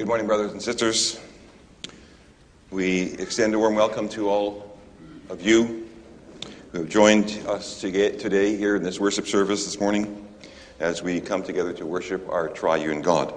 Good 0.00 0.08
morning, 0.08 0.26
brothers 0.26 0.52
and 0.52 0.62
sisters. 0.62 1.20
We 2.70 3.12
extend 3.18 3.52
a 3.52 3.58
warm 3.58 3.74
welcome 3.74 4.08
to 4.08 4.30
all 4.30 4.78
of 5.28 5.42
you 5.42 5.90
who 6.72 6.78
have 6.78 6.88
joined 6.88 7.38
us 7.46 7.78
today 7.82 8.56
here 8.56 8.76
in 8.76 8.82
this 8.82 8.98
worship 8.98 9.26
service 9.26 9.66
this 9.66 9.78
morning 9.78 10.26
as 10.78 11.02
we 11.02 11.20
come 11.20 11.42
together 11.42 11.74
to 11.74 11.84
worship 11.84 12.26
our 12.30 12.48
triune 12.48 13.02
God. 13.02 13.34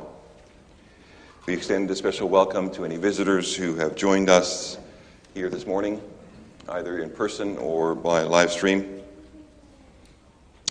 We 1.48 1.54
extend 1.54 1.92
a 1.92 1.98
special 1.98 2.30
welcome 2.30 2.72
to 2.76 2.86
any 2.86 2.96
visitors 2.96 3.54
who 3.54 3.76
have 3.76 3.98
joined 3.98 4.30
us 4.30 4.78
here 5.34 5.50
this 5.50 5.68
morning, 5.68 6.02
either 6.70 7.00
in 7.00 7.10
person 7.10 7.58
or 7.58 7.94
by 7.94 8.22
live 8.22 8.54
stream. 8.54 9.02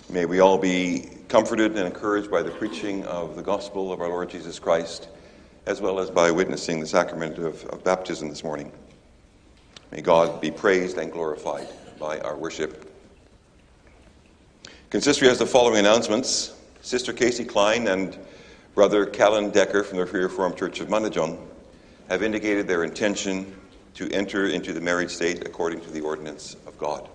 May 0.09 0.25
we 0.25 0.39
all 0.39 0.57
be 0.57 1.07
comforted 1.27 1.77
and 1.77 1.85
encouraged 1.85 2.31
by 2.31 2.41
the 2.41 2.49
preaching 2.49 3.05
of 3.05 3.35
the 3.35 3.43
gospel 3.43 3.93
of 3.93 4.01
our 4.01 4.09
Lord 4.09 4.31
Jesus 4.31 4.57
Christ 4.57 5.09
as 5.65 5.81
well 5.81 5.99
as 5.99 6.09
by 6.09 6.31
witnessing 6.31 6.79
the 6.79 6.87
sacrament 6.87 7.37
of, 7.37 7.63
of 7.65 7.83
baptism 7.83 8.29
this 8.29 8.43
morning. 8.43 8.71
May 9.91 10.01
God 10.01 10.41
be 10.41 10.51
praised 10.51 10.97
and 10.97 11.11
glorified 11.11 11.67
by 11.99 12.19
our 12.19 12.35
worship. 12.35 12.89
Consistory 14.89 15.27
has 15.27 15.39
the 15.39 15.45
following 15.45 15.79
announcements. 15.79 16.53
Sister 16.81 17.13
Casey 17.13 17.45
Klein 17.45 17.87
and 17.87 18.17
Brother 18.75 19.05
Callan 19.05 19.51
Decker 19.51 19.83
from 19.83 19.99
the 19.99 20.05
Free 20.05 20.23
Reformed 20.23 20.57
Church 20.57 20.79
of 20.79 20.89
Mundijong 20.89 21.39
have 22.09 22.23
indicated 22.23 22.67
their 22.67 22.83
intention 22.83 23.55
to 23.93 24.11
enter 24.11 24.47
into 24.47 24.73
the 24.73 24.81
married 24.81 25.09
state 25.09 25.45
according 25.45 25.79
to 25.81 25.91
the 25.91 26.01
ordinance 26.01 26.55
of 26.67 26.77
God. 26.77 27.07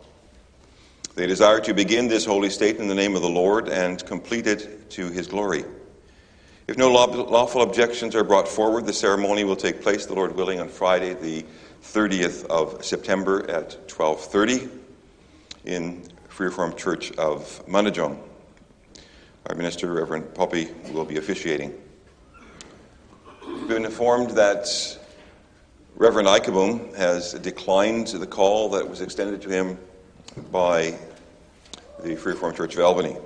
They 1.17 1.27
desire 1.27 1.61
to 1.61 1.75
begin 1.75 2.07
this 2.07 2.25
holy 2.25 2.49
state 2.49 2.77
in 2.77 2.87
the 2.87 2.95
name 2.95 3.17
of 3.17 3.23
the 3.23 3.29
Lord 3.29 3.69
and 3.69 4.05
complete 4.07 4.47
it 4.47 4.89
to 4.91 5.11
his 5.11 5.27
glory. 5.27 5.65
If 6.69 6.77
no 6.77 6.93
lawful 6.93 7.63
objections 7.63 8.15
are 8.15 8.23
brought 8.23 8.47
forward, 8.47 8.85
the 8.85 8.93
ceremony 8.93 9.43
will 9.43 9.57
take 9.57 9.81
place, 9.81 10.05
the 10.05 10.13
Lord 10.13 10.37
willing, 10.37 10.61
on 10.61 10.69
Friday, 10.69 11.15
the 11.15 11.47
30th 11.83 12.45
of 12.51 12.85
September 12.85 13.51
at 13.51 13.89
12:30 13.89 14.69
in 15.65 16.03
Free 16.29 16.49
Reformed 16.49 16.77
Church 16.77 17.11
of 17.13 17.63
Mundijong. 17.67 18.19
Our 19.47 19.55
minister, 19.55 19.91
Reverend 19.91 20.35
Poppy, 20.35 20.69
will 20.93 21.07
be 21.07 21.17
officiating. 21.17 21.73
We've 23.47 23.67
been 23.67 23.87
informed 23.87 24.33
that 24.33 24.69
Reverend 25.97 26.29
Ikeboom 26.29 26.95
has 26.97 27.33
declined 27.33 28.09
the 28.09 28.27
call 28.27 28.69
that 28.71 28.91
was 28.91 29.01
extended 29.01 29.41
to 29.41 29.49
him 29.49 29.79
by 30.53 30.99
the 32.05 32.15
Free 32.17 32.35
Reformed 32.35 32.59
Church 32.59 32.75
of 32.75 32.81
Albany. 32.81 33.17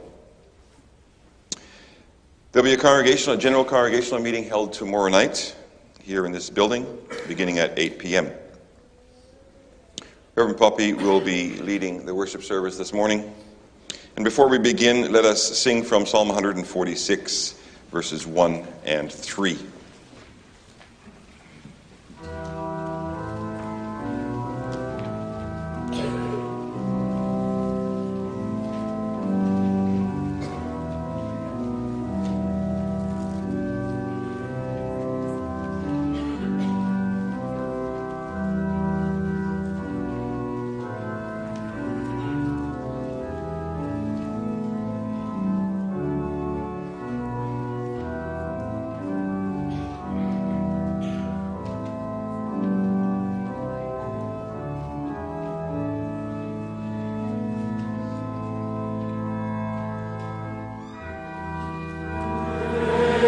There'll 2.53 2.67
be 2.67 2.75
a 2.75 2.77
congregational, 2.77 3.37
a 3.37 3.41
general 3.41 3.65
congregational 3.65 4.21
meeting 4.21 4.45
held 4.45 4.75
tomorrow 4.75 5.09
night 5.09 5.57
here 6.03 6.27
in 6.27 6.33
this 6.33 6.51
building, 6.51 6.87
beginning 7.27 7.59
at 7.59 7.79
8 7.79 7.99
p.m. 7.99 8.31
Reverend 10.35 10.59
Poppy 10.59 10.93
will 10.93 11.19
be 11.19 11.57
leading 11.63 12.05
the 12.05 12.15
worship 12.15 12.43
service 12.43 12.77
this 12.77 12.93
morning. 12.93 13.35
And 14.17 14.25
before 14.25 14.49
we 14.49 14.59
begin, 14.59 15.11
let 15.13 15.25
us 15.25 15.59
sing 15.59 15.83
from 15.83 16.05
Psalm 16.05 16.29
146, 16.29 17.55
verses 17.91 18.27
1 18.27 18.67
and 18.85 19.11
3. 19.11 19.59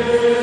Morning, 0.05 0.34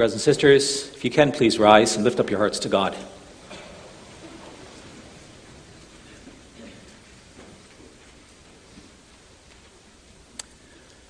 brothers 0.00 0.14
and 0.14 0.22
sisters. 0.22 0.88
If 0.94 1.04
you 1.04 1.10
can, 1.10 1.30
please 1.30 1.58
rise 1.58 1.94
and 1.94 2.06
lift 2.06 2.18
up 2.20 2.30
your 2.30 2.38
hearts 2.38 2.60
to 2.60 2.70
God. 2.70 2.96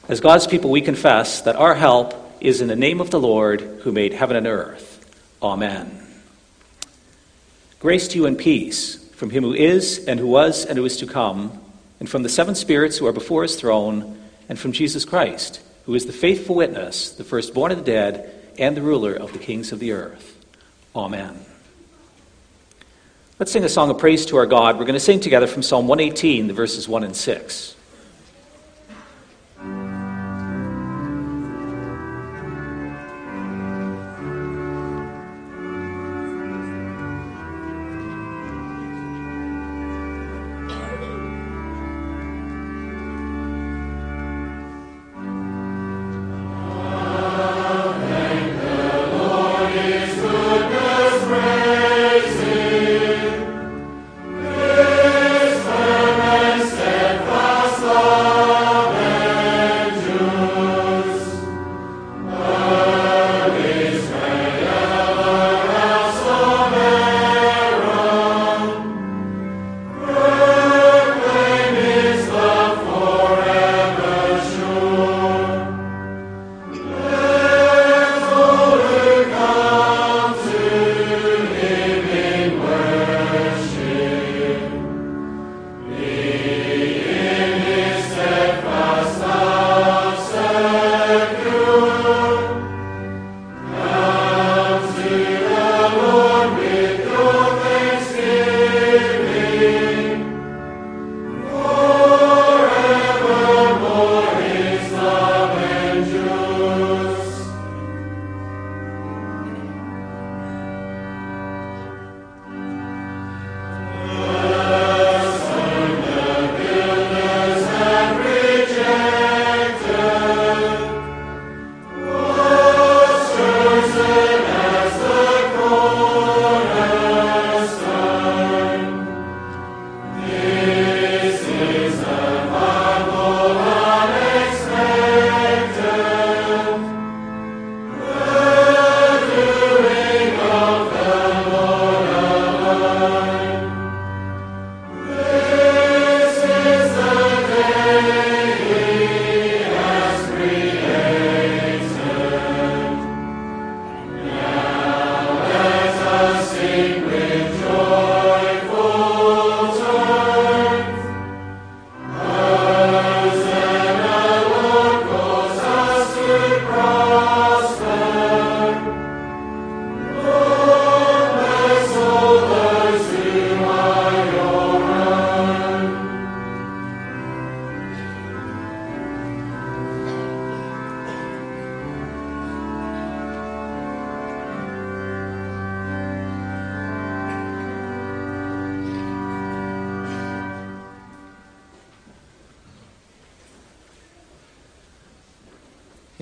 As 0.09 0.19
God's 0.19 0.49
people, 0.49 0.73
we 0.73 0.81
confess 0.81 1.43
that 1.43 1.55
our 1.55 1.77
help 1.77 2.15
is 2.41 2.61
in 2.61 2.67
the 2.67 2.75
name 2.75 3.01
of 3.01 3.13
the 3.13 3.21
Lord 3.21 3.61
who 3.61 3.93
made 3.93 4.13
heaven 4.13 4.35
and 4.35 4.49
earth. 4.49 5.09
Amen. 5.41 6.05
Grace 7.79 8.09
to 8.09 8.17
you 8.19 8.27
and 8.27 8.37
peace 8.37 9.09
from 9.11 9.31
him 9.31 9.45
who 9.45 9.55
is, 9.55 10.05
and 10.07 10.19
who 10.19 10.27
was, 10.27 10.67
and 10.67 10.77
who 10.77 10.85
is 10.85 10.97
to 10.97 11.07
come, 11.07 11.61
and 12.01 12.11
from 12.11 12.25
the 12.25 12.29
seven 12.29 12.57
spirits 12.57 12.99
who 12.99 13.07
are 13.07 13.13
before 13.13 13.43
his 13.43 13.55
throne, 13.55 14.21
and 14.49 14.59
from 14.59 14.73
Jesus 14.73 15.05
Christ, 15.05 15.61
who 15.85 15.95
is 15.95 16.07
the 16.07 16.13
faithful 16.13 16.57
witness, 16.57 17.13
the 17.13 17.23
firstborn 17.23 17.71
of 17.71 17.79
the 17.79 17.85
dead 17.85 18.39
and 18.61 18.77
the 18.77 18.83
ruler 18.83 19.15
of 19.15 19.33
the 19.33 19.39
kings 19.39 19.73
of 19.73 19.79
the 19.81 19.91
earth. 19.93 20.37
Amen. 20.95 21.45
Let's 23.39 23.51
sing 23.51 23.65
a 23.65 23.69
song 23.71 23.89
of 23.91 23.99
praise 23.99 24.27
to 24.27 24.37
our 24.37 24.47
God. 24.47 24.79
We're 24.79 24.85
going 24.85 24.95
to 24.95 25.01
sing 25.01 25.19
together 25.19 25.47
from 25.47 25.63
Psalm 25.63 25.89
118, 25.89 26.47
the 26.47 26.53
verses 26.53 26.87
1 26.87 27.05
and 27.05 27.17
6. 27.17 27.77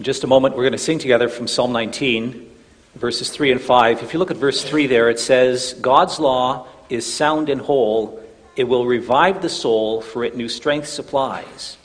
Just 0.08 0.24
a 0.24 0.26
moment, 0.26 0.56
we're 0.56 0.62
going 0.62 0.72
to 0.72 0.78
sing 0.78 0.98
together 0.98 1.28
from 1.28 1.46
Psalm 1.46 1.70
19, 1.70 2.50
verses 2.94 3.28
3 3.28 3.52
and 3.52 3.60
5. 3.60 4.02
If 4.02 4.14
you 4.14 4.18
look 4.18 4.30
at 4.30 4.38
verse 4.38 4.64
3 4.64 4.86
there, 4.86 5.10
it 5.10 5.20
says, 5.20 5.74
God's 5.82 6.18
law 6.18 6.66
is 6.88 7.04
sound 7.04 7.50
and 7.50 7.60
whole. 7.60 8.18
It 8.56 8.64
will 8.64 8.86
revive 8.86 9.42
the 9.42 9.50
soul, 9.50 10.00
for 10.00 10.24
it 10.24 10.34
new 10.34 10.48
strength 10.48 10.88
supplies. 10.88 11.76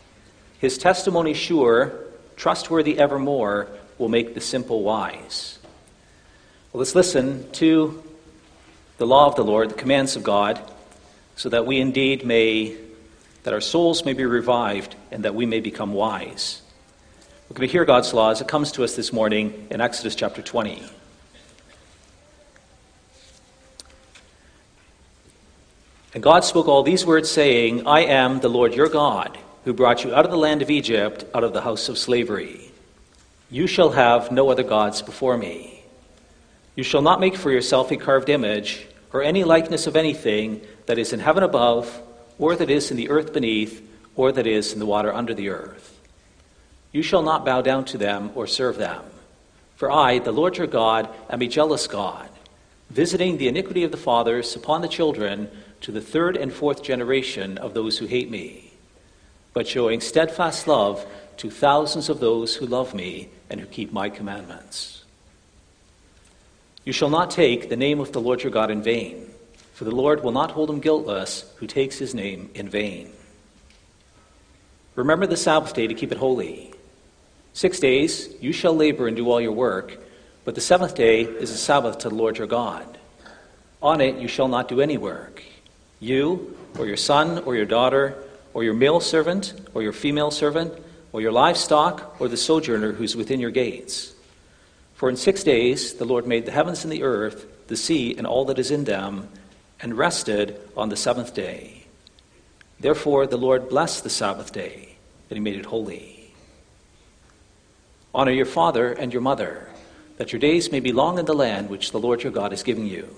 His 0.60 0.78
testimony 0.78 1.34
sure, 1.34 2.00
trustworthy 2.38 2.98
evermore, 2.98 3.68
will 3.98 4.08
make 4.08 4.36
the 4.36 4.40
simple 4.40 4.84
wise. 4.84 5.60
Well, 6.72 6.80
let's 6.80 6.96
listen 6.96 7.52
to 7.52 8.02
the 9.00 9.06
law 9.06 9.28
of 9.28 9.36
the 9.36 9.44
Lord, 9.44 9.72
the 9.72 9.76
commands 9.76 10.16
of 10.16 10.24
God, 10.24 10.62
so 11.36 11.50
that 11.50 11.66
we 11.66 11.82
indeed 11.82 12.26
may, 12.26 12.78
that 13.44 13.54
our 13.54 13.60
souls 13.60 14.06
may 14.06 14.14
be 14.14 14.24
revived 14.24 14.96
and 15.12 15.26
that 15.26 15.36
we 15.36 15.46
may 15.46 15.60
become 15.60 15.92
wise. 15.92 16.62
We're 17.54 17.58
going 17.58 17.70
to 17.70 17.72
hear 17.72 17.86
God's 17.86 18.12
law 18.16 18.32
as 18.32 18.42
it 18.42 18.48
comes 18.48 18.72
to 18.72 18.84
us 18.84 18.96
this 18.96 19.14
morning 19.14 19.68
in 19.70 19.80
Exodus 19.80 20.16
chapter 20.16 20.42
20. 20.42 20.82
And 26.16 26.24
God 26.24 26.44
spoke 26.44 26.68
all 26.68 26.82
these 26.82 27.06
words, 27.06 27.30
saying, 27.30 27.86
I 27.86 28.06
am 28.06 28.40
the 28.40 28.50
Lord 28.50 28.74
your 28.74 28.90
God, 28.90 29.38
who 29.66 29.74
brought 29.74 30.04
you 30.04 30.16
out 30.16 30.26
of 30.26 30.32
the 30.32 30.38
land 30.38 30.64
of 30.64 30.72
Egypt, 30.72 31.26
out 31.36 31.44
of 31.44 31.54
the 31.54 31.62
house 31.62 31.90
of 31.90 32.00
slavery. 32.00 32.72
You 33.52 33.68
shall 33.68 33.92
have 33.92 34.32
no 34.32 34.50
other 34.50 34.64
gods 34.64 35.04
before 35.04 35.38
me. 35.38 35.84
You 36.76 36.84
shall 36.84 37.04
not 37.04 37.20
make 37.20 37.36
for 37.36 37.52
yourself 37.52 37.92
a 37.92 37.98
carved 37.98 38.30
image, 38.30 38.88
or 39.12 39.22
any 39.22 39.44
likeness 39.44 39.86
of 39.86 39.96
anything 39.96 40.62
that 40.88 40.98
is 40.98 41.14
in 41.14 41.20
heaven 41.20 41.44
above, 41.44 42.02
or 42.40 42.56
that 42.56 42.72
is 42.72 42.90
in 42.90 42.98
the 42.98 43.12
earth 43.12 43.32
beneath, 43.32 43.88
or 44.16 44.32
that 44.32 44.48
is 44.48 44.74
in 44.74 44.80
the 44.80 44.88
water 44.88 45.14
under 45.14 45.36
the 45.36 45.50
earth. 45.50 45.93
You 46.94 47.02
shall 47.02 47.24
not 47.24 47.44
bow 47.44 47.62
down 47.62 47.84
to 47.86 47.98
them 47.98 48.32
or 48.36 48.48
serve 48.48 48.78
them. 48.78 49.04
For 49.76 49.92
I, 49.92 50.20
the 50.20 50.32
Lord 50.32 50.58
your 50.58 50.68
God, 50.68 51.10
am 51.30 51.42
a 51.42 51.48
jealous 51.48 51.88
God, 51.88 52.30
visiting 52.90 53.38
the 53.38 53.48
iniquity 53.50 53.84
of 53.84 53.92
the 53.92 53.98
fathers 53.98 54.56
upon 54.56 54.82
the 54.82 54.88
children 54.88 55.50
to 55.82 55.92
the 55.92 56.02
third 56.02 56.38
and 56.38 56.54
fourth 56.54 56.84
generation 56.84 57.58
of 57.58 57.74
those 57.74 57.98
who 57.98 58.06
hate 58.06 58.30
me, 58.30 58.72
but 59.54 59.68
showing 59.68 60.00
steadfast 60.00 60.68
love 60.68 61.06
to 61.38 61.50
thousands 61.50 62.10
of 62.10 62.20
those 62.20 62.56
who 62.56 62.66
love 62.68 62.94
me 62.94 63.30
and 63.50 63.60
who 63.60 63.66
keep 63.66 63.92
my 63.92 64.10
commandments. 64.10 65.04
You 66.86 66.94
shall 66.94 67.10
not 67.10 67.32
take 67.32 67.70
the 67.70 67.76
name 67.76 68.00
of 68.00 68.12
the 68.12 68.22
Lord 68.22 68.44
your 68.44 68.52
God 68.52 68.70
in 68.70 68.84
vain, 68.84 69.30
for 69.74 69.86
the 69.86 69.96
Lord 69.96 70.24
will 70.24 70.32
not 70.32 70.52
hold 70.52 70.70
him 70.70 70.80
guiltless 70.80 71.52
who 71.58 71.66
takes 71.66 71.98
his 71.98 72.14
name 72.14 72.52
in 72.54 72.70
vain. 72.70 73.12
Remember 74.96 75.26
the 75.26 75.38
Sabbath 75.38 75.74
day 75.74 75.88
to 75.88 75.94
keep 75.96 76.12
it 76.12 76.20
holy. 76.20 76.73
Six 77.54 77.80
days 77.80 78.30
you 78.42 78.52
shall 78.52 78.76
labor 78.76 79.08
and 79.08 79.16
do 79.16 79.30
all 79.30 79.40
your 79.40 79.52
work, 79.52 80.00
but 80.44 80.56
the 80.56 80.62
seventh 80.62 80.96
day 80.96 81.22
is 81.22 81.52
a 81.52 81.58
Sabbath 81.58 82.00
to 82.00 82.10
the 82.10 82.16
Lord 82.16 82.38
your 82.40 82.48
God. 82.48 82.98
On 83.82 84.02
it 84.02 84.18
you 84.18 84.28
shall 84.28 84.48
not 84.48 84.68
do 84.68 84.82
any 84.82 84.98
work. 84.98 85.44
You, 86.00 86.58
or 86.78 86.88
your 86.88 86.98
son, 86.98 87.44
or 87.46 87.56
your 87.56 87.66
daughter, 87.66 88.18
or 88.54 88.64
your 88.64 88.74
male 88.74 89.00
servant, 89.00 89.54
or 89.74 89.84
your 89.84 89.94
female 89.94 90.32
servant, 90.32 90.74
or 91.12 91.22
your 91.22 91.32
livestock, 91.32 92.20
or 92.20 92.28
the 92.28 92.38
sojourner 92.38 92.92
who's 92.92 93.16
within 93.16 93.40
your 93.40 93.52
gates. 93.52 94.14
For 94.96 95.10
in 95.10 95.16
six 95.16 95.44
days 95.44 95.94
the 95.94 96.06
Lord 96.06 96.26
made 96.26 96.46
the 96.46 96.52
heavens 96.52 96.84
and 96.84 96.92
the 96.92 97.04
earth, 97.04 97.46
the 97.68 97.78
sea, 97.78 98.16
and 98.18 98.26
all 98.26 98.46
that 98.46 98.60
is 98.60 98.72
in 98.72 98.86
them, 98.86 99.30
and 99.80 99.98
rested 99.98 100.60
on 100.76 100.90
the 100.90 100.98
seventh 100.98 101.34
day. 101.36 101.86
Therefore 102.80 103.28
the 103.28 103.38
Lord 103.38 103.70
blessed 103.70 104.04
the 104.04 104.10
Sabbath 104.10 104.52
day, 104.52 104.96
and 105.30 105.38
he 105.38 105.40
made 105.40 105.56
it 105.56 105.66
holy. 105.66 106.23
Honor 108.14 108.32
your 108.32 108.46
father 108.46 108.94
and 108.94 109.12
your 109.12 109.22
mother, 109.22 109.68
that 110.18 110.32
your 110.32 110.40
days 110.40 110.72
may 110.72 110.80
be 110.80 110.92
long 110.92 111.18
in 111.18 111.26
the 111.26 111.34
land 111.34 111.70
which 111.70 111.92
the 111.92 112.00
Lord 112.00 112.24
your 112.24 112.32
God 112.32 112.54
is 112.54 112.64
giving 112.64 112.86
you. 112.86 113.10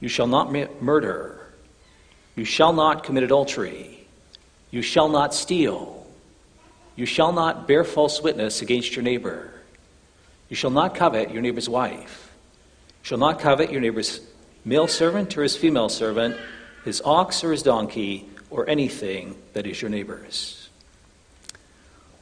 You 0.00 0.08
shall 0.08 0.26
not 0.26 0.52
murder. 0.82 1.40
You 2.34 2.44
shall 2.44 2.72
not 2.72 3.04
commit 3.04 3.22
adultery. 3.22 4.06
You 4.70 4.82
shall 4.82 5.08
not 5.08 5.32
steal. 5.34 6.04
You 6.96 7.06
shall 7.06 7.32
not 7.32 7.68
bear 7.68 7.84
false 7.84 8.20
witness 8.20 8.60
against 8.60 8.96
your 8.96 9.02
neighbor. 9.02 9.52
You 10.48 10.56
shall 10.56 10.70
not 10.70 10.94
covet 10.94 11.30
your 11.30 11.42
neighbor's 11.42 11.68
wife. 11.68 12.32
You 13.02 13.08
shall 13.08 13.18
not 13.18 13.38
covet 13.38 13.70
your 13.70 13.80
neighbor's 13.80 14.20
male 14.64 14.88
servant 14.88 15.36
or 15.36 15.42
his 15.42 15.56
female 15.56 15.88
servant, 15.88 16.36
his 16.84 17.00
ox 17.04 17.44
or 17.44 17.52
his 17.52 17.62
donkey, 17.62 18.28
or 18.50 18.68
anything 18.68 19.36
that 19.52 19.66
is 19.66 19.80
your 19.80 19.90
neighbor's. 19.90 20.63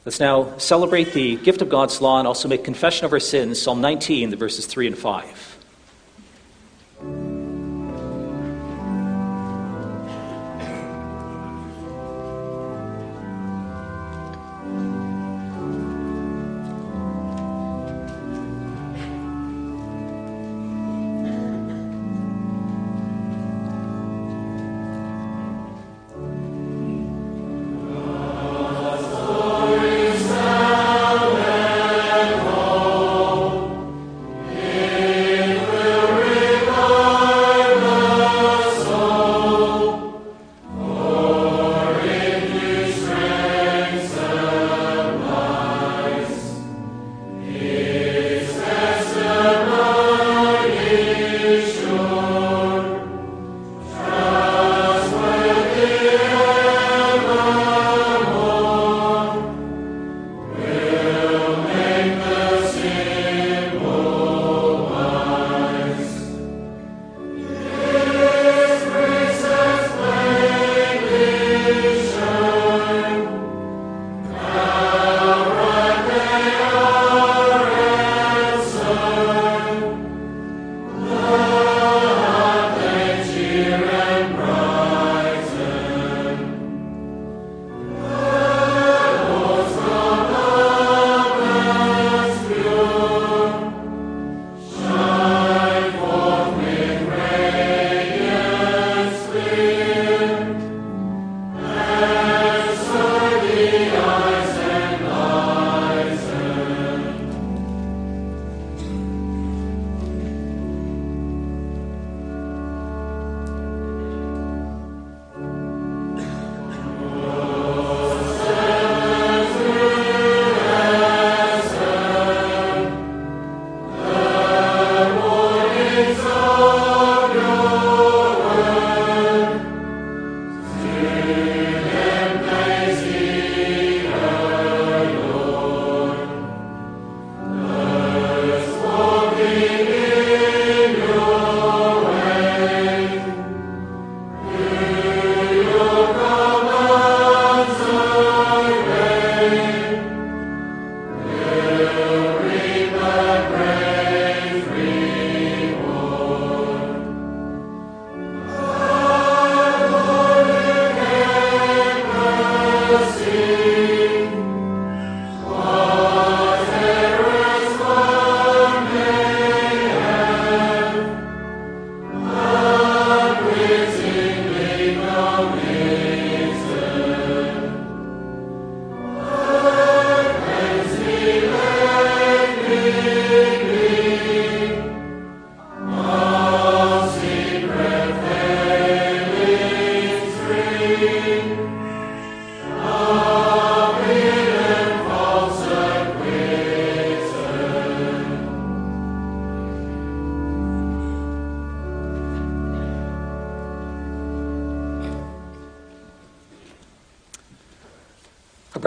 Let's 0.04 0.18
now 0.18 0.58
celebrate 0.58 1.12
the 1.12 1.36
gift 1.36 1.62
of 1.62 1.68
God's 1.68 2.00
law 2.00 2.18
and 2.18 2.26
also 2.26 2.48
make 2.48 2.64
confession 2.64 3.04
of 3.04 3.12
our 3.12 3.20
sins. 3.20 3.62
Psalm 3.62 3.80
19, 3.80 4.30
the 4.30 4.36
verses 4.36 4.66
3 4.66 4.88
and 4.88 4.98
5. 4.98 5.51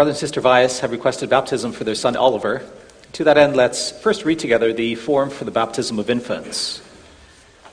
Brother 0.05 0.11
and 0.11 0.19
sister 0.19 0.39
Vias 0.39 0.81
have 0.81 0.91
requested 0.91 1.31
baptism 1.31 1.71
for 1.71 1.83
their 1.83 1.95
son 1.95 2.15
Oliver. 2.15 2.61
To 3.13 3.23
that 3.23 3.39
end, 3.39 3.55
let's 3.55 3.89
first 3.89 4.23
read 4.23 4.37
together 4.37 4.71
the 4.71 4.93
form 4.93 5.31
for 5.31 5.45
the 5.45 5.51
baptism 5.51 5.97
of 5.97 6.11
infants. 6.11 6.79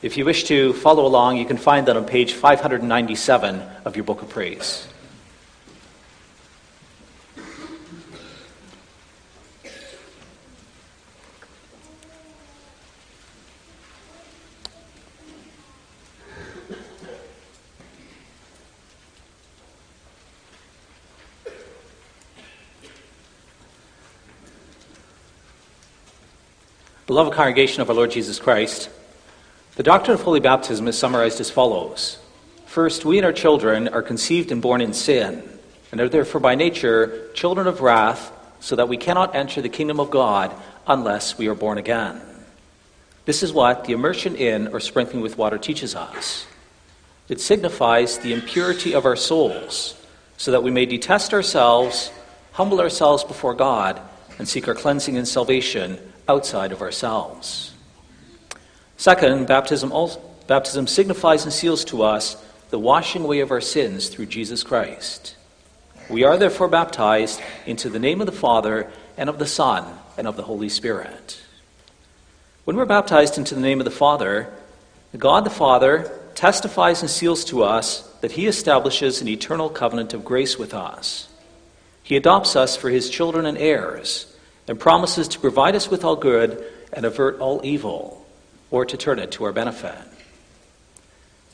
If 0.00 0.16
you 0.16 0.24
wish 0.24 0.44
to 0.44 0.72
follow 0.72 1.04
along, 1.04 1.36
you 1.36 1.44
can 1.44 1.58
find 1.58 1.88
that 1.88 1.96
on 1.98 2.06
page 2.06 2.32
597 2.32 3.60
of 3.84 3.96
your 3.96 4.06
book 4.06 4.22
of 4.22 4.30
praise. 4.30 4.88
Beloved 27.12 27.34
congregation 27.34 27.82
of 27.82 27.90
our 27.90 27.94
Lord 27.94 28.10
Jesus 28.10 28.38
Christ, 28.38 28.88
the 29.76 29.82
doctrine 29.82 30.14
of 30.14 30.22
holy 30.22 30.40
baptism 30.40 30.88
is 30.88 30.98
summarized 30.98 31.42
as 31.42 31.50
follows. 31.50 32.18
First, 32.64 33.04
we 33.04 33.18
and 33.18 33.26
our 33.26 33.34
children 33.34 33.86
are 33.88 34.00
conceived 34.00 34.50
and 34.50 34.62
born 34.62 34.80
in 34.80 34.94
sin, 34.94 35.46
and 35.90 36.00
are 36.00 36.08
therefore 36.08 36.40
by 36.40 36.54
nature 36.54 37.28
children 37.34 37.66
of 37.66 37.82
wrath, 37.82 38.32
so 38.60 38.76
that 38.76 38.88
we 38.88 38.96
cannot 38.96 39.34
enter 39.34 39.60
the 39.60 39.68
kingdom 39.68 40.00
of 40.00 40.08
God 40.08 40.54
unless 40.86 41.36
we 41.36 41.48
are 41.48 41.54
born 41.54 41.76
again. 41.76 42.18
This 43.26 43.42
is 43.42 43.52
what 43.52 43.84
the 43.84 43.92
immersion 43.92 44.34
in 44.34 44.68
or 44.68 44.80
sprinkling 44.80 45.20
with 45.20 45.36
water 45.36 45.58
teaches 45.58 45.94
us. 45.94 46.46
It 47.28 47.42
signifies 47.42 48.20
the 48.20 48.32
impurity 48.32 48.94
of 48.94 49.04
our 49.04 49.16
souls, 49.16 50.02
so 50.38 50.50
that 50.50 50.62
we 50.62 50.70
may 50.70 50.86
detest 50.86 51.34
ourselves, 51.34 52.10
humble 52.52 52.80
ourselves 52.80 53.22
before 53.22 53.52
God, 53.52 54.00
and 54.38 54.48
seek 54.48 54.66
our 54.66 54.74
cleansing 54.74 55.18
and 55.18 55.28
salvation 55.28 55.98
outside 56.32 56.72
of 56.72 56.80
ourselves. 56.80 57.74
Second, 58.96 59.46
baptism, 59.46 59.92
also, 59.92 60.18
baptism 60.46 60.86
signifies 60.86 61.44
and 61.44 61.52
seals 61.52 61.84
to 61.84 62.02
us 62.02 62.42
the 62.70 62.78
washing 62.78 63.24
away 63.24 63.40
of 63.40 63.50
our 63.50 63.60
sins 63.60 64.08
through 64.08 64.26
Jesus 64.26 64.62
Christ. 64.62 65.36
We 66.08 66.24
are 66.24 66.38
therefore 66.38 66.68
baptized 66.68 67.40
into 67.66 67.90
the 67.90 67.98
name 67.98 68.20
of 68.20 68.26
the 68.26 68.40
Father, 68.46 68.90
and 69.18 69.28
of 69.28 69.38
the 69.38 69.46
Son, 69.46 69.98
and 70.16 70.26
of 70.26 70.36
the 70.36 70.44
Holy 70.44 70.70
Spirit. 70.70 71.38
When 72.64 72.76
we're 72.76 72.86
baptized 72.86 73.36
into 73.36 73.54
the 73.54 73.60
name 73.60 73.80
of 73.80 73.84
the 73.84 73.90
Father, 73.90 74.50
God 75.16 75.44
the 75.44 75.50
Father 75.50 76.10
testifies 76.34 77.02
and 77.02 77.10
seals 77.10 77.44
to 77.46 77.62
us 77.62 78.08
that 78.22 78.32
He 78.32 78.46
establishes 78.46 79.20
an 79.20 79.28
eternal 79.28 79.68
covenant 79.68 80.14
of 80.14 80.24
grace 80.24 80.58
with 80.58 80.72
us. 80.72 81.28
He 82.02 82.16
adopts 82.16 82.56
us 82.56 82.74
for 82.74 82.88
His 82.88 83.10
children 83.10 83.44
and 83.44 83.58
heirs 83.58 84.31
and 84.68 84.78
promises 84.78 85.28
to 85.28 85.40
provide 85.40 85.74
us 85.74 85.90
with 85.90 86.04
all 86.04 86.16
good 86.16 86.64
and 86.92 87.04
avert 87.04 87.38
all 87.40 87.60
evil, 87.64 88.24
or 88.70 88.84
to 88.84 88.96
turn 88.96 89.18
it 89.18 89.32
to 89.32 89.44
our 89.44 89.52
benefit. 89.52 89.96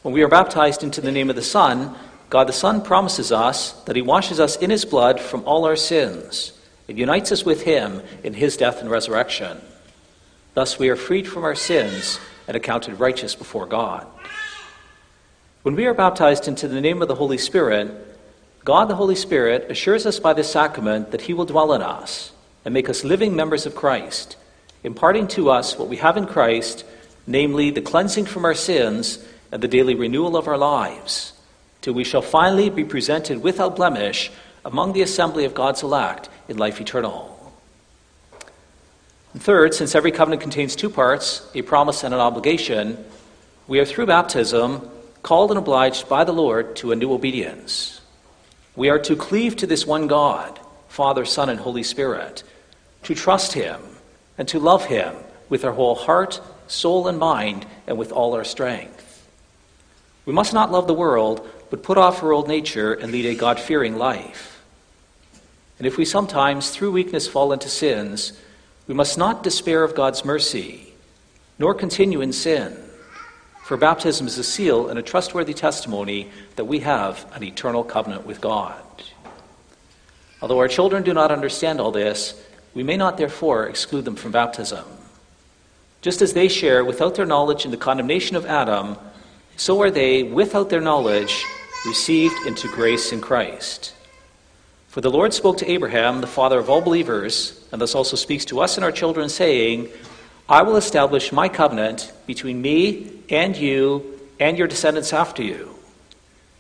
When 0.02 0.14
we 0.14 0.22
are 0.22 0.28
baptized 0.28 0.82
into 0.82 1.00
the 1.00 1.12
name 1.12 1.30
of 1.30 1.36
the 1.36 1.42
Son, 1.42 1.96
God 2.30 2.48
the 2.48 2.52
Son 2.52 2.82
promises 2.82 3.32
us 3.32 3.72
that 3.84 3.96
He 3.96 4.02
washes 4.02 4.38
us 4.38 4.56
in 4.56 4.70
His 4.70 4.84
blood 4.84 5.20
from 5.20 5.44
all 5.44 5.64
our 5.64 5.76
sins 5.76 6.52
and 6.88 6.98
unites 6.98 7.32
us 7.32 7.44
with 7.44 7.62
Him 7.62 8.02
in 8.22 8.34
His 8.34 8.56
death 8.56 8.80
and 8.80 8.90
resurrection. 8.90 9.60
Thus, 10.54 10.78
we 10.78 10.88
are 10.88 10.96
freed 10.96 11.28
from 11.28 11.44
our 11.44 11.54
sins 11.54 12.18
and 12.46 12.56
accounted 12.56 13.00
righteous 13.00 13.34
before 13.34 13.66
God. 13.66 14.06
When 15.62 15.74
we 15.74 15.86
are 15.86 15.94
baptized 15.94 16.48
into 16.48 16.68
the 16.68 16.80
name 16.80 17.02
of 17.02 17.08
the 17.08 17.14
Holy 17.14 17.38
Spirit, 17.38 17.90
God 18.64 18.86
the 18.86 18.96
Holy 18.96 19.16
Spirit 19.16 19.70
assures 19.70 20.06
us 20.06 20.18
by 20.18 20.32
the 20.32 20.44
sacrament 20.44 21.10
that 21.10 21.22
He 21.22 21.34
will 21.34 21.44
dwell 21.44 21.72
in 21.72 21.82
us 21.82 22.32
and 22.64 22.74
make 22.74 22.88
us 22.88 23.04
living 23.04 23.34
members 23.34 23.66
of 23.66 23.74
Christ, 23.74 24.36
imparting 24.82 25.28
to 25.28 25.50
us 25.50 25.78
what 25.78 25.88
we 25.88 25.96
have 25.96 26.16
in 26.16 26.26
Christ, 26.26 26.84
namely 27.26 27.70
the 27.70 27.80
cleansing 27.80 28.26
from 28.26 28.44
our 28.44 28.54
sins 28.54 29.24
and 29.50 29.62
the 29.62 29.68
daily 29.68 29.94
renewal 29.94 30.36
of 30.36 30.48
our 30.48 30.58
lives, 30.58 31.32
till 31.80 31.94
we 31.94 32.04
shall 32.04 32.22
finally 32.22 32.70
be 32.70 32.84
presented 32.84 33.42
without 33.42 33.76
blemish 33.76 34.30
among 34.64 34.92
the 34.92 35.02
assembly 35.02 35.44
of 35.44 35.54
God's 35.54 35.82
elect 35.82 36.28
in 36.48 36.58
life 36.58 36.80
eternal. 36.80 37.34
And 39.32 39.42
third, 39.42 39.74
since 39.74 39.94
every 39.94 40.10
covenant 40.10 40.42
contains 40.42 40.74
two 40.74 40.90
parts, 40.90 41.48
a 41.54 41.62
promise 41.62 42.02
and 42.02 42.12
an 42.12 42.20
obligation, 42.20 43.02
we 43.66 43.78
are 43.78 43.84
through 43.84 44.06
baptism 44.06 44.90
called 45.22 45.50
and 45.50 45.58
obliged 45.58 46.08
by 46.08 46.24
the 46.24 46.32
Lord 46.32 46.76
to 46.76 46.92
a 46.92 46.96
new 46.96 47.12
obedience. 47.12 48.00
We 48.76 48.88
are 48.88 48.98
to 49.00 49.16
cleave 49.16 49.56
to 49.56 49.66
this 49.66 49.86
one 49.86 50.06
God, 50.06 50.57
Father, 50.98 51.24
Son, 51.24 51.48
and 51.48 51.60
Holy 51.60 51.84
Spirit 51.84 52.42
to 53.04 53.14
trust 53.14 53.52
Him 53.52 53.80
and 54.36 54.48
to 54.48 54.58
love 54.58 54.86
Him 54.86 55.14
with 55.48 55.64
our 55.64 55.70
whole 55.70 55.94
heart, 55.94 56.40
soul, 56.66 57.06
and 57.06 57.20
mind, 57.20 57.64
and 57.86 57.96
with 57.96 58.10
all 58.10 58.34
our 58.34 58.42
strength. 58.42 59.28
We 60.26 60.32
must 60.32 60.52
not 60.52 60.72
love 60.72 60.88
the 60.88 60.94
world, 60.94 61.48
but 61.70 61.84
put 61.84 61.98
off 61.98 62.20
our 62.24 62.32
old 62.32 62.48
nature 62.48 62.94
and 62.94 63.12
lead 63.12 63.26
a 63.26 63.36
God 63.36 63.60
fearing 63.60 63.96
life. 63.96 64.60
And 65.78 65.86
if 65.86 65.96
we 65.96 66.04
sometimes, 66.04 66.70
through 66.70 66.90
weakness, 66.90 67.28
fall 67.28 67.52
into 67.52 67.68
sins, 67.68 68.32
we 68.88 68.94
must 68.94 69.16
not 69.16 69.44
despair 69.44 69.84
of 69.84 69.94
God's 69.94 70.24
mercy, 70.24 70.94
nor 71.60 71.74
continue 71.74 72.20
in 72.20 72.32
sin. 72.32 72.76
For 73.62 73.76
baptism 73.76 74.26
is 74.26 74.36
a 74.36 74.42
seal 74.42 74.88
and 74.88 74.98
a 74.98 75.02
trustworthy 75.02 75.54
testimony 75.54 76.32
that 76.56 76.64
we 76.64 76.80
have 76.80 77.24
an 77.36 77.44
eternal 77.44 77.84
covenant 77.84 78.26
with 78.26 78.40
God. 78.40 78.82
Although 80.40 80.58
our 80.58 80.68
children 80.68 81.02
do 81.02 81.12
not 81.12 81.30
understand 81.30 81.80
all 81.80 81.90
this, 81.90 82.40
we 82.74 82.82
may 82.82 82.96
not 82.96 83.16
therefore 83.16 83.66
exclude 83.66 84.04
them 84.04 84.16
from 84.16 84.32
baptism. 84.32 84.84
Just 86.00 86.22
as 86.22 86.32
they 86.32 86.48
share 86.48 86.84
without 86.84 87.16
their 87.16 87.26
knowledge 87.26 87.64
in 87.64 87.70
the 87.70 87.76
condemnation 87.76 88.36
of 88.36 88.46
Adam, 88.46 88.96
so 89.56 89.82
are 89.82 89.90
they, 89.90 90.22
without 90.22 90.70
their 90.70 90.80
knowledge, 90.80 91.44
received 91.86 92.46
into 92.46 92.68
grace 92.68 93.12
in 93.12 93.20
Christ. 93.20 93.94
For 94.88 95.00
the 95.00 95.10
Lord 95.10 95.34
spoke 95.34 95.58
to 95.58 95.70
Abraham, 95.70 96.20
the 96.20 96.26
father 96.26 96.58
of 96.58 96.70
all 96.70 96.80
believers, 96.80 97.66
and 97.72 97.80
thus 97.80 97.94
also 97.94 98.16
speaks 98.16 98.44
to 98.46 98.60
us 98.60 98.76
and 98.76 98.84
our 98.84 98.92
children, 98.92 99.28
saying, 99.28 99.88
I 100.48 100.62
will 100.62 100.76
establish 100.76 101.32
my 101.32 101.48
covenant 101.48 102.12
between 102.26 102.62
me 102.62 103.20
and 103.28 103.56
you 103.56 104.18
and 104.40 104.56
your 104.56 104.68
descendants 104.68 105.12
after 105.12 105.42
you, 105.42 105.74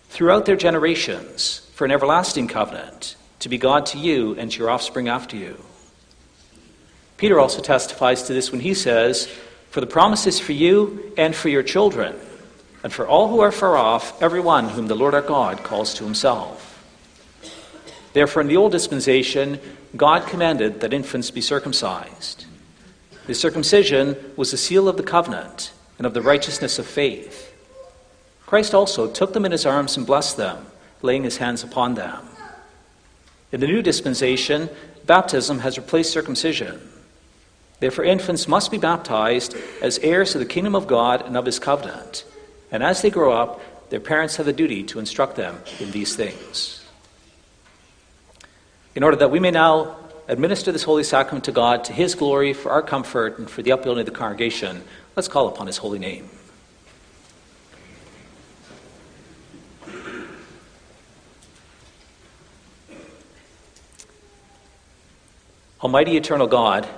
throughout 0.08 0.46
their 0.46 0.56
generations, 0.56 1.68
for 1.74 1.84
an 1.84 1.90
everlasting 1.90 2.48
covenant, 2.48 3.16
to 3.40 3.48
be 3.48 3.58
God 3.58 3.86
to 3.86 3.98
you 3.98 4.34
and 4.38 4.50
to 4.50 4.58
your 4.58 4.70
offspring 4.70 5.08
after 5.08 5.36
you. 5.36 5.62
Peter 7.16 7.40
also 7.40 7.60
testifies 7.60 8.22
to 8.24 8.32
this 8.32 8.52
when 8.52 8.60
he 8.60 8.74
says, 8.74 9.26
For 9.70 9.80
the 9.80 9.86
promise 9.86 10.26
is 10.26 10.38
for 10.38 10.52
you 10.52 11.12
and 11.16 11.34
for 11.34 11.48
your 11.48 11.62
children, 11.62 12.14
and 12.82 12.92
for 12.92 13.06
all 13.06 13.28
who 13.28 13.40
are 13.40 13.52
far 13.52 13.76
off, 13.76 14.22
everyone 14.22 14.68
whom 14.68 14.86
the 14.86 14.94
Lord 14.94 15.14
our 15.14 15.22
God 15.22 15.62
calls 15.64 15.94
to 15.94 16.04
himself. 16.04 16.64
Therefore, 18.12 18.42
in 18.42 18.48
the 18.48 18.56
old 18.56 18.72
dispensation, 18.72 19.60
God 19.96 20.26
commanded 20.28 20.80
that 20.80 20.94
infants 20.94 21.30
be 21.30 21.40
circumcised. 21.40 22.46
The 23.26 23.34
circumcision 23.34 24.16
was 24.36 24.50
the 24.50 24.56
seal 24.56 24.88
of 24.88 24.96
the 24.96 25.02
covenant 25.02 25.72
and 25.98 26.06
of 26.06 26.14
the 26.14 26.22
righteousness 26.22 26.78
of 26.78 26.86
faith. 26.86 27.52
Christ 28.46 28.74
also 28.74 29.10
took 29.10 29.34
them 29.34 29.44
in 29.44 29.52
his 29.52 29.66
arms 29.66 29.96
and 29.96 30.06
blessed 30.06 30.36
them, 30.36 30.66
laying 31.02 31.24
his 31.24 31.36
hands 31.36 31.62
upon 31.62 31.94
them. 31.94 32.26
In 33.50 33.60
the 33.60 33.66
new 33.66 33.82
dispensation, 33.82 34.68
baptism 35.06 35.60
has 35.60 35.78
replaced 35.78 36.12
circumcision. 36.12 36.80
Therefore, 37.80 38.04
infants 38.04 38.48
must 38.48 38.70
be 38.70 38.78
baptized 38.78 39.56
as 39.80 39.98
heirs 39.98 40.34
of 40.34 40.40
the 40.40 40.46
kingdom 40.46 40.74
of 40.74 40.86
God 40.86 41.24
and 41.24 41.36
of 41.36 41.46
his 41.46 41.58
covenant. 41.58 42.24
And 42.70 42.82
as 42.82 43.02
they 43.02 43.10
grow 43.10 43.32
up, 43.32 43.60
their 43.90 44.00
parents 44.00 44.36
have 44.36 44.46
the 44.46 44.52
duty 44.52 44.82
to 44.84 44.98
instruct 44.98 45.36
them 45.36 45.60
in 45.80 45.90
these 45.92 46.14
things. 46.14 46.84
In 48.94 49.02
order 49.02 49.16
that 49.16 49.30
we 49.30 49.40
may 49.40 49.50
now 49.50 49.96
administer 50.26 50.72
this 50.72 50.82
holy 50.82 51.04
sacrament 51.04 51.44
to 51.44 51.52
God 51.52 51.84
to 51.84 51.92
his 51.92 52.14
glory, 52.14 52.52
for 52.52 52.70
our 52.70 52.82
comfort, 52.82 53.38
and 53.38 53.48
for 53.48 53.62
the 53.62 53.72
upbuilding 53.72 54.00
of 54.00 54.06
the 54.06 54.18
congregation, 54.18 54.82
let's 55.16 55.28
call 55.28 55.48
upon 55.48 55.66
his 55.66 55.78
holy 55.78 55.98
name. 55.98 56.28
Almighty 65.80 66.16
eternal 66.16 66.48
God, 66.48 66.88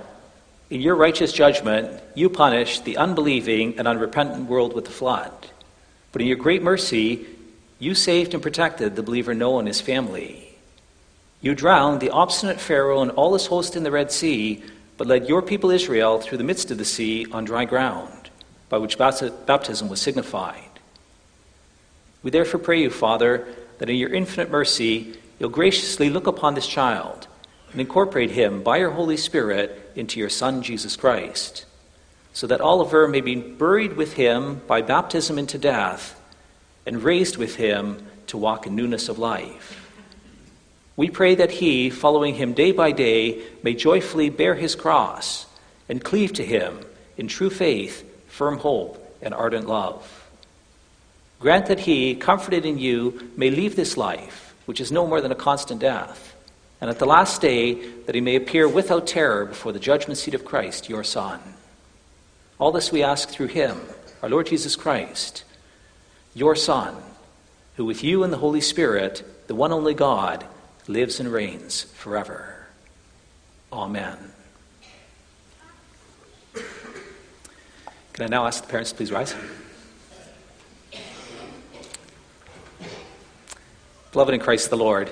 in 0.71 0.81
your 0.81 0.95
righteous 0.95 1.31
judgment, 1.31 2.01
you 2.15 2.31
punished 2.31 2.83
the 2.83 2.97
unbelieving 2.97 3.77
and 3.77 3.87
unrepentant 3.87 4.49
world 4.49 4.73
with 4.73 4.85
the 4.85 4.91
flood. 4.91 5.31
But 6.11 6.23
in 6.23 6.27
your 6.27 6.37
great 6.37 6.63
mercy, 6.63 7.27
you 7.77 7.93
saved 7.93 8.33
and 8.33 8.41
protected 8.41 8.95
the 8.95 9.03
believer 9.03 9.35
Noah 9.35 9.59
and 9.59 9.67
his 9.67 9.81
family. 9.81 10.57
You 11.41 11.53
drowned 11.53 11.99
the 11.99 12.09
obstinate 12.09 12.59
Pharaoh 12.59 13.03
and 13.03 13.11
all 13.11 13.33
his 13.33 13.45
host 13.45 13.75
in 13.75 13.83
the 13.83 13.91
Red 13.91 14.11
Sea, 14.11 14.63
but 14.97 15.05
led 15.05 15.29
your 15.29 15.43
people 15.43 15.69
Israel 15.69 16.19
through 16.19 16.39
the 16.39 16.43
midst 16.43 16.71
of 16.71 16.79
the 16.79 16.85
sea 16.85 17.27
on 17.31 17.45
dry 17.45 17.65
ground, 17.65 18.31
by 18.67 18.79
which 18.79 18.97
baptism 18.97 19.89
was 19.89 20.01
signified. 20.01 20.79
We 22.23 22.31
therefore 22.31 22.59
pray 22.59 22.81
you, 22.81 22.89
Father, 22.89 23.47
that 23.77 23.91
in 23.91 23.97
your 23.97 24.11
infinite 24.11 24.49
mercy 24.49 25.19
you'll 25.37 25.49
graciously 25.49 26.09
look 26.09 26.25
upon 26.25 26.55
this 26.55 26.67
child 26.67 27.27
and 27.71 27.81
incorporate 27.81 28.31
him 28.31 28.63
by 28.63 28.77
your 28.77 28.91
Holy 28.91 29.17
Spirit 29.17 29.91
into 29.95 30.19
your 30.19 30.29
Son, 30.29 30.61
Jesus 30.61 30.95
Christ, 30.95 31.65
so 32.33 32.47
that 32.47 32.61
Oliver 32.61 33.07
may 33.07 33.21
be 33.21 33.35
buried 33.35 33.93
with 33.93 34.13
him 34.13 34.61
by 34.67 34.81
baptism 34.81 35.37
into 35.37 35.57
death 35.57 36.19
and 36.85 37.03
raised 37.03 37.37
with 37.37 37.55
him 37.55 38.05
to 38.27 38.37
walk 38.37 38.65
in 38.65 38.75
newness 38.75 39.09
of 39.09 39.19
life. 39.19 39.77
We 40.95 41.09
pray 41.09 41.35
that 41.35 41.51
he, 41.51 41.89
following 41.89 42.35
him 42.35 42.53
day 42.53 42.71
by 42.71 42.91
day, 42.91 43.41
may 43.63 43.73
joyfully 43.73 44.29
bear 44.29 44.55
his 44.55 44.75
cross 44.75 45.45
and 45.87 46.03
cleave 46.03 46.33
to 46.33 46.45
him 46.45 46.79
in 47.17 47.27
true 47.27 47.49
faith, 47.49 48.03
firm 48.27 48.57
hope, 48.57 48.97
and 49.21 49.33
ardent 49.33 49.67
love. 49.67 50.29
Grant 51.39 51.65
that 51.67 51.81
he, 51.81 52.15
comforted 52.15 52.65
in 52.65 52.77
you, 52.77 53.31
may 53.35 53.49
leave 53.49 53.75
this 53.75 53.97
life, 53.97 54.53
which 54.65 54.79
is 54.79 54.91
no 54.91 55.07
more 55.07 55.21
than 55.21 55.31
a 55.31 55.35
constant 55.35 55.81
death, 55.81 56.30
and 56.81 56.89
at 56.89 56.97
the 56.97 57.05
last 57.05 57.41
day 57.41 57.75
that 57.75 58.15
he 58.15 58.21
may 58.21 58.35
appear 58.35 58.67
without 58.67 59.05
terror 59.05 59.45
before 59.45 59.71
the 59.71 59.79
judgment 59.79 60.17
seat 60.17 60.33
of 60.33 60.43
Christ, 60.43 60.89
your 60.89 61.03
Son. 61.03 61.39
All 62.57 62.71
this 62.71 62.91
we 62.91 63.03
ask 63.03 63.29
through 63.29 63.47
him, 63.47 63.79
our 64.23 64.29
Lord 64.29 64.47
Jesus 64.47 64.75
Christ, 64.75 65.43
your 66.33 66.55
Son, 66.55 66.95
who 67.75 67.85
with 67.85 68.03
you 68.03 68.23
and 68.23 68.33
the 68.33 68.37
Holy 68.37 68.61
Spirit, 68.61 69.23
the 69.47 69.55
one 69.55 69.71
only 69.71 69.93
God, 69.93 70.43
lives 70.87 71.19
and 71.19 71.31
reigns 71.31 71.83
forever. 71.83 72.67
Amen. 73.71 74.17
Can 78.13 78.25
I 78.25 78.27
now 78.27 78.45
ask 78.45 78.63
the 78.63 78.69
parents 78.69 78.91
to 78.91 78.97
please 78.97 79.11
rise? 79.11 79.35
Beloved 84.11 84.33
in 84.33 84.39
Christ 84.41 84.69
the 84.69 84.77
Lord, 84.77 85.09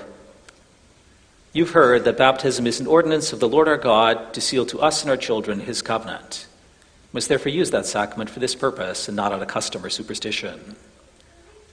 you've 1.52 1.70
heard 1.70 2.04
that 2.04 2.16
baptism 2.16 2.66
is 2.66 2.80
an 2.80 2.86
ordinance 2.86 3.32
of 3.32 3.40
the 3.40 3.48
Lord 3.48 3.68
our 3.68 3.76
God 3.76 4.34
to 4.34 4.40
seal 4.40 4.66
to 4.66 4.80
us 4.80 5.02
and 5.02 5.10
our 5.10 5.16
children 5.16 5.60
his 5.60 5.82
covenant. 5.82 6.46
We 7.12 7.18
must 7.18 7.28
therefore 7.28 7.52
use 7.52 7.70
that 7.70 7.86
sacrament 7.86 8.30
for 8.30 8.40
this 8.40 8.54
purpose 8.54 9.08
and 9.08 9.16
not 9.16 9.32
out 9.32 9.42
of 9.42 9.48
custom 9.48 9.84
or 9.84 9.90
superstition. 9.90 10.76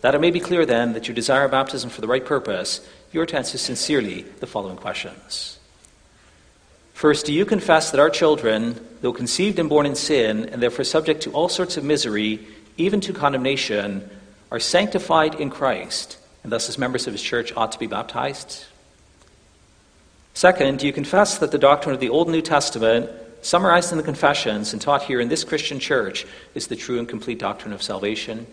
That 0.02 0.16
it 0.16 0.22
may 0.22 0.32
be 0.32 0.40
clear 0.40 0.66
then 0.66 0.94
that 0.94 1.08
you 1.08 1.14
desire 1.14 1.48
baptism 1.48 1.90
for 1.90 2.02
the 2.02 2.08
right 2.08 2.26
purpose, 2.26 2.88
you 3.12 3.22
are 3.22 3.26
to 3.26 3.38
answer 3.38 3.58
sincerely 3.58 4.24
the 4.40 4.48
following 4.48 4.78
questions. 4.78 5.60
First, 6.94 7.28
do 7.28 7.34
you 7.34 7.46
confess 7.46 7.92
that 7.92 8.00
our 8.00 8.10
children, 8.10 8.84
though 9.02 9.14
conceived 9.14 9.60
and 9.60 9.70
born 9.70 9.86
in 9.86 9.96
sin, 9.96 10.50
and 10.50 10.62
therefore 10.62 10.86
subject 10.86 11.22
to 11.24 11.32
all 11.32 11.50
sorts 11.50 11.78
of 11.78 11.84
misery, 11.84 12.48
even 12.78 13.00
to 13.02 13.14
condemnation, 13.14 14.10
are 14.52 14.60
sanctified 14.60 15.36
in 15.36 15.52
Christ, 15.52 16.18
and 16.42 16.52
thus 16.52 16.70
as 16.70 16.80
members 16.80 17.06
of 17.06 17.14
his 17.14 17.22
church 17.22 17.54
ought 17.56 17.72
to 17.74 17.80
be 17.80 17.86
baptized? 17.86 18.66
Second, 20.38 20.84
you 20.84 20.94
confess 20.94 21.40
that 21.40 21.50
the 21.50 21.58
doctrine 21.58 21.96
of 21.96 22.00
the 22.00 22.10
Old 22.10 22.28
and 22.28 22.36
New 22.36 22.44
Testament, 22.44 23.10
summarized 23.42 23.92
in 23.92 23.98
the 23.98 24.04
confessions 24.04 24.72
and 24.72 24.80
taught 24.80 25.02
here 25.02 25.20
in 25.20 25.30
this 25.30 25.44
Christian 25.44 25.80
church, 25.80 26.28
is 26.54 26.68
the 26.68 26.76
true 26.76 27.00
and 27.00 27.10
complete 27.10 27.40
doctrine 27.40 27.74
of 27.74 27.82
salvation? 27.82 28.46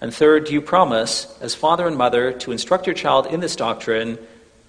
And 0.00 0.14
third, 0.14 0.48
you 0.48 0.62
promise, 0.62 1.36
as 1.42 1.54
father 1.54 1.86
and 1.86 1.98
mother, 1.98 2.32
to 2.32 2.50
instruct 2.50 2.86
your 2.86 2.94
child 2.94 3.26
in 3.26 3.40
this 3.40 3.56
doctrine 3.56 4.18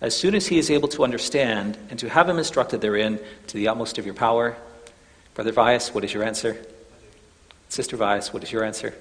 as 0.01 0.13
soon 0.13 0.35
as 0.35 0.47
he 0.47 0.57
is 0.57 0.69
able 0.69 0.89
to 0.89 1.05
understand 1.05 1.77
and 1.89 1.97
to 1.97 2.09
have 2.09 2.27
him 2.27 2.39
instructed 2.39 2.81
therein 2.81 3.17
to 3.47 3.55
the 3.55 3.69
utmost 3.69 3.97
of 3.97 4.05
your 4.05 4.15
power? 4.15 4.57
Brother 5.33 5.53
Vias, 5.53 5.93
what 5.93 6.03
is 6.03 6.13
your 6.13 6.25
answer? 6.25 6.57
Sister 7.69 7.95
Vias, 7.95 8.33
what 8.33 8.43
is 8.43 8.51
your 8.51 8.65
answer? 8.65 8.93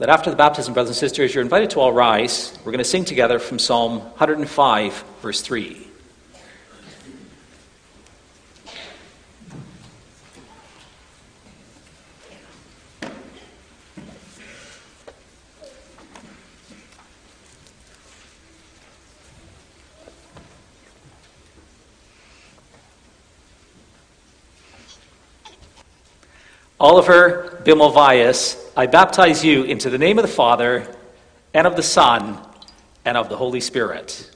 That 0.00 0.08
after 0.08 0.30
the 0.30 0.36
baptism, 0.36 0.72
brothers 0.72 0.88
and 0.88 0.96
sisters, 0.96 1.34
you're 1.34 1.44
invited 1.44 1.68
to 1.70 1.80
all 1.80 1.92
rise. 1.92 2.58
We're 2.64 2.72
going 2.72 2.78
to 2.78 2.84
sing 2.84 3.04
together 3.04 3.38
from 3.38 3.58
Psalm 3.58 3.98
105, 3.98 5.04
verse 5.20 5.42
3. 5.42 5.89
Oliver 26.80 27.60
Bimovias, 27.62 28.72
I 28.74 28.86
baptize 28.86 29.44
you 29.44 29.64
into 29.64 29.90
the 29.90 29.98
name 29.98 30.18
of 30.18 30.22
the 30.22 30.32
Father, 30.32 30.86
and 31.52 31.66
of 31.66 31.76
the 31.76 31.82
Son, 31.82 32.38
and 33.04 33.18
of 33.18 33.28
the 33.28 33.36
Holy 33.36 33.60
Spirit. 33.60 34.30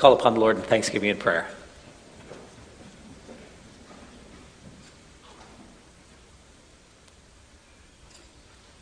Call 0.00 0.14
upon 0.14 0.32
the 0.32 0.40
Lord 0.40 0.56
in 0.56 0.62
thanksgiving 0.62 1.10
and 1.10 1.20
prayer. 1.20 1.46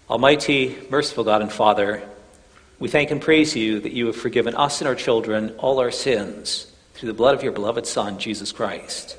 Almighty, 0.09 0.79
merciful 0.89 1.25
God 1.25 1.43
and 1.43 1.51
Father, 1.51 2.09
we 2.79 2.89
thank 2.89 3.11
and 3.11 3.21
praise 3.21 3.57
you 3.57 3.81
that 3.81 3.93
you 3.93 4.07
have 4.07 4.15
forgiven 4.15 4.55
us 4.55 4.81
and 4.81 4.87
our 4.87 4.95
children 4.95 5.57
all 5.59 5.81
our 5.81 5.91
sins 5.91 6.73
through 6.95 7.09
the 7.09 7.15
blood 7.15 7.35
of 7.35 7.43
your 7.43 7.51
beloved 7.51 7.85
Son, 7.85 8.21
Jesus 8.21 8.53
Christ. 8.53 9.19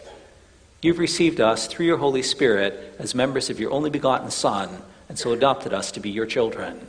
You've 0.81 0.99
received 0.99 1.41
us 1.41 1.67
through 1.67 1.85
your 1.85 1.97
Holy 1.97 2.23
Spirit 2.23 2.95
as 2.97 3.13
members 3.13 3.49
of 3.49 3.59
your 3.59 3.71
only 3.71 3.89
begotten 3.89 4.31
Son, 4.31 4.83
and 5.09 5.19
so 5.19 5.33
adopted 5.33 5.73
us 5.73 5.91
to 5.91 5.99
be 5.99 6.09
your 6.09 6.25
children. 6.25 6.87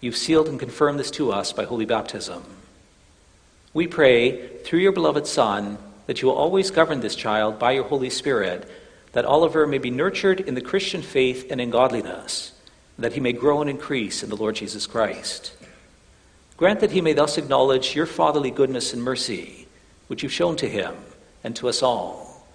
You've 0.00 0.16
sealed 0.16 0.48
and 0.48 0.58
confirmed 0.58 0.98
this 0.98 1.10
to 1.12 1.32
us 1.32 1.52
by 1.52 1.64
holy 1.64 1.84
baptism. 1.84 2.55
We 3.76 3.86
pray, 3.86 4.56
through 4.64 4.78
your 4.78 4.92
beloved 4.92 5.26
Son, 5.26 5.76
that 6.06 6.22
you 6.22 6.28
will 6.28 6.34
always 6.34 6.70
govern 6.70 7.00
this 7.00 7.14
child 7.14 7.58
by 7.58 7.72
your 7.72 7.84
Holy 7.84 8.08
Spirit, 8.08 8.66
that 9.12 9.26
Oliver 9.26 9.66
may 9.66 9.76
be 9.76 9.90
nurtured 9.90 10.40
in 10.40 10.54
the 10.54 10.62
Christian 10.62 11.02
faith 11.02 11.48
and 11.50 11.60
in 11.60 11.68
godliness, 11.68 12.52
and 12.96 13.04
that 13.04 13.12
he 13.12 13.20
may 13.20 13.34
grow 13.34 13.60
and 13.60 13.68
increase 13.68 14.22
in 14.22 14.30
the 14.30 14.36
Lord 14.36 14.54
Jesus 14.54 14.86
Christ. 14.86 15.52
Grant 16.56 16.80
that 16.80 16.92
he 16.92 17.02
may 17.02 17.12
thus 17.12 17.36
acknowledge 17.36 17.94
your 17.94 18.06
fatherly 18.06 18.50
goodness 18.50 18.94
and 18.94 19.02
mercy, 19.02 19.68
which 20.06 20.22
you've 20.22 20.32
shown 20.32 20.56
to 20.56 20.68
him 20.70 20.94
and 21.44 21.54
to 21.56 21.68
us 21.68 21.82
all. 21.82 22.46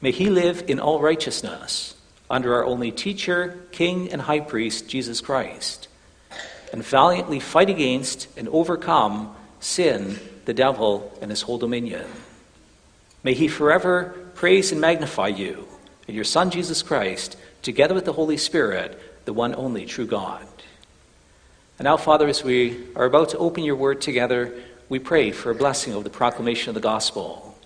May 0.00 0.10
he 0.10 0.30
live 0.30 0.64
in 0.66 0.80
all 0.80 0.98
righteousness 0.98 1.94
under 2.28 2.56
our 2.56 2.64
only 2.64 2.90
teacher, 2.90 3.56
king, 3.70 4.10
and 4.10 4.22
high 4.22 4.40
priest, 4.40 4.88
Jesus 4.88 5.20
Christ, 5.20 5.86
and 6.72 6.84
valiantly 6.84 7.38
fight 7.38 7.70
against 7.70 8.26
and 8.36 8.48
overcome 8.48 9.36
sin, 9.60 10.18
the 10.50 10.54
devil, 10.54 11.16
and 11.22 11.30
his 11.30 11.42
whole 11.42 11.58
dominion. 11.58 12.04
May 13.22 13.34
he 13.34 13.46
forever 13.46 14.16
praise 14.34 14.72
and 14.72 14.80
magnify 14.80 15.28
you 15.28 15.68
and 16.08 16.16
your 16.16 16.24
Son, 16.24 16.50
Jesus 16.50 16.82
Christ, 16.82 17.36
together 17.62 17.94
with 17.94 18.04
the 18.04 18.12
Holy 18.12 18.36
Spirit, 18.36 19.00
the 19.26 19.32
one 19.32 19.54
only 19.54 19.86
true 19.86 20.06
God. 20.06 20.44
And 21.78 21.84
now, 21.84 21.96
Father, 21.96 22.26
as 22.26 22.42
we 22.42 22.84
are 22.96 23.04
about 23.04 23.28
to 23.28 23.38
open 23.38 23.62
your 23.62 23.76
word 23.76 24.00
together, 24.00 24.52
we 24.88 24.98
pray 24.98 25.30
for 25.30 25.52
a 25.52 25.54
blessing 25.54 25.94
of 25.94 26.02
the 26.02 26.10
proclamation 26.10 26.70
of 26.70 26.74
the 26.74 26.80
gospel. 26.80 27.56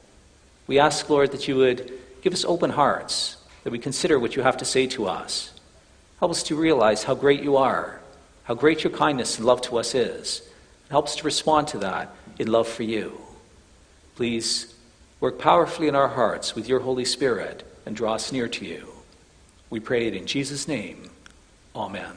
We 0.66 0.78
ask, 0.78 1.08
Lord, 1.08 1.32
that 1.32 1.48
you 1.48 1.56
would 1.56 1.90
give 2.20 2.34
us 2.34 2.44
open 2.44 2.68
hearts, 2.68 3.38
that 3.62 3.70
we 3.70 3.78
consider 3.78 4.18
what 4.18 4.36
you 4.36 4.42
have 4.42 4.58
to 4.58 4.66
say 4.66 4.86
to 4.88 5.06
us. 5.06 5.58
Help 6.18 6.32
us 6.32 6.42
to 6.42 6.54
realize 6.54 7.04
how 7.04 7.14
great 7.14 7.42
you 7.42 7.56
are, 7.56 8.02
how 8.42 8.52
great 8.52 8.84
your 8.84 8.92
kindness 8.92 9.38
and 9.38 9.46
love 9.46 9.62
to 9.62 9.78
us 9.78 9.94
is. 9.94 10.42
Help 10.90 11.06
us 11.06 11.16
to 11.16 11.24
respond 11.24 11.68
to 11.68 11.78
that 11.78 12.14
in 12.38 12.50
love 12.50 12.68
for 12.68 12.82
you. 12.82 13.20
Please 14.16 14.74
work 15.20 15.38
powerfully 15.38 15.88
in 15.88 15.94
our 15.94 16.08
hearts 16.08 16.54
with 16.54 16.68
your 16.68 16.80
Holy 16.80 17.04
Spirit 17.04 17.64
and 17.86 17.96
draw 17.96 18.14
us 18.14 18.32
near 18.32 18.48
to 18.48 18.64
you. 18.64 18.88
We 19.70 19.80
pray 19.80 20.06
it 20.06 20.14
in 20.14 20.26
Jesus' 20.26 20.68
name. 20.68 21.10
Amen. 21.74 22.12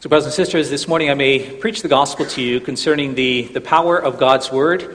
So, 0.00 0.08
brothers 0.08 0.26
and 0.26 0.34
sisters, 0.34 0.70
this 0.70 0.86
morning 0.86 1.10
I 1.10 1.14
may 1.14 1.40
preach 1.56 1.82
the 1.82 1.88
gospel 1.88 2.24
to 2.26 2.40
you 2.40 2.60
concerning 2.60 3.16
the, 3.16 3.42
the 3.48 3.60
power 3.60 4.00
of 4.00 4.18
God's 4.18 4.52
word. 4.52 4.82
I'm 4.82 4.92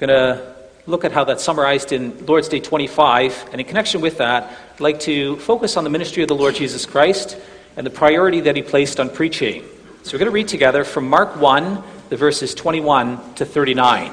going 0.00 0.08
to 0.08 0.54
look 0.86 1.04
at 1.04 1.12
how 1.12 1.22
that's 1.22 1.44
summarized 1.44 1.92
in 1.92 2.26
Lord's 2.26 2.48
Day 2.48 2.58
25. 2.58 3.50
And 3.52 3.60
in 3.60 3.66
connection 3.66 4.00
with 4.00 4.18
that, 4.18 4.58
I'd 4.74 4.80
like 4.80 4.98
to 5.00 5.36
focus 5.36 5.76
on 5.76 5.84
the 5.84 5.90
ministry 5.90 6.24
of 6.24 6.28
the 6.28 6.34
Lord 6.34 6.56
Jesus 6.56 6.84
Christ 6.84 7.38
and 7.76 7.86
the 7.86 7.90
priority 7.90 8.40
that 8.40 8.56
he 8.56 8.62
placed 8.62 9.00
on 9.00 9.10
preaching. 9.10 9.64
So 10.02 10.12
we're 10.12 10.20
going 10.20 10.30
to 10.30 10.34
read 10.34 10.48
together 10.48 10.84
from 10.84 11.08
Mark 11.08 11.36
1, 11.36 11.82
the 12.08 12.16
verses 12.16 12.54
21 12.54 13.34
to 13.34 13.44
39. 13.44 14.12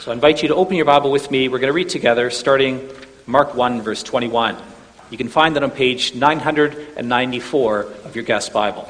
So 0.00 0.10
I 0.10 0.14
invite 0.14 0.42
you 0.42 0.48
to 0.48 0.54
open 0.54 0.76
your 0.76 0.84
Bible 0.84 1.10
with 1.10 1.30
me. 1.30 1.48
We're 1.48 1.58
going 1.58 1.68
to 1.68 1.72
read 1.72 1.88
together, 1.88 2.28
starting 2.28 2.90
Mark 3.26 3.54
1, 3.54 3.80
verse 3.80 4.02
21. 4.02 4.56
You 5.10 5.16
can 5.16 5.28
find 5.28 5.56
that 5.56 5.62
on 5.62 5.70
page 5.70 6.14
994 6.14 7.80
of 7.80 8.14
your 8.14 8.24
guest 8.24 8.52
Bible. 8.52 8.86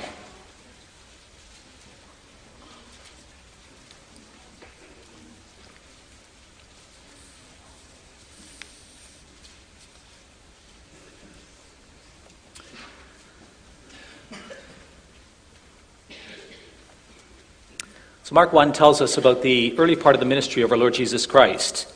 So, 18.25 18.35
Mark 18.35 18.55
1 18.55 18.73
tells 18.73 19.03
us 19.03 19.19
about 19.19 19.43
the 19.43 19.79
early 19.79 19.97
part 19.97 20.15
of 20.15 20.21
the 20.21 20.25
ministry 20.25 20.63
of 20.63 20.73
our 20.73 20.79
Lord 20.79 20.95
Jesus 20.95 21.27
Christ. 21.27 21.87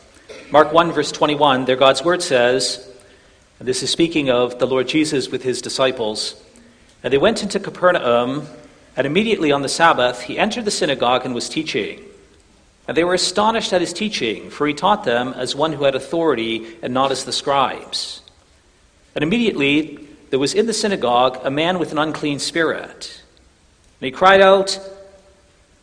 Mark 0.50 0.74
1, 0.74 0.92
verse 0.92 1.10
21, 1.10 1.64
there 1.64 1.74
God's 1.74 2.04
word 2.04 2.22
says, 2.22 2.86
and 3.58 3.66
this 3.66 3.82
is 3.82 3.88
speaking 3.88 4.28
of 4.28 4.58
the 4.58 4.66
Lord 4.66 4.86
Jesus 4.88 5.30
with 5.30 5.42
his 5.42 5.62
disciples. 5.62 6.38
And 7.02 7.10
they 7.10 7.16
went 7.16 7.42
into 7.42 7.58
Capernaum, 7.58 8.46
and 8.94 9.06
immediately 9.06 9.52
on 9.52 9.62
the 9.62 9.70
Sabbath 9.70 10.20
he 10.20 10.38
entered 10.38 10.66
the 10.66 10.70
synagogue 10.70 11.24
and 11.24 11.34
was 11.34 11.48
teaching. 11.48 12.04
And 12.86 12.94
they 12.94 13.04
were 13.04 13.14
astonished 13.14 13.72
at 13.72 13.80
his 13.80 13.94
teaching, 13.94 14.50
for 14.50 14.66
he 14.66 14.74
taught 14.74 15.04
them 15.04 15.32
as 15.32 15.56
one 15.56 15.72
who 15.72 15.84
had 15.84 15.94
authority 15.94 16.76
and 16.82 16.92
not 16.92 17.10
as 17.10 17.24
the 17.24 17.32
scribes. 17.32 18.20
And 19.14 19.22
immediately 19.22 20.06
there 20.28 20.38
was 20.38 20.52
in 20.52 20.66
the 20.66 20.74
synagogue 20.74 21.40
a 21.42 21.50
man 21.50 21.78
with 21.78 21.90
an 21.90 21.98
unclean 21.98 22.38
spirit. 22.38 23.22
And 23.98 24.04
he 24.04 24.10
cried 24.10 24.42
out, 24.42 24.78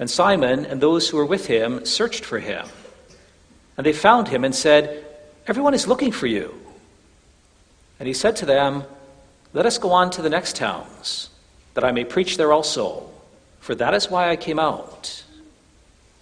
And 0.00 0.10
Simon 0.10 0.64
and 0.64 0.80
those 0.80 1.10
who 1.10 1.18
were 1.18 1.26
with 1.26 1.46
him 1.46 1.84
searched 1.84 2.24
for 2.24 2.38
him. 2.38 2.66
And 3.76 3.84
they 3.84 3.92
found 3.92 4.28
him 4.28 4.44
and 4.44 4.54
said, 4.54 5.04
Everyone 5.46 5.74
is 5.74 5.86
looking 5.86 6.10
for 6.10 6.26
you. 6.26 6.54
And 7.98 8.06
he 8.06 8.14
said 8.14 8.34
to 8.36 8.46
them, 8.46 8.84
Let 9.52 9.66
us 9.66 9.76
go 9.76 9.92
on 9.92 10.10
to 10.12 10.22
the 10.22 10.30
next 10.30 10.56
towns, 10.56 11.28
that 11.74 11.84
I 11.84 11.92
may 11.92 12.04
preach 12.04 12.38
there 12.38 12.50
also, 12.50 13.10
for 13.60 13.74
that 13.74 13.92
is 13.92 14.10
why 14.10 14.30
I 14.30 14.36
came 14.36 14.58
out. 14.58 15.22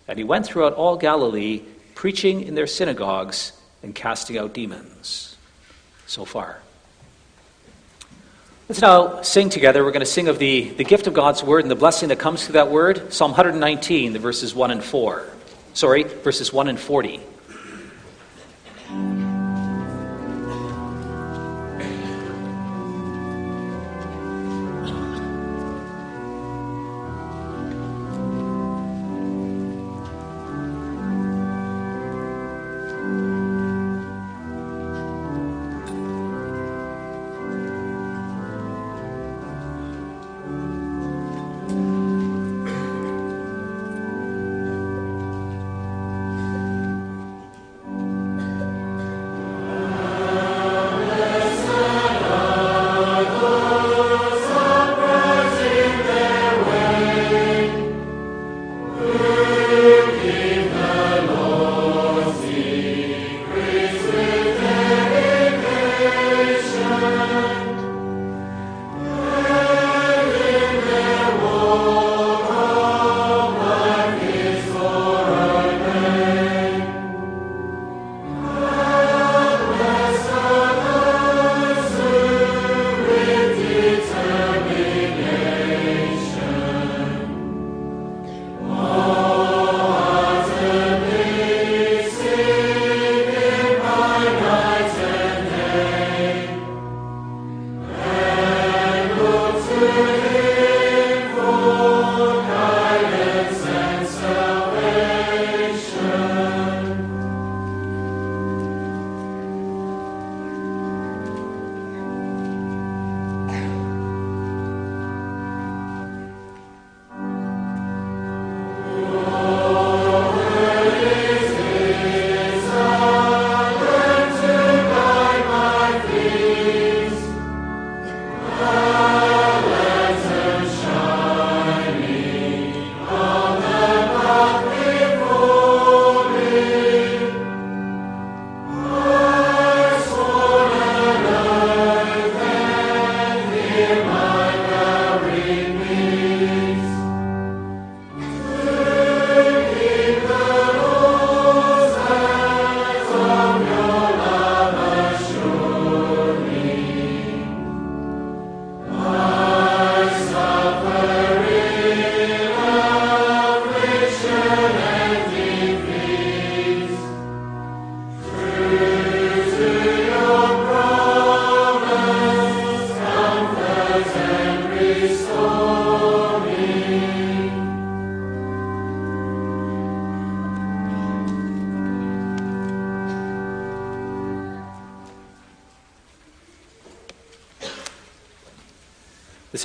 And 0.09 0.19
he 0.19 0.25
went 0.25 0.45
throughout 0.45 0.73
all 0.73 0.97
Galilee, 0.97 1.63
preaching 1.95 2.43
in 2.43 2.57
their 2.57 2.67
synagogues 2.67 3.53
and 3.85 3.95
casting 3.95 4.39
out 4.39 4.55
demons. 4.55 5.37
So 6.07 6.25
far. 6.25 6.63
Let's 8.69 8.83
now 8.83 9.23
sing 9.23 9.49
together. 9.49 9.83
We're 9.83 9.93
going 9.93 10.01
to 10.01 10.07
sing 10.07 10.29
of 10.29 10.39
the, 10.39 10.69
the 10.69 10.85
gift 10.85 11.07
of 11.07 11.15
God's 11.15 11.43
word 11.43 11.65
and 11.65 11.71
the 11.71 11.75
blessing 11.75 12.11
that 12.11 12.19
comes 12.19 12.45
through 12.45 12.53
that 12.53 12.71
word. 12.71 13.15
Psalm 13.15 13.31
119, 13.31 14.13
the 14.13 14.19
verses 14.19 14.55
1 14.55 14.71
and 14.71 14.85
4. 14.85 15.25
Sorry, 15.73 16.03
verses 16.03 16.53
1 16.53 16.69
and 16.69 16.79
40. 16.79 17.19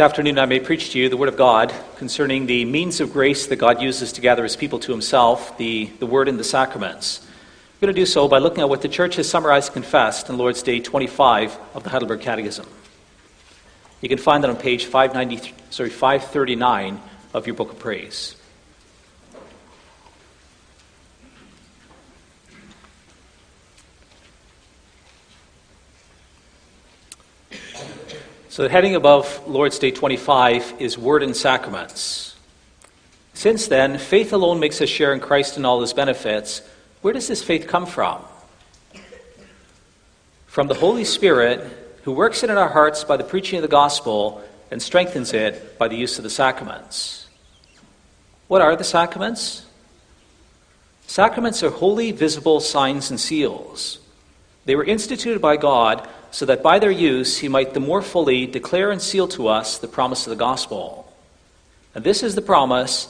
Afternoon, 0.03 0.37
I 0.37 0.45
may 0.45 0.59
preach 0.59 0.89
to 0.91 0.99
you 0.99 1.07
the 1.07 1.15
Word 1.15 1.29
of 1.29 1.37
God 1.37 1.73
concerning 1.95 2.45
the 2.45 2.65
means 2.65 2.99
of 2.99 3.13
grace 3.13 3.47
that 3.47 3.55
God 3.55 3.81
uses 3.81 4.11
to 4.11 4.21
gather 4.21 4.43
His 4.43 4.57
people 4.57 4.77
to 4.79 4.91
Himself, 4.91 5.57
the, 5.57 5.85
the 5.99 6.05
Word 6.05 6.27
and 6.27 6.37
the 6.37 6.43
sacraments. 6.43 7.21
I'm 7.21 7.87
going 7.87 7.95
to 7.95 8.01
do 8.01 8.05
so 8.05 8.27
by 8.27 8.39
looking 8.39 8.59
at 8.59 8.67
what 8.67 8.81
the 8.81 8.89
Church 8.89 9.15
has 9.15 9.29
summarized 9.29 9.69
and 9.69 9.81
confessed 9.81 10.29
in 10.29 10.37
Lord's 10.37 10.61
Day 10.61 10.81
25 10.81 11.57
of 11.73 11.83
the 11.83 11.89
Heidelberg 11.89 12.19
Catechism. 12.19 12.67
You 14.01 14.09
can 14.09 14.17
find 14.17 14.43
that 14.43 14.49
on 14.49 14.57
page 14.57 14.83
590, 14.83 15.53
sorry, 15.69 15.89
539 15.89 16.99
of 17.33 17.47
your 17.47 17.55
Book 17.55 17.71
of 17.71 17.79
Praise. 17.79 18.35
So, 28.53 28.61
the 28.61 28.69
heading 28.69 28.93
above 28.93 29.47
Lord's 29.47 29.79
Day 29.79 29.89
25 29.89 30.75
is 30.77 30.95
Word 30.95 31.23
and 31.23 31.35
Sacraments. 31.35 32.35
Since 33.33 33.65
then, 33.65 33.97
faith 33.97 34.31
alone 34.31 34.59
makes 34.59 34.79
us 34.79 34.89
share 34.89 35.11
in 35.11 35.21
Christ 35.21 35.57
and 35.57 35.65
all 35.65 35.81
his 35.81 35.91
benefits. 35.91 36.61
Where 37.01 37.15
does 37.15 37.27
this 37.27 37.43
faith 37.43 37.67
come 37.67 37.87
from? 37.87 38.21
From 40.45 40.67
the 40.67 40.75
Holy 40.75 41.03
Spirit, 41.03 41.65
who 42.03 42.11
works 42.11 42.43
it 42.43 42.51
in 42.51 42.57
our 42.57 42.69
hearts 42.69 43.03
by 43.03 43.17
the 43.17 43.23
preaching 43.23 43.57
of 43.57 43.63
the 43.63 43.67
gospel 43.67 44.43
and 44.69 44.79
strengthens 44.79 45.33
it 45.33 45.79
by 45.79 45.87
the 45.87 45.97
use 45.97 46.19
of 46.19 46.23
the 46.23 46.29
sacraments. 46.29 47.25
What 48.49 48.61
are 48.61 48.75
the 48.75 48.83
sacraments? 48.83 49.65
Sacraments 51.07 51.63
are 51.63 51.71
holy, 51.71 52.11
visible 52.11 52.59
signs 52.59 53.09
and 53.09 53.19
seals. 53.19 53.97
They 54.65 54.75
were 54.75 54.83
instituted 54.83 55.41
by 55.41 55.57
God 55.57 56.07
so 56.33 56.47
that 56.47 56.63
by 56.63 56.79
their 56.79 56.91
use 56.91 57.37
he 57.37 57.47
might 57.47 57.75
the 57.75 57.79
more 57.79 58.01
fully 58.01 58.47
declare 58.47 58.89
and 58.89 58.99
seal 58.99 59.27
to 59.27 59.47
us 59.47 59.77
the 59.77 59.87
promise 59.87 60.25
of 60.25 60.31
the 60.31 60.35
gospel. 60.35 61.13
And 61.93 62.03
this 62.03 62.23
is 62.23 62.33
the 62.33 62.41
promise 62.41 63.07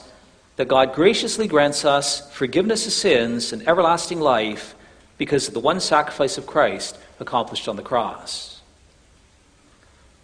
that 0.57 0.67
God 0.67 0.93
graciously 0.93 1.47
grants 1.47 1.85
us 1.85 2.29
forgiveness 2.33 2.85
of 2.85 2.91
sins 2.91 3.53
and 3.53 3.65
everlasting 3.65 4.19
life 4.19 4.75
because 5.17 5.47
of 5.47 5.53
the 5.53 5.61
one 5.61 5.79
sacrifice 5.79 6.37
of 6.37 6.45
Christ 6.45 6.97
accomplished 7.17 7.69
on 7.69 7.77
the 7.77 7.81
cross. 7.81 8.59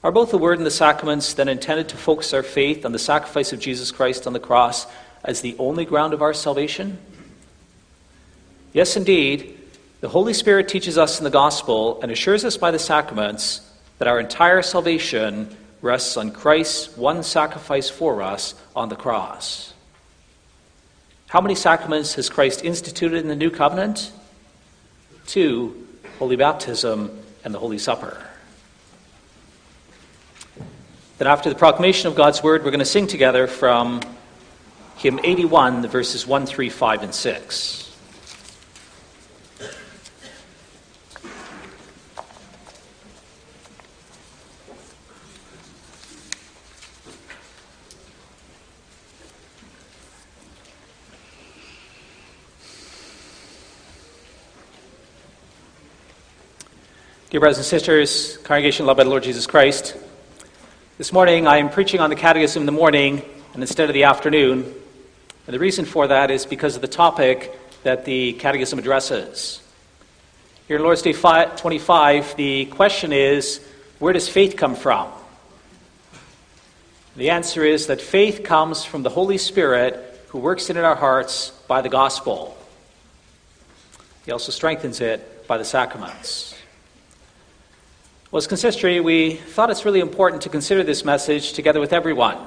Are 0.04 0.12
both 0.12 0.32
the 0.32 0.38
Word 0.38 0.58
and 0.58 0.66
the 0.66 0.72
sacraments 0.72 1.34
then 1.34 1.48
intended 1.48 1.88
to 1.90 1.98
focus 1.98 2.34
our 2.34 2.44
faith 2.44 2.86
on 2.86 2.92
the 2.92 3.00
sacrifice 3.00 3.54
of 3.54 3.62
Jesus 3.62 3.92
Christ 3.92 4.28
on 4.28 4.34
the 4.34 4.42
cross 4.42 4.88
as 5.24 5.40
the 5.40 5.56
only 5.58 5.86
ground 5.86 6.14
of 6.14 6.22
our 6.22 6.34
salvation? 6.34 6.98
Yes, 8.74 8.98
indeed. 8.98 9.58
The 10.02 10.10
Holy 10.10 10.34
Spirit 10.34 10.70
teaches 10.70 10.98
us 10.98 11.18
in 11.18 11.26
the 11.26 11.30
gospel 11.30 12.00
and 12.02 12.10
assures 12.10 12.46
us 12.46 12.56
by 12.56 12.72
the 12.72 12.80
sacraments 12.80 13.62
that 13.98 14.08
our 14.08 14.18
entire 14.18 14.62
salvation 14.62 15.54
rests 15.82 16.16
on 16.16 16.32
Christ's 16.32 16.96
one 16.96 17.22
sacrifice 17.22 17.90
for 17.90 18.22
us 18.22 18.56
on 18.76 18.88
the 18.88 18.96
cross. 18.96 19.74
How 21.28 21.42
many 21.42 21.54
sacraments 21.54 22.16
has 22.16 22.30
Christ 22.30 22.64
instituted 22.64 23.22
in 23.22 23.28
the 23.28 23.36
new 23.36 23.50
covenant? 23.50 24.12
Two 25.28 25.86
Holy 26.18 26.38
Baptism 26.38 27.12
and 27.44 27.54
the 27.54 27.60
Holy 27.60 27.78
Supper. 27.78 28.26
Then, 31.18 31.28
after 31.28 31.50
the 31.50 31.56
proclamation 31.56 32.08
of 32.08 32.16
God's 32.16 32.42
word, 32.42 32.64
we're 32.64 32.72
going 32.72 32.80
to 32.80 32.86
sing 32.86 33.08
together 33.08 33.48
from 33.48 34.00
hymn 34.96 35.20
81, 35.22 35.82
the 35.82 35.90
verses 35.90 36.26
1, 36.26 36.46
3, 36.46 36.70
5, 36.70 37.04
and 37.04 37.14
6. 37.14 37.89
Dear 57.30 57.42
brothers 57.42 57.58
and 57.60 57.66
sisters, 57.68 58.38
congregation 58.38 58.88
loved 58.88 58.98
by 58.98 59.04
the 59.04 59.12
Lord 59.12 59.22
Jesus 59.22 59.46
Christ, 59.46 59.96
this 60.98 61.14
morning 61.14 61.46
I 61.46 61.58
am 61.58 61.70
preaching 61.70 62.00
on 62.00 62.10
the 62.10 62.16
Catechism 62.16 62.64
in 62.64 62.66
the 62.66 62.72
morning 62.72 63.22
and 63.54 63.62
instead 63.62 63.88
of 63.88 63.94
the 63.94 64.06
afternoon. 64.06 64.64
And 65.46 65.54
the 65.54 65.60
reason 65.60 65.86
for 65.86 66.08
that 66.08 66.32
is 66.32 66.48
because 66.48 66.76
of 66.76 66.82
the 66.82 66.88
topic 66.88 67.56
that 67.84 68.04
the 68.04 68.34
Catechism 68.34 68.80
addresses. 68.80 69.62
Here 70.68 70.78
in 70.78 70.82
Lord's 70.82 71.04
Day 71.04 71.14
25, 71.14 72.36
the 72.36 72.66
question 72.66 73.14
is 73.14 73.64
where 74.00 74.14
does 74.14 74.28
faith 74.28 74.58
come 74.58 74.74
from? 74.74 75.12
The 77.16 77.30
answer 77.30 77.64
is 77.64 77.86
that 77.88 78.02
faith 78.02 78.44
comes 78.44 78.84
from 78.84 79.04
the 79.04 79.12
Holy 79.12 79.38
Spirit 79.38 80.20
who 80.30 80.40
works 80.40 80.72
in 80.72 80.78
our 80.78 80.96
hearts 80.96 81.52
by 81.68 81.82
the 81.82 81.90
gospel. 81.90 82.58
He 84.26 84.32
also 84.32 84.52
strengthens 84.52 85.00
it 85.00 85.48
by 85.48 85.60
the 85.60 85.66
sacraments. 85.66 86.49
Well, 88.32 88.38
as 88.38 88.46
consistory, 88.46 89.00
we 89.00 89.38
thought 89.38 89.72
it's 89.72 89.86
really 89.86 90.02
important 90.02 90.44
to 90.44 90.50
consider 90.50 90.84
this 90.84 91.04
message 91.04 91.54
together 91.54 91.80
with 91.80 91.92
everyone. 91.92 92.38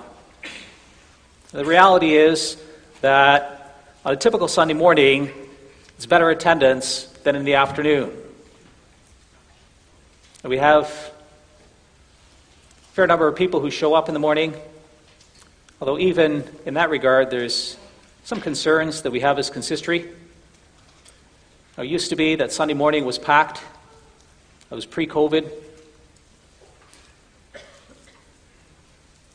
The 1.51 1.65
reality 1.65 2.15
is 2.15 2.57
that 3.01 3.83
on 4.05 4.13
a 4.13 4.17
typical 4.17 4.47
Sunday 4.47 4.75
morning, 4.75 5.33
it's 5.97 6.07
better 6.07 6.31
attendance 6.31 7.07
than 7.25 7.35
in 7.35 7.43
the 7.43 7.55
afternoon. 7.55 8.17
We 10.45 10.59
have 10.59 10.85
a 10.85 12.93
fair 12.93 13.09
number 13.09 13.27
of 13.27 13.35
people 13.35 13.59
who 13.59 13.73
show 13.73 13.93
up 13.93 14.07
in 14.07 14.15
the 14.15 14.21
morning, 14.21 14.55
although, 15.81 15.99
even 15.99 16.45
in 16.65 16.75
that 16.75 16.91
regard, 16.91 17.29
there's 17.29 17.77
some 18.23 18.41
concerns 18.41 19.03
that 19.03 19.11
we 19.11 19.19
have 19.19 19.37
as 19.37 19.51
consistory. 19.51 20.09
It 21.77 21.87
used 21.87 22.11
to 22.11 22.17
be 22.17 22.37
that 22.37 22.53
Sunday 22.53 22.75
morning 22.75 23.05
was 23.05 23.19
packed, 23.19 23.61
it 24.71 24.75
was 24.77 24.87
pre 24.87 25.09
COVID. 25.09 25.51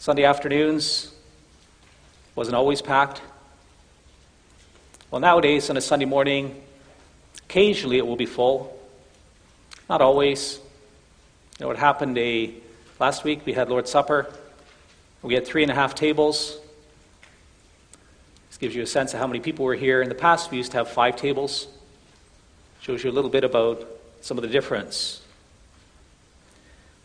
Sunday 0.08 0.24
afternoons 0.24 1.12
wasn't 2.34 2.56
always 2.56 2.82
packed. 2.82 3.22
Well, 5.12 5.20
nowadays, 5.20 5.70
on 5.70 5.76
a 5.76 5.82
Sunday 5.82 6.06
morning, 6.06 6.64
occasionally 7.44 7.98
it 7.98 8.08
will 8.08 8.16
be 8.16 8.26
full. 8.26 8.80
Not 9.90 10.02
always. 10.02 10.62
You 11.60 11.64
know 11.66 11.68
what 11.68 11.76
happened 11.76 12.18
a, 12.18 12.54
last 13.02 13.26
week? 13.26 13.46
We 13.46 13.52
had 13.52 13.68
Lord's 13.68 13.92
Supper. 13.92 14.34
We 15.24 15.34
had 15.34 15.46
three 15.46 15.64
and 15.64 15.74
a 15.74 15.76
half 15.76 15.94
tables. 15.94 16.58
This 18.48 18.58
gives 18.60 18.74
you 18.74 18.84
a 18.84 18.88
sense 18.88 19.14
of 19.14 19.20
how 19.20 19.28
many 19.28 19.42
people 19.42 19.66
were 19.66 19.76
here. 19.76 20.02
In 20.02 20.08
the 20.08 20.16
past, 20.16 20.52
we 20.52 20.56
used 20.56 20.72
to 20.72 20.78
have 20.78 20.88
five 20.88 21.18
tables. 21.18 21.68
Shows 22.80 23.04
you 23.04 23.10
a 23.10 23.16
little 23.18 23.30
bit 23.30 23.44
about 23.44 23.86
some 24.22 24.38
of 24.38 24.42
the 24.42 24.48
difference. 24.48 25.22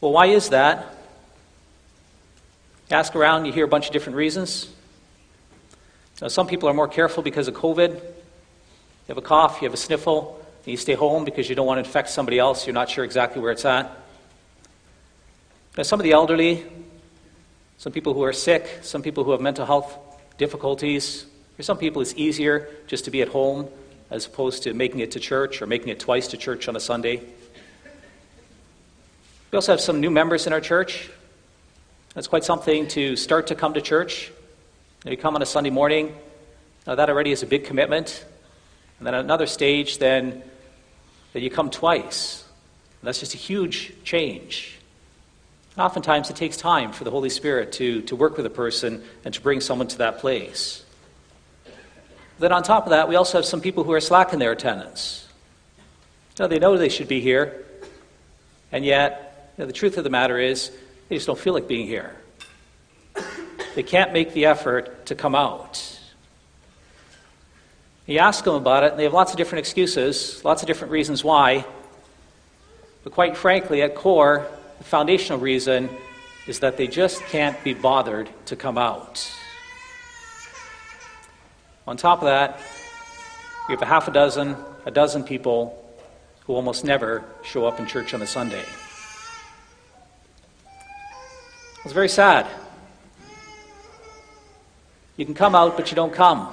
Well, 0.01 0.13
why 0.13 0.27
is 0.27 0.51
that? 0.51 1.02
Ask 2.91 3.15
around, 3.17 3.47
you 3.47 3.53
hear 3.53 3.65
a 3.65 3.69
bunch 3.69 3.87
of 3.87 3.93
different 3.93 4.17
reasons. 4.17 4.69
Now, 6.21 6.29
some 6.29 6.47
people 6.47 6.69
are 6.69 6.75
more 6.75 6.89
careful 6.89 7.23
because 7.23 7.49
of 7.49 7.55
COVID. 7.55 7.95
You 7.95 8.03
have 9.09 9.19
a 9.19 9.23
cough, 9.23 9.61
you 9.61 9.67
have 9.67 9.75
a 9.75 9.79
sniffle, 9.79 10.39
and 10.65 10.71
you 10.71 10.77
stay 10.77 10.95
home 10.95 11.25
because 11.25 11.49
you 11.49 11.55
don't 11.55 11.67
want 11.67 11.79
to 11.83 11.85
infect 11.85 12.11
somebody 12.11 12.39
else. 12.39 12.67
You're 12.67 12.75
not 12.75 12.89
sure 12.89 13.05
exactly 13.05 13.43
where 13.43 13.51
it's 13.51 13.65
at. 13.65 13.91
Now, 15.77 15.83
some 15.83 15.99
of 15.99 16.05
the 16.05 16.13
elderly, 16.13 16.65
some 17.79 17.93
people 17.93 18.15
who 18.15 18.23
are 18.23 18.33
sick, 18.33 18.81
some 18.83 19.03
people 19.03 19.25
who 19.25 19.33
have 19.33 19.41
mental 19.41 19.67
health 19.67 19.99
difficulties. 20.39 21.27
For 21.57 21.63
some 21.63 21.79
people, 21.79 22.03
it's 22.03 22.15
easier 22.15 22.69
just 22.87 23.07
to 23.07 23.11
be 23.11 23.23
at 23.23 23.29
home 23.29 23.69
as 24.11 24.27
opposed 24.27 24.65
to 24.65 24.75
making 24.75 25.01
it 25.01 25.13
to 25.13 25.21
church 25.21 25.63
or 25.63 25.67
making 25.67 25.89
it 25.89 25.99
twice 25.99 26.29
to 26.29 26.37
church 26.37 26.69
on 26.69 26.77
a 26.77 26.81
Sunday. 26.81 27.23
We 29.51 29.57
also 29.57 29.73
have 29.73 29.81
some 29.81 30.01
new 30.01 30.11
members 30.11 30.47
in 30.47 30.53
our 30.53 30.61
church. 30.61 31.11
It's 32.15 32.29
quite 32.29 32.45
something 32.45 32.89
to 32.89 33.17
start 33.17 33.47
to 33.47 33.55
come 33.55 33.73
to 33.73 33.81
church. 33.81 34.31
You 35.07 35.17
come 35.17 35.35
on 35.35 35.41
a 35.41 35.47
Sunday 35.47 35.71
morning, 35.71 36.15
now 36.87 36.95
that 36.95 37.09
already 37.09 37.33
is 37.33 37.43
a 37.43 37.47
big 37.47 37.65
commitment. 37.65 38.27
And 38.99 39.07
then 39.07 39.15
another 39.15 39.47
stage, 39.47 39.97
then, 39.97 40.43
that 41.33 41.41
you 41.41 41.49
come 41.49 41.71
twice. 41.71 42.45
And 43.01 43.09
that's 43.09 43.19
just 43.19 43.33
a 43.33 43.39
huge 43.39 43.95
change. 44.05 44.79
And 45.75 45.83
oftentimes 45.83 46.29
it 46.29 46.37
takes 46.37 46.59
time 46.59 46.93
for 46.93 47.05
the 47.05 47.11
Holy 47.11 47.31
Spirit 47.31 47.73
to, 47.73 48.03
to 48.03 48.15
work 48.15 48.37
with 48.37 48.45
a 48.45 48.51
person 48.51 49.03
and 49.25 49.33
to 49.33 49.41
bring 49.41 49.63
someone 49.63 49.89
to 49.89 49.99
that 49.99 50.19
place. 50.19 50.85
Then, 52.39 52.53
on 52.53 52.63
top 52.63 52.85
of 52.85 52.91
that, 52.91 53.09
we 53.09 53.17
also 53.17 53.39
have 53.39 53.47
some 53.47 53.63
people 53.63 53.85
who 53.85 53.93
are 53.93 54.01
slack 54.01 54.35
in 54.35 54.39
their 54.39 54.53
attendance. 54.53 55.27
Now, 56.39 56.47
they 56.47 56.59
know 56.59 56.77
they 56.77 56.91
should 56.91 57.09
be 57.09 57.23
here, 57.23 57.65
and 58.71 58.85
yet, 58.85 59.55
you 59.57 59.63
know, 59.63 59.67
the 59.67 59.73
truth 59.73 59.97
of 59.97 60.05
the 60.05 60.11
matter 60.11 60.39
is, 60.39 60.73
they 61.13 61.17
just 61.17 61.27
don't 61.27 61.39
feel 61.39 61.53
like 61.53 61.69
being 61.69 61.87
here. 61.87 62.17
They 63.75 63.83
can't 63.83 64.15
make 64.15 64.33
the 64.33 64.47
effort 64.47 65.05
to 65.05 65.15
come 65.15 65.35
out. 65.35 66.01
You 68.07 68.19
ask 68.19 68.43
them 68.45 68.55
about 68.55 68.85
it, 68.85 68.93
and 68.93 68.99
they 68.99 69.05
have 69.05 69.13
lots 69.13 69.31
of 69.31 69.37
different 69.37 69.59
excuses, 69.59 70.43
lots 70.43 70.63
of 70.63 70.69
different 70.69 70.91
reasons 70.91 71.23
why. 71.23 71.67
But 73.05 73.13
quite 73.13 73.37
frankly, 73.37 73.83
at 73.83 73.95
core, 73.95 74.47
the 74.79 74.85
foundational 74.85 75.39
reason 75.39 75.91
is 76.47 76.61
that 76.61 76.79
they 76.79 76.87
just 76.87 77.21
can't 77.25 77.63
be 77.63 77.75
bothered 77.75 78.31
to 78.47 78.57
come 78.57 78.79
out. 78.79 79.31
On 81.87 81.99
top 81.99 82.21
of 82.21 82.25
that, 82.25 82.59
we 83.69 83.75
have 83.75 83.83
a 83.83 83.85
half 83.85 84.09
a 84.09 84.13
dozen, 84.13 84.57
a 84.87 84.91
dozen 84.91 85.25
people 85.25 85.79
who 86.47 86.55
almost 86.55 86.87
never 86.87 87.23
show 87.43 87.67
up 87.67 87.79
in 87.81 87.87
church 87.87 88.15
on 88.15 88.23
a 88.23 88.27
Sunday. 88.27 88.65
It's 91.85 91.93
very 91.93 92.09
sad. 92.09 92.47
You 95.17 95.25
can 95.25 95.35
come 95.35 95.55
out, 95.55 95.77
but 95.77 95.91
you 95.91 95.97
don't 95.97 96.13
come. 96.13 96.49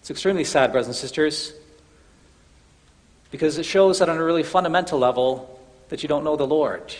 It's 0.00 0.10
extremely 0.10 0.44
sad, 0.44 0.72
brothers 0.72 0.88
and 0.88 0.96
sisters, 0.96 1.52
because 3.30 3.58
it 3.58 3.64
shows 3.64 4.00
that 4.00 4.08
on 4.08 4.18
a 4.18 4.24
really 4.24 4.42
fundamental 4.42 4.98
level 4.98 5.60
that 5.88 6.02
you 6.02 6.08
don't 6.08 6.24
know 6.24 6.36
the 6.36 6.46
Lord. 6.46 6.94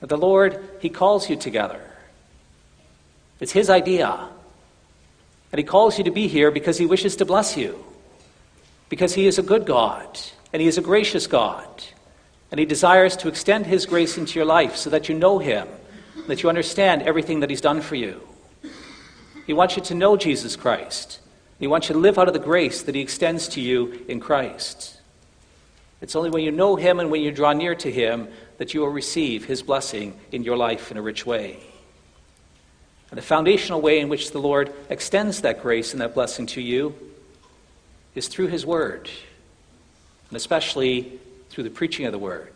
That 0.00 0.08
the 0.08 0.16
Lord, 0.16 0.62
He 0.80 0.88
calls 0.88 1.28
you 1.28 1.36
together. 1.36 1.80
It's 3.40 3.52
His 3.52 3.70
idea. 3.70 4.28
And 5.52 5.58
He 5.58 5.64
calls 5.64 5.98
you 5.98 6.04
to 6.04 6.10
be 6.10 6.28
here 6.28 6.50
because 6.50 6.78
He 6.78 6.86
wishes 6.86 7.16
to 7.16 7.24
bless 7.24 7.56
you. 7.56 7.82
Because 8.88 9.14
He 9.14 9.26
is 9.26 9.38
a 9.38 9.42
good 9.42 9.66
God, 9.66 10.18
and 10.52 10.62
He 10.62 10.68
is 10.68 10.78
a 10.78 10.82
gracious 10.82 11.26
God. 11.26 11.66
And 12.54 12.60
He 12.60 12.66
desires 12.66 13.16
to 13.16 13.26
extend 13.26 13.66
His 13.66 13.84
grace 13.84 14.16
into 14.16 14.38
your 14.38 14.44
life 14.44 14.76
so 14.76 14.88
that 14.90 15.08
you 15.08 15.16
know 15.16 15.40
Him, 15.40 15.66
that 16.28 16.44
you 16.44 16.48
understand 16.48 17.02
everything 17.02 17.40
that 17.40 17.50
He's 17.50 17.60
done 17.60 17.80
for 17.80 17.96
you. 17.96 18.20
He 19.44 19.52
wants 19.52 19.74
you 19.74 19.82
to 19.82 19.94
know 19.96 20.16
Jesus 20.16 20.54
Christ. 20.54 21.18
He 21.58 21.66
wants 21.66 21.88
you 21.88 21.94
to 21.94 21.98
live 21.98 22.16
out 22.16 22.28
of 22.28 22.32
the 22.32 22.38
grace 22.38 22.82
that 22.82 22.94
He 22.94 23.00
extends 23.00 23.48
to 23.48 23.60
you 23.60 24.04
in 24.06 24.20
Christ. 24.20 25.00
It's 26.00 26.14
only 26.14 26.30
when 26.30 26.44
you 26.44 26.52
know 26.52 26.76
Him 26.76 27.00
and 27.00 27.10
when 27.10 27.22
you 27.22 27.32
draw 27.32 27.52
near 27.54 27.74
to 27.74 27.90
Him 27.90 28.28
that 28.58 28.72
you 28.72 28.82
will 28.82 28.88
receive 28.88 29.46
His 29.46 29.60
blessing 29.60 30.16
in 30.30 30.44
your 30.44 30.56
life 30.56 30.92
in 30.92 30.96
a 30.96 31.02
rich 31.02 31.26
way. 31.26 31.58
And 33.10 33.18
the 33.18 33.22
foundational 33.22 33.80
way 33.80 33.98
in 33.98 34.08
which 34.08 34.30
the 34.30 34.38
Lord 34.38 34.72
extends 34.88 35.40
that 35.40 35.60
grace 35.60 35.90
and 35.90 36.00
that 36.00 36.14
blessing 36.14 36.46
to 36.46 36.60
you 36.60 36.94
is 38.14 38.28
through 38.28 38.46
His 38.46 38.64
Word, 38.64 39.10
and 40.28 40.36
especially 40.36 41.18
through 41.54 41.62
the 41.62 41.70
preaching 41.70 42.04
of 42.04 42.10
the 42.10 42.18
Word. 42.18 42.52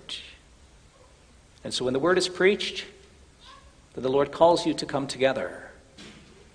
And 1.63 1.73
so 1.73 1.85
when 1.85 1.93
the 1.93 2.01
Word 2.01 2.19
is 2.19 2.29
preached, 2.29 2.85
then 3.95 4.03
the 4.03 4.11
Lord 4.11 4.33
calls 4.33 4.67
you 4.67 4.75
to 4.75 4.87
come 4.87 5.07
together. 5.07 5.71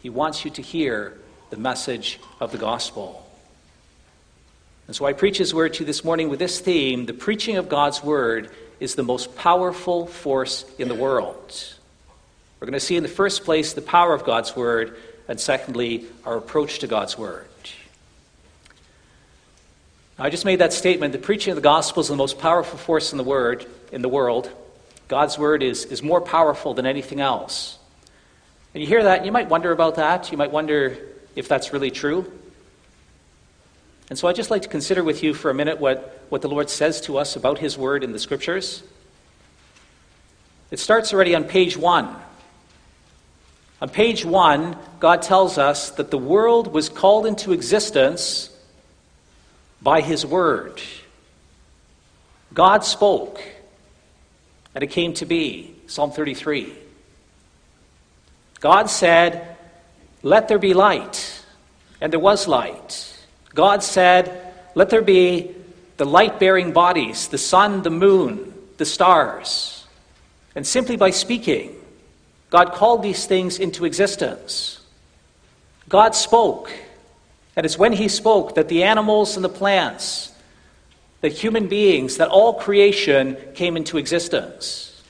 He 0.02 0.10
wants 0.10 0.44
you 0.44 0.52
to 0.52 0.62
hear 0.62 1.18
the 1.52 1.56
message 1.56 2.20
of 2.42 2.52
the 2.52 2.58
gospel. 2.58 3.26
And 4.88 4.96
so 4.96 5.06
I 5.06 5.14
preach 5.14 5.38
His 5.38 5.54
Word 5.54 5.76
to 5.76 5.80
you 5.80 5.86
this 5.86 6.04
morning 6.04 6.28
with 6.28 6.40
this 6.40 6.60
theme 6.60 7.06
the 7.06 7.14
preaching 7.14 7.56
of 7.56 7.70
God's 7.70 8.04
Word 8.04 8.52
is 8.82 8.96
the 8.96 9.04
most 9.04 9.38
powerful 9.38 10.06
force 10.06 10.66
in 10.78 10.90
the 10.90 10.96
world. 10.96 11.74
We're 12.60 12.68
going 12.68 12.74
to 12.74 12.82
see 12.82 12.98
in 12.98 13.04
the 13.04 13.10
first 13.10 13.46
place 13.46 13.72
the 13.72 13.82
power 13.82 14.14
of 14.14 14.26
God's 14.26 14.54
Word, 14.54 14.98
and 15.30 15.40
secondly, 15.40 16.08
our 16.26 16.36
approach 16.36 16.80
to 16.80 16.88
God's 16.88 17.18
Word. 17.18 17.48
I 20.18 20.30
just 20.30 20.46
made 20.46 20.60
that 20.60 20.74
statement. 20.74 21.12
The 21.12 21.20
preaching 21.20 21.52
of 21.52 21.56
the 21.56 21.62
gospel 21.62 22.02
is 22.02 22.08
the 22.08 22.16
most 22.16 22.38
powerful 22.38 22.78
force 22.78 23.12
in 23.12 23.18
the 23.18 23.24
word 23.24 23.66
in 23.92 24.02
the 24.02 24.10
world. 24.10 24.52
God's 25.08 25.38
word 25.38 25.64
is, 25.64 25.86
is 25.86 26.04
more 26.04 26.22
powerful 26.22 26.74
than 26.74 26.86
anything 26.86 27.20
else. 27.20 27.78
And 28.74 28.82
you 28.82 28.88
hear 28.88 29.04
that, 29.04 29.26
you 29.26 29.32
might 29.32 29.50
wonder 29.50 29.72
about 29.72 29.96
that. 29.96 30.32
You 30.32 30.38
might 30.38 30.52
wonder 30.52 30.98
if 31.36 31.48
that's 31.48 31.74
really 31.74 31.92
true. 31.92 32.32
And 34.10 34.20
so 34.20 34.28
I'd 34.28 34.36
just 34.36 34.52
like 34.52 34.62
to 34.64 34.68
consider 34.68 35.04
with 35.04 35.24
you 35.24 35.34
for 35.34 35.50
a 35.50 35.54
minute 35.54 35.80
what, 35.80 36.26
what 36.30 36.42
the 36.42 36.50
Lord 36.50 36.70
says 36.70 37.02
to 37.02 37.18
us 37.18 37.36
about 37.36 37.58
His 37.58 37.78
word 37.78 38.04
in 38.04 38.12
the 38.12 38.20
scriptures. 38.20 38.84
It 40.70 40.80
starts 40.80 41.14
already 41.14 41.34
on 41.34 41.46
page 41.46 41.76
one. 41.76 42.16
On 43.82 43.90
page 43.90 44.26
one, 44.26 44.78
God 45.00 45.24
tells 45.24 45.58
us 45.58 45.90
that 45.92 46.12
the 46.12 46.18
world 46.18 46.72
was 46.72 46.90
called 46.90 47.26
into 47.26 47.52
existence 47.52 48.53
by 49.84 50.02
his 50.02 50.26
word. 50.26 50.82
God 52.54 52.86
spoke, 52.86 53.42
and 54.74 54.84
it 54.84 54.88
came 54.88 55.14
to 55.16 55.26
be. 55.26 55.76
Psalm 55.88 56.12
33. 56.12 56.74
God 58.60 58.90
said, 58.90 59.58
Let 60.24 60.48
there 60.48 60.58
be 60.58 60.74
light, 60.74 61.44
and 62.00 62.12
there 62.12 62.20
was 62.20 62.48
light. 62.48 63.14
God 63.54 63.84
said, 63.84 64.54
Let 64.74 64.90
there 64.90 65.02
be 65.02 65.54
the 65.98 66.06
light 66.06 66.40
bearing 66.40 66.72
bodies, 66.72 67.28
the 67.28 67.38
sun, 67.38 67.84
the 67.84 67.92
moon, 67.92 68.54
the 68.78 68.86
stars. 68.86 69.86
And 70.56 70.66
simply 70.66 70.96
by 70.96 71.10
speaking, 71.10 71.76
God 72.50 72.74
called 72.74 73.04
these 73.04 73.26
things 73.26 73.60
into 73.60 73.86
existence. 73.86 74.80
God 75.90 76.16
spoke, 76.16 76.72
it's 77.56 77.78
when 77.78 77.94
he 77.94 78.08
spoke 78.08 78.56
that 78.56 78.68
the 78.68 78.84
animals 78.84 79.36
and 79.36 79.46
the 79.46 79.50
plants, 79.50 80.32
that 81.22 81.32
human 81.32 81.68
beings, 81.68 82.18
that 82.18 82.30
all 82.30 82.56
creation 82.56 83.38
came 83.54 83.78
into 83.78 83.98
existence. 83.98 85.02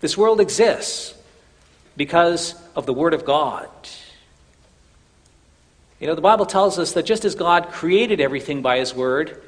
This 0.00 0.16
world 0.16 0.40
exists 0.40 1.14
because 1.96 2.54
of 2.74 2.86
the 2.86 2.92
Word 2.92 3.14
of 3.14 3.24
God. 3.24 3.68
You 6.00 6.06
know, 6.08 6.14
the 6.14 6.20
Bible 6.20 6.46
tells 6.46 6.78
us 6.78 6.92
that 6.94 7.06
just 7.06 7.24
as 7.24 7.34
God 7.34 7.68
created 7.70 8.20
everything 8.20 8.62
by 8.62 8.78
His 8.78 8.94
Word, 8.94 9.40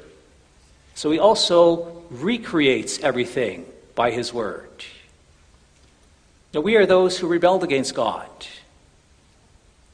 so 0.93 1.11
He 1.11 1.19
also 1.19 2.03
recreates 2.09 2.99
everything 2.99 3.65
by 3.95 4.11
His 4.11 4.33
Word. 4.33 4.69
Now, 6.53 6.61
we 6.61 6.77
are 6.77 6.85
those 6.85 7.17
who 7.17 7.27
rebelled 7.27 7.65
against 7.65 7.93
God. 7.93 8.29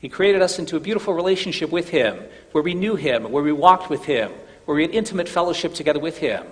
He 0.02 0.10
created 0.10 0.42
us 0.42 0.58
into 0.58 0.76
a 0.76 0.80
beautiful 0.80 1.14
relationship 1.14 1.70
with 1.72 1.90
Him, 1.90 2.18
where 2.52 2.64
we 2.64 2.74
knew 2.74 2.96
Him, 2.96 3.32
where 3.32 3.44
we 3.44 3.52
walked 3.52 3.90
with 3.90 4.04
Him, 4.06 4.32
where 4.66 4.76
we 4.76 4.82
had 4.82 4.92
intimate 4.92 5.30
fellowship 5.30 5.76
together 5.76 6.00
with 6.00 6.18
Him. 6.18 6.44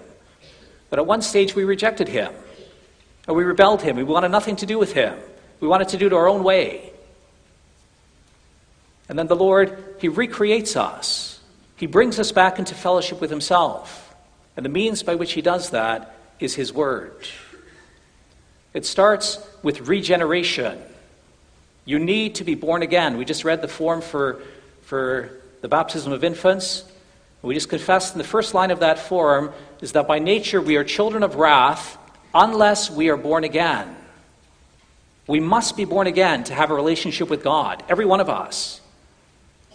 But 0.91 0.99
at 0.99 1.07
one 1.07 1.23
stage, 1.23 1.55
we 1.55 1.63
rejected 1.63 2.07
Him, 2.07 2.31
or 3.27 3.33
we 3.33 3.43
rebelled 3.43 3.81
Him. 3.81 3.97
We 3.97 4.03
wanted 4.03 4.29
nothing 4.29 4.55
to 4.57 4.67
do 4.67 4.77
with 4.77 4.93
Him. 4.93 5.17
We 5.59 5.67
wanted 5.67 5.89
to 5.89 5.97
do 5.97 6.05
it 6.05 6.13
our 6.13 6.27
own 6.27 6.43
way. 6.43 6.93
And 9.09 9.17
then 9.17 9.25
the 9.25 9.35
Lord, 9.35 9.95
He 9.99 10.09
recreates 10.09 10.75
us. 10.75 11.39
He 11.75 11.87
brings 11.87 12.19
us 12.19 12.31
back 12.31 12.59
into 12.59 12.75
fellowship 12.75 13.19
with 13.19 13.31
Himself. 13.31 14.13
And 14.55 14.63
the 14.63 14.69
means 14.69 15.01
by 15.01 15.15
which 15.15 15.33
He 15.33 15.41
does 15.41 15.71
that 15.71 16.15
is 16.39 16.53
His 16.53 16.71
Word. 16.71 17.27
It 18.75 18.85
starts 18.85 19.39
with 19.63 19.87
regeneration. 19.87 20.79
You 21.89 21.97
need 21.97 22.35
to 22.35 22.43
be 22.43 22.53
born 22.53 22.83
again. 22.83 23.17
We 23.17 23.25
just 23.25 23.43
read 23.43 23.63
the 23.63 23.67
form 23.67 24.01
for, 24.01 24.43
for 24.83 25.31
the 25.61 25.67
baptism 25.67 26.13
of 26.13 26.23
infants. 26.23 26.83
We 27.41 27.55
just 27.55 27.67
confessed 27.67 28.13
in 28.13 28.19
the 28.19 28.23
first 28.23 28.53
line 28.53 28.69
of 28.69 28.81
that 28.81 28.99
form 28.99 29.51
is 29.81 29.93
that 29.93 30.07
by 30.07 30.19
nature 30.19 30.61
we 30.61 30.75
are 30.75 30.83
children 30.83 31.23
of 31.23 31.33
wrath 31.33 31.97
unless 32.31 32.91
we 32.91 33.09
are 33.09 33.17
born 33.17 33.43
again. 33.43 33.95
We 35.25 35.39
must 35.39 35.75
be 35.75 35.83
born 35.83 36.05
again 36.05 36.43
to 36.43 36.53
have 36.53 36.69
a 36.69 36.75
relationship 36.75 37.27
with 37.27 37.43
God, 37.43 37.83
every 37.89 38.05
one 38.05 38.19
of 38.19 38.29
us. 38.29 38.81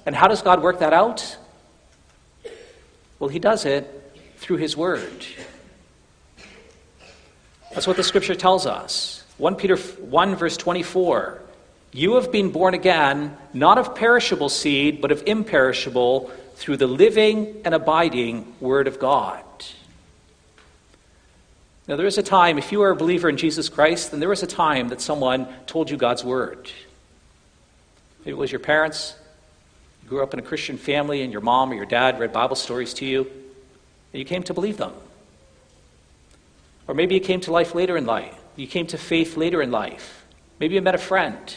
And 0.07 0.15
how 0.15 0.29
does 0.29 0.41
God 0.41 0.63
work 0.63 0.79
that 0.79 0.93
out? 0.93 1.37
Well, 3.19 3.29
He 3.29 3.41
does 3.41 3.65
it 3.65 4.23
through 4.37 4.59
His 4.59 4.77
Word. 4.77 5.27
That's 7.73 7.89
what 7.89 7.97
the 7.97 8.05
Scripture 8.05 8.37
tells 8.37 8.67
us. 8.67 9.25
1 9.39 9.57
Peter 9.57 9.77
1, 9.77 10.37
verse 10.37 10.57
24. 10.57 11.41
You 11.95 12.17
have 12.17 12.33
been 12.33 12.51
born 12.51 12.75
again, 12.75 13.37
not 13.53 13.79
of 13.79 13.95
perishable 13.95 14.49
seed, 14.49 15.01
but 15.01 15.13
of 15.13 15.23
imperishable, 15.27 16.29
through 16.57 16.79
the 16.79 16.89
living 16.89 17.63
and 17.65 17.73
abiding 17.73 18.53
Word 18.59 18.89
of 18.89 18.99
God. 18.99 19.45
Now, 21.87 21.95
there 21.95 22.07
is 22.07 22.19
a 22.19 22.23
time, 22.23 22.59
if 22.59 22.73
you 22.73 22.83
are 22.83 22.91
a 22.91 22.97
believer 22.97 23.29
in 23.29 23.37
Jesus 23.37 23.69
Christ, 23.69 24.11
then 24.11 24.19
there 24.19 24.29
was 24.29 24.43
a 24.43 24.47
time 24.49 24.89
that 24.89 25.01
someone 25.01 25.47
told 25.67 25.89
you 25.89 25.97
God's 25.97 26.25
Word. 26.25 26.69
Maybe 28.21 28.33
it 28.33 28.39
was 28.39 28.51
your 28.51 28.59
parents, 28.59 29.15
you 30.03 30.09
grew 30.09 30.23
up 30.25 30.35
in 30.35 30.41
a 30.41 30.43
Christian 30.43 30.79
family, 30.79 31.23
and 31.23 31.31
your 31.31 31.43
mom 31.43 31.71
or 31.71 31.77
your 31.77 31.87
dad 31.87 32.19
read 32.19 32.33
Bible 32.33 32.57
stories 32.57 32.93
to 32.95 33.05
you, 33.05 33.21
and 33.23 34.19
you 34.19 34.25
came 34.25 34.43
to 34.43 34.55
believe 34.55 34.79
them. 34.79 34.95
Or 36.89 36.95
maybe 36.95 37.15
you 37.15 37.21
came 37.21 37.41
to 37.43 37.53
life 37.53 37.73
later 37.73 37.97
in 37.97 38.05
life. 38.05 38.37
You 38.57 38.67
came 38.67 38.89
to 38.89 38.99
faith 38.99 39.37
later 39.37 39.63
in 39.63 39.71
life. 39.71 40.25
Maybe 40.59 40.75
you 40.75 40.83
met 40.83 40.97
a 40.97 40.99
friend 40.99 41.55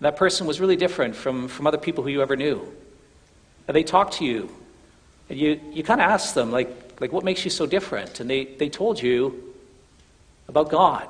that 0.00 0.16
person 0.16 0.46
was 0.46 0.60
really 0.60 0.76
different 0.76 1.16
from, 1.16 1.48
from 1.48 1.66
other 1.66 1.78
people 1.78 2.04
who 2.04 2.10
you 2.10 2.22
ever 2.22 2.36
knew. 2.36 2.72
And 3.66 3.76
they 3.76 3.82
talked 3.82 4.14
to 4.14 4.24
you, 4.24 4.50
and 5.28 5.38
you, 5.38 5.60
you 5.72 5.82
kind 5.82 6.00
of 6.00 6.08
asked 6.08 6.34
them, 6.34 6.50
like, 6.50 7.00
like, 7.00 7.12
what 7.12 7.24
makes 7.24 7.44
you 7.44 7.50
so 7.50 7.66
different? 7.66 8.20
And 8.20 8.28
they, 8.28 8.44
they 8.44 8.68
told 8.68 9.00
you 9.00 9.54
about 10.48 10.70
God, 10.70 11.08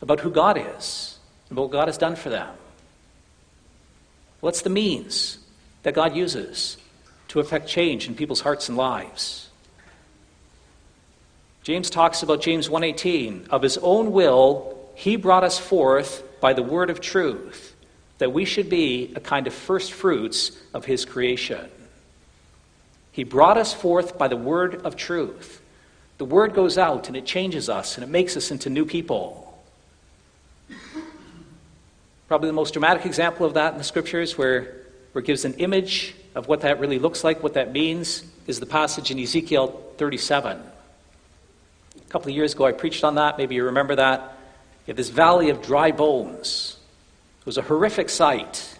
about 0.00 0.20
who 0.20 0.30
God 0.30 0.58
is, 0.76 1.18
about 1.50 1.62
what 1.62 1.70
God 1.70 1.88
has 1.88 1.98
done 1.98 2.16
for 2.16 2.30
them. 2.30 2.54
What's 4.40 4.62
the 4.62 4.70
means 4.70 5.38
that 5.82 5.94
God 5.94 6.14
uses 6.14 6.76
to 7.28 7.40
effect 7.40 7.68
change 7.68 8.06
in 8.06 8.14
people's 8.14 8.40
hearts 8.40 8.68
and 8.68 8.76
lives? 8.76 9.48
James 11.62 11.88
talks 11.88 12.22
about 12.22 12.42
James 12.42 12.68
1:18, 12.68 13.48
of 13.48 13.62
his 13.62 13.78
own 13.78 14.12
will 14.12 14.78
he 14.94 15.16
brought 15.16 15.44
us 15.44 15.58
forth 15.58 16.22
by 16.44 16.52
the 16.52 16.62
word 16.62 16.90
of 16.90 17.00
truth, 17.00 17.74
that 18.18 18.30
we 18.30 18.44
should 18.44 18.68
be 18.68 19.10
a 19.16 19.20
kind 19.20 19.46
of 19.46 19.54
first 19.54 19.94
fruits 19.94 20.50
of 20.74 20.84
his 20.84 21.06
creation. 21.06 21.70
He 23.12 23.24
brought 23.24 23.56
us 23.56 23.72
forth 23.72 24.18
by 24.18 24.28
the 24.28 24.36
word 24.36 24.82
of 24.84 24.94
truth. 24.94 25.62
The 26.18 26.26
word 26.26 26.52
goes 26.52 26.76
out 26.76 27.08
and 27.08 27.16
it 27.16 27.24
changes 27.24 27.70
us 27.70 27.96
and 27.96 28.04
it 28.04 28.10
makes 28.10 28.36
us 28.36 28.50
into 28.50 28.68
new 28.68 28.84
people. 28.84 29.58
Probably 32.28 32.50
the 32.50 32.52
most 32.52 32.74
dramatic 32.74 33.06
example 33.06 33.46
of 33.46 33.54
that 33.54 33.72
in 33.72 33.78
the 33.78 33.84
scriptures, 33.84 34.36
where, 34.36 34.82
where 35.12 35.22
it 35.22 35.26
gives 35.26 35.46
an 35.46 35.54
image 35.54 36.14
of 36.34 36.46
what 36.46 36.60
that 36.60 36.78
really 36.78 36.98
looks 36.98 37.24
like, 37.24 37.42
what 37.42 37.54
that 37.54 37.72
means, 37.72 38.22
is 38.46 38.60
the 38.60 38.66
passage 38.66 39.10
in 39.10 39.18
Ezekiel 39.18 39.82
37. 39.96 40.58
A 40.58 42.10
couple 42.10 42.28
of 42.28 42.36
years 42.36 42.52
ago, 42.52 42.66
I 42.66 42.72
preached 42.72 43.02
on 43.02 43.14
that. 43.14 43.38
Maybe 43.38 43.54
you 43.54 43.64
remember 43.64 43.96
that. 43.96 44.33
You 44.86 44.92
have 44.92 44.96
this 44.96 45.08
valley 45.08 45.50
of 45.50 45.62
dry 45.62 45.92
bones. 45.92 46.76
It 47.40 47.46
was 47.46 47.58
a 47.58 47.62
horrific 47.62 48.10
sight. 48.10 48.78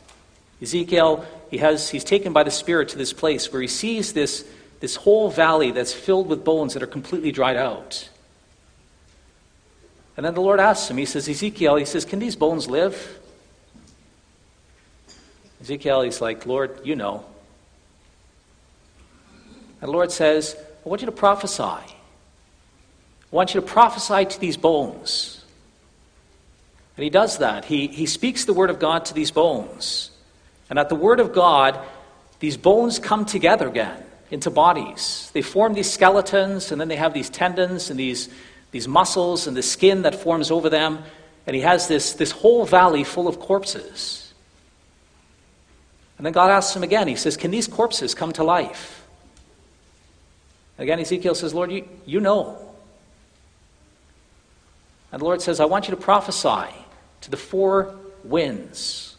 Ezekiel, 0.61 1.24
he 1.50 1.59
has, 1.59 1.88
he's 1.90 2.05
taken 2.05 2.32
by 2.32 2.42
the 2.42 2.50
Spirit 2.50 2.90
to 2.90 2.98
this 2.98 3.12
place 3.12 3.52
where 3.52 3.62
he 3.62 3.68
sees 3.68 4.12
this, 4.12 4.46
this 4.80 4.96
whole 4.96 5.30
valley 5.30 5.70
that's 5.70 5.92
filled 5.92 6.28
with 6.28 6.44
bones 6.44 6.74
that 6.74 6.82
are 6.82 6.88
completely 6.88 7.32
dried 7.32 7.57
out. 7.57 8.09
And 10.16 10.24
then 10.24 10.34
the 10.34 10.40
Lord 10.40 10.61
asks 10.61 10.90
him, 10.90 10.96
He 10.96 11.07
says, 11.07 11.28
Ezekiel, 11.28 11.76
He 11.76 11.84
says, 11.84 12.05
Can 12.05 12.18
these 12.18 12.36
bones 12.36 12.68
live? 12.68 13.18
Ezekiel, 15.64 16.02
he's 16.02 16.20
like, 16.20 16.44
Lord, 16.44 16.78
you 16.84 16.94
know. 16.94 17.24
And 19.80 19.88
the 19.88 19.92
Lord 19.92 20.12
says, 20.12 20.57
I 20.84 20.88
want 20.88 21.00
you 21.00 21.07
to 21.07 21.12
prophesy. 21.12 21.62
I 21.62 21.86
want 23.30 23.55
you 23.55 23.62
to 23.62 23.66
prophesy 23.66 24.26
to 24.26 24.38
these 24.40 24.59
bones. 24.59 25.34
And 26.97 27.05
he 27.05 27.11
does 27.11 27.38
that. 27.38 27.64
He, 27.64 27.88
he 27.88 28.07
speaks 28.07 28.45
the 28.45 28.53
word 28.53 28.70
of 28.70 28.78
God 28.78 29.05
to 29.07 29.14
these 29.14 29.30
bones. 29.30 30.11
And 30.70 30.78
at 30.78 30.88
the 30.88 30.95
word 30.95 31.20
of 31.20 31.32
God, 31.32 31.78
these 32.38 32.57
bones 32.57 32.99
come 32.99 33.24
together 33.24 33.68
again 33.68 34.03
into 34.30 34.51
bodies. 34.51 35.30
They 35.32 35.42
form 35.42 35.74
these 35.74 35.90
skeletons, 35.90 36.72
and 36.72 36.80
then 36.80 36.88
they 36.88 36.97
have 36.97 37.14
these 37.14 37.30
tendons 37.30 37.90
and 37.90 37.99
these, 37.99 38.28
these 38.70 38.88
muscles 38.88 39.47
and 39.47 39.57
the 39.57 39.62
skin 39.62 40.03
that 40.03 40.14
forms 40.14 40.51
over 40.51 40.70
them. 40.70 41.03
And 41.47 41.55
he 41.55 41.62
has 41.62 41.88
this, 41.88 42.14
this 42.14 42.30
whole 42.30 42.64
valley 42.64 43.05
full 43.05 43.28
of 43.28 43.38
corpses. 43.38 44.32
And 46.16 46.24
then 46.24 46.32
God 46.32 46.51
asks 46.51 46.74
him 46.74 46.82
again, 46.82 47.09
He 47.09 47.16
says, 47.16 47.36
Can 47.36 47.51
these 47.51 47.68
corpses 47.68 48.14
come 48.14 48.32
to 48.32 48.45
life? 48.45 49.07
Again, 50.78 50.99
Ezekiel 51.01 51.34
says, 51.34 51.55
Lord, 51.55 51.70
you, 51.70 51.88
you 52.07 52.20
know. 52.20 52.59
And 55.12 55.20
the 55.20 55.24
Lord 55.24 55.40
says, 55.40 55.61
I 55.61 55.66
want 55.66 55.86
you 55.86 55.95
to 55.95 56.01
prophesy 56.01 56.74
to 57.24 57.30
the 57.30 57.36
four 57.36 57.94
winds. 58.22 59.16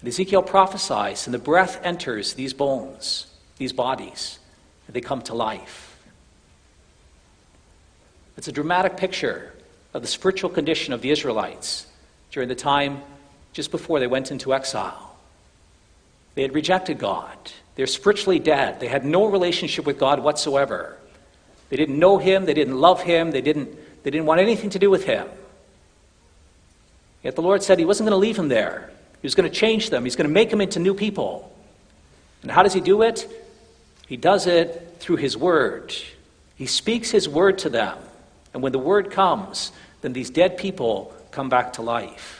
And 0.00 0.08
Ezekiel 0.08 0.42
prophesies, 0.42 1.26
and 1.26 1.34
the 1.34 1.38
breath 1.38 1.80
enters 1.82 2.34
these 2.34 2.52
bones, 2.52 3.26
these 3.56 3.72
bodies, 3.72 4.38
and 4.86 4.94
they 4.94 5.00
come 5.00 5.22
to 5.22 5.34
life. 5.34 5.98
It's 8.36 8.46
a 8.46 8.52
dramatic 8.52 8.96
picture 8.96 9.52
of 9.92 10.02
the 10.02 10.08
spiritual 10.08 10.50
condition 10.50 10.92
of 10.92 11.02
the 11.02 11.10
Israelites 11.10 11.86
during 12.30 12.48
the 12.48 12.54
time 12.54 13.02
just 13.52 13.72
before 13.72 13.98
they 13.98 14.06
went 14.06 14.30
into 14.30 14.54
exile. 14.54 15.16
They 16.36 16.42
had 16.42 16.54
rejected 16.54 17.00
God. 17.00 17.36
They're 17.74 17.88
spiritually 17.88 18.38
dead. 18.38 18.78
They 18.78 18.86
had 18.86 19.04
no 19.04 19.26
relationship 19.26 19.84
with 19.84 19.98
God 19.98 20.20
whatsoever. 20.20 20.96
They 21.70 21.76
didn't 21.76 21.98
know 21.98 22.18
Him. 22.18 22.44
They 22.44 22.54
didn't 22.54 22.78
love 22.78 23.02
Him. 23.02 23.32
They 23.32 23.40
didn't, 23.40 23.76
they 24.04 24.10
didn't 24.10 24.26
want 24.26 24.40
anything 24.40 24.70
to 24.70 24.78
do 24.78 24.90
with 24.90 25.04
Him. 25.04 25.26
Yet 27.22 27.36
the 27.36 27.42
Lord 27.42 27.62
said 27.62 27.78
He 27.78 27.84
wasn't 27.84 28.08
going 28.08 28.18
to 28.18 28.26
leave 28.26 28.36
them 28.36 28.48
there. 28.48 28.90
He 29.20 29.26
was 29.26 29.34
going 29.34 29.50
to 29.50 29.54
change 29.54 29.90
them. 29.90 30.04
He's 30.04 30.16
going 30.16 30.28
to 30.28 30.32
make 30.32 30.50
them 30.50 30.60
into 30.60 30.78
new 30.78 30.94
people. 30.94 31.54
And 32.42 32.50
how 32.50 32.62
does 32.62 32.72
He 32.72 32.80
do 32.80 33.02
it? 33.02 33.28
He 34.06 34.16
does 34.16 34.46
it 34.46 34.96
through 35.00 35.16
His 35.16 35.36
Word. 35.36 35.94
He 36.54 36.66
speaks 36.66 37.10
His 37.10 37.28
Word 37.28 37.58
to 37.58 37.70
them. 37.70 37.98
And 38.54 38.62
when 38.62 38.72
the 38.72 38.78
Word 38.78 39.10
comes, 39.10 39.72
then 40.00 40.12
these 40.12 40.30
dead 40.30 40.56
people 40.56 41.14
come 41.30 41.48
back 41.48 41.74
to 41.74 41.82
life. 41.82 42.34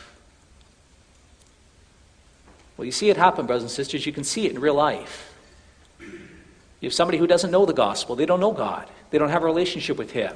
Well, 2.77 2.85
you 2.85 2.93
see 2.93 3.11
it 3.11 3.17
happen, 3.17 3.47
brothers 3.47 3.65
and 3.65 3.71
sisters. 3.71 4.07
You 4.07 4.13
can 4.13 4.25
see 4.25 4.47
it 4.47 4.53
in 4.53 4.61
real 4.61 4.75
life. 4.75 5.35
You 6.01 6.87
have 6.87 6.95
somebody 6.95 7.19
who 7.19 7.27
doesn't 7.27 7.51
know 7.51 7.67
the 7.67 7.73
gospel, 7.73 8.15
they 8.15 8.27
don't 8.27 8.41
know 8.41 8.53
God, 8.53 8.89
they 9.11 9.19
don't 9.19 9.31
have 9.31 9.43
a 9.43 9.47
relationship 9.47 9.99
with 9.99 10.13
Him. 10.13 10.35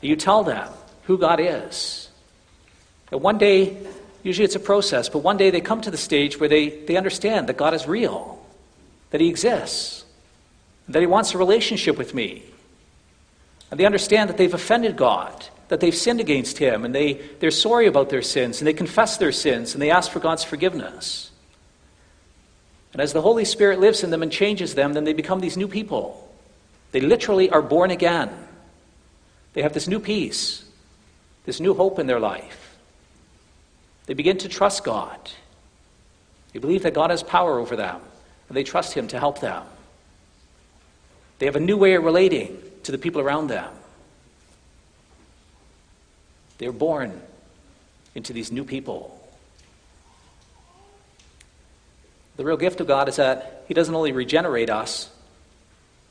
You 0.00 0.16
tell 0.16 0.44
them 0.44 0.70
who 1.04 1.16
God 1.18 1.40
is. 1.40 2.07
And 3.10 3.20
one 3.20 3.38
day, 3.38 3.76
usually 4.22 4.44
it's 4.44 4.56
a 4.56 4.60
process, 4.60 5.08
but 5.08 5.20
one 5.20 5.36
day 5.36 5.50
they 5.50 5.60
come 5.60 5.80
to 5.80 5.90
the 5.90 5.96
stage 5.96 6.38
where 6.38 6.48
they, 6.48 6.68
they 6.68 6.96
understand 6.96 7.48
that 7.48 7.56
God 7.56 7.74
is 7.74 7.86
real, 7.86 8.44
that 9.10 9.20
He 9.20 9.28
exists, 9.28 10.04
that 10.88 11.00
He 11.00 11.06
wants 11.06 11.34
a 11.34 11.38
relationship 11.38 11.96
with 11.96 12.14
me. 12.14 12.42
And 13.70 13.78
they 13.78 13.86
understand 13.86 14.30
that 14.30 14.36
they've 14.36 14.52
offended 14.52 14.96
God, 14.96 15.46
that 15.68 15.80
they've 15.80 15.94
sinned 15.94 16.20
against 16.20 16.58
him 16.58 16.84
and 16.84 16.94
they, 16.94 17.14
they're 17.40 17.50
sorry 17.50 17.86
about 17.86 18.10
their 18.10 18.22
sins 18.22 18.60
and 18.60 18.66
they 18.66 18.72
confess 18.72 19.16
their 19.18 19.32
sins 19.32 19.74
and 19.74 19.82
they 19.82 19.90
ask 19.90 20.10
for 20.10 20.20
God's 20.20 20.44
forgiveness. 20.44 21.30
And 22.92 23.02
as 23.02 23.12
the 23.12 23.20
Holy 23.20 23.44
Spirit 23.44 23.80
lives 23.80 24.02
in 24.02 24.10
them 24.10 24.22
and 24.22 24.32
changes 24.32 24.74
them, 24.74 24.94
then 24.94 25.04
they 25.04 25.12
become 25.12 25.40
these 25.40 25.58
new 25.58 25.68
people. 25.68 26.24
They 26.92 27.00
literally 27.00 27.50
are 27.50 27.60
born 27.60 27.90
again. 27.90 28.30
They 29.52 29.62
have 29.62 29.74
this 29.74 29.88
new 29.88 30.00
peace, 30.00 30.64
this 31.44 31.60
new 31.60 31.74
hope 31.74 31.98
in 31.98 32.06
their 32.06 32.20
life. 32.20 32.67
They 34.08 34.14
begin 34.14 34.38
to 34.38 34.48
trust 34.48 34.84
God. 34.84 35.18
They 36.54 36.58
believe 36.58 36.82
that 36.84 36.94
God 36.94 37.10
has 37.10 37.22
power 37.22 37.58
over 37.58 37.76
them, 37.76 38.00
and 38.48 38.56
they 38.56 38.64
trust 38.64 38.94
Him 38.94 39.06
to 39.08 39.18
help 39.18 39.40
them. 39.40 39.62
They 41.38 41.46
have 41.46 41.56
a 41.56 41.60
new 41.60 41.76
way 41.76 41.92
of 41.92 42.02
relating 42.02 42.58
to 42.84 42.90
the 42.90 42.96
people 42.96 43.20
around 43.20 43.48
them. 43.48 43.70
They're 46.56 46.72
born 46.72 47.20
into 48.14 48.32
these 48.32 48.50
new 48.50 48.64
people. 48.64 49.14
The 52.38 52.46
real 52.46 52.56
gift 52.56 52.80
of 52.80 52.86
God 52.86 53.10
is 53.10 53.16
that 53.16 53.66
He 53.68 53.74
doesn't 53.74 53.94
only 53.94 54.12
regenerate 54.12 54.70
us, 54.70 55.10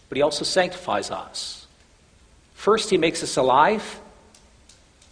but 0.08 0.18
He 0.18 0.22
also 0.22 0.46
sanctifies 0.46 1.10
us. 1.10 1.66
First, 2.54 2.92
He 2.92 2.98
makes 3.00 3.24
us 3.24 3.38
alive, 3.38 4.00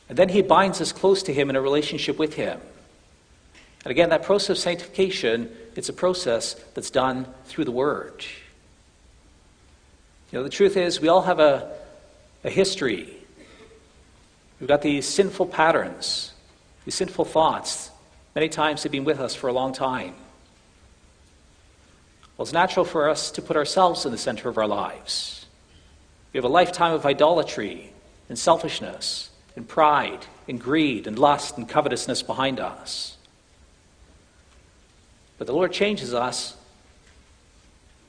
and 0.08 0.20
then 0.20 0.30
He 0.30 0.44
binds 0.44 0.82
us 0.82 0.92
close 0.92 1.24
to 1.24 1.34
Him 1.34 1.50
in 1.50 1.56
a 1.56 1.62
relationship 1.62 2.20
with 2.20 2.36
Him. 2.36 2.62
And 3.86 3.92
again, 3.92 4.10
that 4.10 4.24
process 4.24 4.50
of 4.50 4.58
sanctification, 4.58 5.56
it's 5.76 5.88
a 5.88 5.94
process 5.94 6.56
that's 6.74 6.90
done 6.90 7.28
through 7.46 7.66
the 7.66 7.72
Word. 7.72 8.26
You 10.32 10.40
know, 10.40 10.44
the 10.44 10.50
truth 10.50 10.76
is, 10.76 11.00
we 11.00 11.08
all 11.08 11.22
have 11.22 11.40
a, 11.40 11.72
a 12.44 12.50
history 12.50 13.16
We've 14.60 14.68
got 14.68 14.82
these 14.82 15.06
sinful 15.08 15.48
patterns, 15.48 16.34
these 16.86 16.96
sinful 16.96 17.26
thoughts. 17.26 17.92
Many 18.34 18.50
times 18.50 18.84
they've 18.84 18.92
been 18.92 19.04
with 19.04 19.20
us 19.20 19.36
for 19.36 19.48
a 19.48 19.54
long 19.54 19.74
time. 19.74 20.16
Well, 22.38 22.44
it's 22.44 22.54
natural 22.54 22.86
for 22.86 23.10
us 23.10 23.32
to 23.32 23.42
put 23.42 23.58
ourselves 23.58 24.06
in 24.06 24.12
the 24.12 24.18
center 24.18 24.50
of 24.50 24.58
our 24.58 24.68
lives. 24.68 25.46
We 26.34 26.38
have 26.38 26.46
a 26.46 26.50
lifetime 26.50 26.94
of 26.94 27.06
idolatry 27.06 27.94
and 28.28 28.38
selfishness 28.38 29.30
and 29.56 29.68
pride 29.68 30.26
and 30.48 30.60
greed 30.60 31.08
and 31.08 31.18
lust 31.18 31.58
and 31.58 31.68
covetousness 31.68 32.24
behind 32.24 32.60
us. 32.60 33.15
But 35.38 35.48
the 35.48 35.54
Lord 35.54 35.72
changes 35.72 36.14
us. 36.14 36.56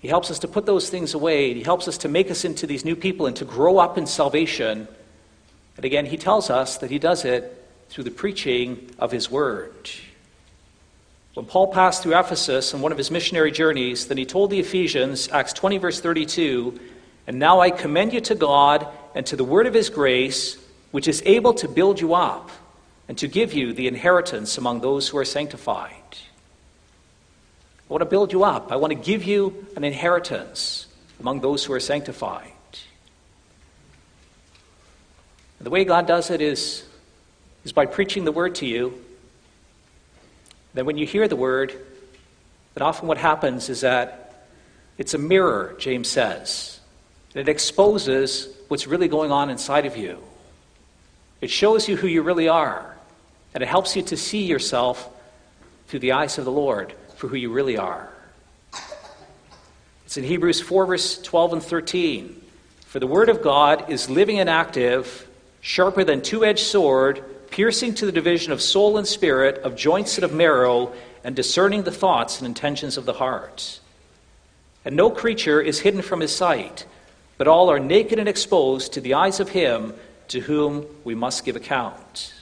He 0.01 0.09
helps 0.09 0.31
us 0.31 0.39
to 0.41 0.49
put 0.49 0.67
those 0.67 0.89
things 0.89 1.15
away. 1.15 1.55
He 1.55 1.63
helps 1.63 1.89
us 1.89 1.99
to 1.99 2.09
make 2.09 2.31
us 2.31 2.45
into 2.45 2.67
these 2.67 2.85
new 2.85 2.97
people 2.97 3.27
and 3.27 3.35
to 3.37 3.45
grow 3.45 3.79
up 3.79 3.99
in 3.99 4.07
salvation 4.07 4.89
and 5.77 5.85
again, 5.85 6.07
he 6.07 6.17
tells 6.17 6.51
us 6.51 6.79
that 6.79 6.91
he 6.91 6.99
does 6.99 7.25
it 7.25 7.65
through 7.89 8.05
the 8.05 8.11
preaching 8.11 8.91
of 8.99 9.13
his 9.13 9.31
word. 9.31 9.91
When 11.35 11.45
Paul 11.45 11.73
passed 11.73 12.03
through 12.03 12.19
Ephesus 12.19 12.73
on 12.73 12.81
one 12.81 12.93
of 12.93 12.99
his 12.99 13.11
missionary 13.11 13.53
journeys, 13.53 14.09
then 14.09 14.17
he 14.17 14.25
told 14.25 14.51
the 14.51 14.59
Ephesians, 14.59 15.29
Acts 15.29 15.53
20, 15.53 15.77
verse 15.79 16.01
32, 16.01 16.81
And 17.27 17.39
now 17.39 17.61
I 17.61 17.71
commend 17.71 18.15
you 18.15 18.23
to 18.23 18.35
God 18.35 18.89
and 19.15 19.27
to 19.27 19.37
the 19.37 19.45
word 19.45 19.67
of 19.67 19.75
his 19.75 19.91
grace, 19.91 20.57
which 20.93 21.09
is 21.09 21.23
able 21.27 21.53
to 21.55 21.69
build 21.69 22.01
you 22.01 22.15
up 22.15 22.51
and 23.07 23.19
to 23.19 23.29
give 23.29 23.53
you 23.53 23.75
the 23.75 23.87
inheritance 23.87 24.57
among 24.57 24.81
those 24.81 25.09
who 25.09 25.19
are 25.19 25.27
sanctified. 25.27 25.93
I 27.89 27.93
want 27.93 28.01
to 28.01 28.07
build 28.07 28.33
you 28.33 28.43
up. 28.43 28.73
I 28.73 28.77
want 28.77 28.91
to 28.93 28.99
give 28.99 29.25
you 29.25 29.67
an 29.77 29.85
inheritance 29.85 30.87
among 31.21 31.41
those 31.41 31.65
who 31.65 31.73
are 31.73 31.81
sanctified. 31.81 32.51
And 35.59 35.67
the 35.67 35.71
way 35.71 35.85
God 35.85 36.07
does 36.07 36.31
it 36.31 36.41
is, 36.41 36.85
is 37.65 37.73
by 37.73 37.87
preaching 37.87 38.25
the 38.25 38.33
word 38.33 38.57
to 38.57 38.67
you. 38.67 39.03
Then, 40.75 40.85
when 40.85 40.99
you 40.99 41.07
hear 41.07 41.29
the 41.29 41.37
word, 41.37 41.73
then 42.75 42.83
often 42.83 43.09
what 43.09 43.19
happens 43.19 43.69
is 43.69 43.81
that 43.81 44.47
it's 44.99 45.15
a 45.15 45.19
mirror, 45.19 45.75
James 45.79 46.09
says. 46.09 46.81
It 47.35 47.49
exposes 47.49 48.49
what's 48.69 48.87
really 48.87 49.09
going 49.09 49.31
on 49.31 49.49
inside 49.49 49.87
of 49.87 49.97
you. 49.97 50.19
It 51.41 51.51
shows 51.51 51.89
you 51.89 51.97
who 51.97 52.09
you 52.09 52.23
really 52.23 52.49
are, 52.49 52.97
and 53.55 53.63
it 53.63 53.69
helps 53.69 53.95
you 53.95 54.03
to 54.03 54.17
see 54.17 54.45
yourself 54.45 55.09
through 55.87 56.01
the 56.01 56.13
eyes 56.13 56.37
of 56.37 56.45
the 56.45 56.53
Lord 56.53 56.95
for 57.17 57.29
who 57.29 57.37
you 57.37 57.51
really 57.51 57.77
are. 57.77 58.09
It's 60.05 60.17
in 60.17 60.25
Hebrews 60.25 60.61
4, 60.61 60.87
verse 60.87 61.21
12 61.21 61.55
and 61.55 61.63
13. 61.63 62.43
For 62.87 63.01
the 63.01 63.07
Word 63.07 63.29
of 63.29 63.43
God 63.43 63.91
is 63.91 64.09
living 64.09 64.39
and 64.39 64.49
active, 64.49 65.27
sharper 65.61 66.05
than 66.05 66.23
two 66.23 66.45
edged 66.45 66.65
sword, 66.65 67.25
piercing 67.51 67.95
to 67.95 68.07
the 68.07 68.13
division 68.13 68.53
of 68.53 68.63
soul 68.63 68.99
and 68.99 69.07
spirit, 69.07 69.59
of 69.59 69.77
joints 69.77 70.17
and 70.17 70.25
of 70.25 70.33
marrow, 70.33 70.93
and 71.25 71.35
discerning 71.35 71.83
the 71.83 71.91
thoughts 71.91 72.39
and 72.39 72.47
intentions 72.47 72.97
of 72.97 73.05
the 73.05 73.15
heart. 73.15 73.81
And 74.85 74.95
no 74.95 75.11
creature 75.11 75.61
is 75.61 75.81
hidden 75.81 76.03
from 76.03 76.21
his 76.21 76.35
sight, 76.35 76.87
but 77.37 77.49
all 77.49 77.71
are 77.71 77.81
naked 77.81 78.21
and 78.21 78.29
exposed 78.29 78.93
to 78.93 79.01
the 79.01 79.15
eyes 79.15 79.41
of 79.41 79.49
him 79.49 79.95
to 80.29 80.41
whom 80.41 80.87
we 81.03 81.15
must 81.15 81.45
give 81.45 81.57
account. 81.57 82.33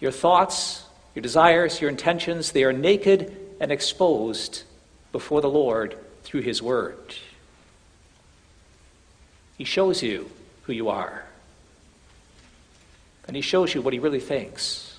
Your 0.00 0.12
thoughts, 0.12 0.84
your 1.18 1.22
desires, 1.24 1.80
your 1.80 1.90
intentions, 1.90 2.52
they 2.52 2.62
are 2.62 2.72
naked 2.72 3.36
and 3.58 3.72
exposed 3.72 4.62
before 5.10 5.40
the 5.40 5.50
Lord 5.50 5.98
through 6.22 6.42
his 6.42 6.62
word. 6.62 7.12
He 9.56 9.64
shows 9.64 10.00
you 10.00 10.30
who 10.62 10.72
you 10.72 10.90
are. 10.90 11.24
And 13.26 13.34
he 13.34 13.42
shows 13.42 13.74
you 13.74 13.82
what 13.82 13.92
he 13.92 13.98
really 13.98 14.20
thinks. 14.20 14.96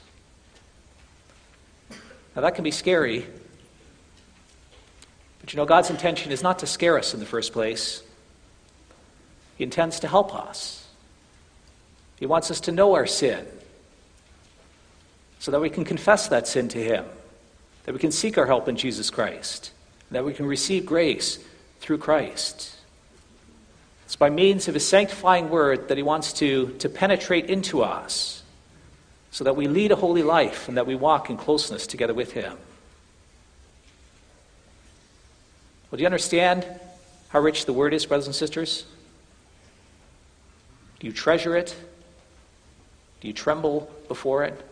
Now, 2.35 2.41
that 2.41 2.53
can 2.53 2.65
be 2.65 2.71
scary. 2.71 3.25
But 5.39 5.53
you 5.53 5.57
know, 5.57 5.65
God's 5.65 5.89
intention 5.89 6.33
is 6.33 6.43
not 6.43 6.59
to 6.59 6.67
scare 6.67 6.97
us 6.97 7.13
in 7.13 7.21
the 7.21 7.25
first 7.25 7.53
place, 7.53 8.03
He 9.57 9.63
intends 9.63 10.01
to 10.01 10.09
help 10.09 10.35
us. 10.35 10.85
He 12.17 12.25
wants 12.25 12.51
us 12.51 12.59
to 12.61 12.73
know 12.73 12.95
our 12.95 13.07
sin 13.07 13.47
so 15.39 15.51
that 15.51 15.61
we 15.61 15.69
can 15.69 15.85
confess 15.85 16.27
that 16.27 16.47
sin 16.47 16.67
to 16.69 16.77
Him, 16.77 17.05
that 17.85 17.93
we 17.93 17.99
can 17.99 18.11
seek 18.11 18.37
our 18.37 18.45
help 18.45 18.67
in 18.67 18.75
Jesus 18.75 19.09
Christ, 19.09 19.71
that 20.11 20.25
we 20.25 20.33
can 20.33 20.45
receive 20.45 20.85
grace 20.85 21.39
through 21.79 21.97
Christ. 21.97 22.75
It's 24.05 24.17
by 24.17 24.29
means 24.29 24.67
of 24.67 24.73
His 24.73 24.87
sanctifying 24.87 25.49
word 25.49 25.87
that 25.87 25.97
He 25.97 26.03
wants 26.03 26.33
to, 26.33 26.75
to 26.79 26.89
penetrate 26.89 27.45
into 27.45 27.81
us 27.81 28.43
so 29.31 29.43
that 29.43 29.55
we 29.55 29.67
lead 29.67 29.91
a 29.91 29.95
holy 29.95 30.23
life 30.23 30.67
and 30.67 30.77
that 30.77 30.87
we 30.87 30.95
walk 30.95 31.29
in 31.29 31.37
closeness 31.37 31.87
together 31.87 32.13
with 32.13 32.33
Him. 32.33 32.57
Well, 35.89 35.97
do 35.97 36.01
you 36.01 36.07
understand 36.07 36.65
how 37.29 37.39
rich 37.39 37.65
the 37.65 37.73
Word 37.73 37.93
is, 37.93 38.05
brothers 38.05 38.27
and 38.27 38.35
sisters? 38.35 38.85
Do 40.99 41.07
you 41.07 41.13
treasure 41.13 41.55
it? 41.55 41.75
Do 43.21 43.27
you 43.27 43.33
tremble 43.33 43.89
before 44.07 44.43
it? 44.43 44.68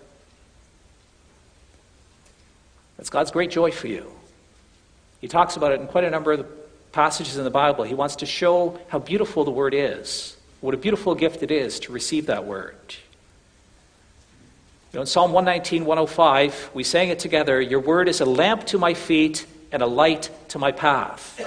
That's 2.97 3.09
God's 3.09 3.31
great 3.31 3.51
joy 3.51 3.71
for 3.71 3.87
you. 3.87 4.11
He 5.21 5.27
talks 5.27 5.55
about 5.55 5.71
it 5.71 5.79
in 5.79 5.87
quite 5.87 6.03
a 6.03 6.09
number 6.09 6.33
of 6.33 6.45
passages 6.91 7.37
in 7.37 7.43
the 7.43 7.49
Bible. 7.49 7.83
He 7.83 7.93
wants 7.93 8.17
to 8.17 8.25
show 8.25 8.79
how 8.87 8.99
beautiful 8.99 9.45
the 9.45 9.51
Word 9.51 9.73
is, 9.73 10.35
what 10.61 10.73
a 10.73 10.77
beautiful 10.77 11.15
gift 11.15 11.43
it 11.43 11.51
is 11.51 11.79
to 11.81 11.91
receive 11.91 12.25
that 12.27 12.45
Word. 12.45 12.75
You 14.91 14.97
know, 14.97 15.01
in 15.01 15.07
Psalm 15.07 15.31
119, 15.33 15.85
105, 15.85 16.71
we 16.73 16.83
sang 16.83 17.09
it 17.09 17.19
together 17.19 17.61
Your 17.61 17.79
Word 17.79 18.07
is 18.07 18.21
a 18.21 18.25
lamp 18.25 18.65
to 18.67 18.77
my 18.77 18.93
feet 18.93 19.45
and 19.71 19.81
a 19.81 19.87
light 19.87 20.29
to 20.49 20.59
my 20.59 20.71
path. 20.71 21.39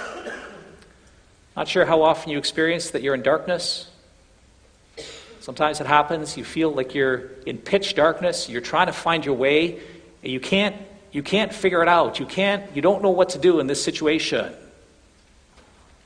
Not 1.56 1.66
sure 1.66 1.84
how 1.84 2.02
often 2.02 2.30
you 2.30 2.38
experience 2.38 2.90
that 2.90 3.02
you're 3.02 3.14
in 3.14 3.22
darkness. 3.22 3.88
Sometimes 5.40 5.80
it 5.80 5.86
happens, 5.86 6.36
you 6.36 6.44
feel 6.44 6.70
like 6.70 6.94
you're 6.94 7.30
in 7.46 7.58
pitch 7.58 7.94
darkness, 7.94 8.48
you're 8.48 8.60
trying 8.60 8.86
to 8.86 8.92
find 8.92 9.24
your 9.24 9.34
way, 9.34 9.80
and 10.22 10.32
you 10.32 10.38
can't 10.38 10.76
you 11.12 11.22
can't 11.22 11.52
figure 11.52 11.82
it 11.82 11.88
out. 11.88 12.20
You 12.20 12.26
can't, 12.26 12.64
you 12.74 12.82
don't 12.82 13.02
know 13.02 13.10
what 13.10 13.30
to 13.30 13.38
do 13.38 13.60
in 13.60 13.66
this 13.66 13.82
situation. 13.82 14.52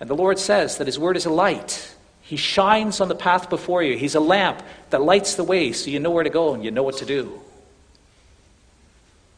And 0.00 0.09
the 0.09 0.14
Lord 0.14 0.38
says 0.38 0.78
that 0.78 0.86
His 0.86 0.98
word 0.98 1.16
is 1.16 1.26
a 1.26 1.30
light. 1.30 1.94
He 2.22 2.36
shines 2.36 3.00
on 3.00 3.09
the 3.09 3.14
path 3.14 3.50
before 3.50 3.82
you. 3.82 3.96
He's 3.98 4.14
a 4.14 4.20
lamp 4.20 4.62
that 4.90 5.02
lights 5.02 5.34
the 5.34 5.44
way 5.44 5.72
so 5.72 5.90
you 5.90 6.00
know 6.00 6.11
where 6.11 6.24
to 6.24 6.30
go 6.30 6.55
and 6.55 6.64
you 6.64 6.70
know 6.70 6.82
what 6.82 6.98
to 6.98 7.05
do. 7.05 7.40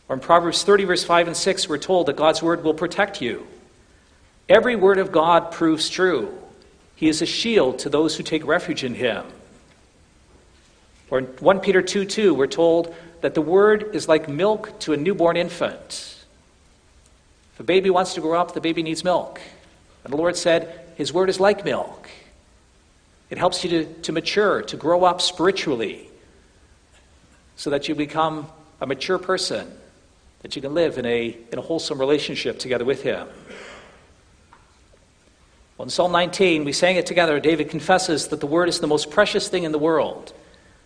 Or 0.09 0.15
in 0.15 0.21
Proverbs 0.21 0.63
30, 0.63 0.85
verse 0.85 1.05
5 1.05 1.27
and 1.27 1.37
6, 1.37 1.69
we're 1.69 1.79
told 1.79 2.07
that 2.07 2.17
God's 2.17 2.43
word 2.43 2.63
will 2.63 2.75
protect 2.75 3.21
you. 3.21 3.45
Every 4.49 4.77
word 4.77 4.99
of 4.99 5.11
God 5.11 5.51
proves 5.51 5.91
true. 5.91 6.33
He 6.95 7.09
is 7.09 7.21
a 7.23 7.27
shield 7.27 7.81
to 7.81 7.89
those 7.89 8.17
who 8.17 8.23
take 8.23 8.47
refuge 8.47 8.85
in 8.85 8.95
Him. 8.95 9.25
Or 11.11 11.19
in 11.19 11.25
1 11.25 11.61
Peter 11.61 11.83
2 11.83 12.05
2, 12.05 12.35
we're 12.35 12.47
told 12.47 12.95
that 13.27 13.35
the 13.35 13.43
word 13.43 13.91
is 13.93 14.07
like 14.07 14.29
milk 14.29 14.79
to 14.79 14.93
a 14.93 14.97
newborn 14.97 15.37
infant. 15.37 16.17
If 17.55 17.59
a 17.59 17.65
baby 17.65 17.91
wants 17.91 18.15
to 18.15 18.21
grow 18.21 18.41
up, 18.41 18.55
the 18.55 18.61
baby 18.61 18.85
needs 18.85 19.03
milk. 19.03 19.41
And 20.05 20.13
the 20.13 20.17
Lord 20.17 20.37
said, 20.37 20.93
His 20.95 21.13
word 21.13 21.29
is 21.29 21.41
like 21.41 21.65
milk. 21.65 22.09
It 23.29 23.37
helps 23.37 23.65
you 23.65 23.71
to, 23.71 23.95
to 24.03 24.13
mature, 24.13 24.63
to 24.63 24.77
grow 24.77 25.03
up 25.03 25.21
spiritually, 25.21 26.09
so 27.57 27.69
that 27.71 27.89
you 27.89 27.97
become 27.97 28.47
a 28.81 28.87
mature 28.87 29.19
person, 29.19 29.77
that 30.43 30.55
you 30.55 30.63
can 30.63 30.73
live 30.75 30.97
in 30.97 31.05
a, 31.05 31.37
in 31.51 31.59
a 31.59 31.63
wholesome 31.63 31.99
relationship 31.99 32.61
together 32.61 32.85
with 32.85 33.03
Him. 33.03 33.27
Well, 35.77 35.87
in 35.87 35.91
Psalm 35.91 36.13
19, 36.13 36.65
we 36.65 36.73
sang 36.73 36.95
it 36.95 37.07
together. 37.07 37.41
David 37.41 37.71
confesses 37.71 38.29
that 38.29 38.39
the 38.39 38.47
Word 38.47 38.69
is 38.69 38.79
the 38.79 38.87
most 38.87 39.11
precious 39.11 39.49
thing 39.49 39.65
in 39.65 39.73
the 39.73 39.81
world. 39.81 40.33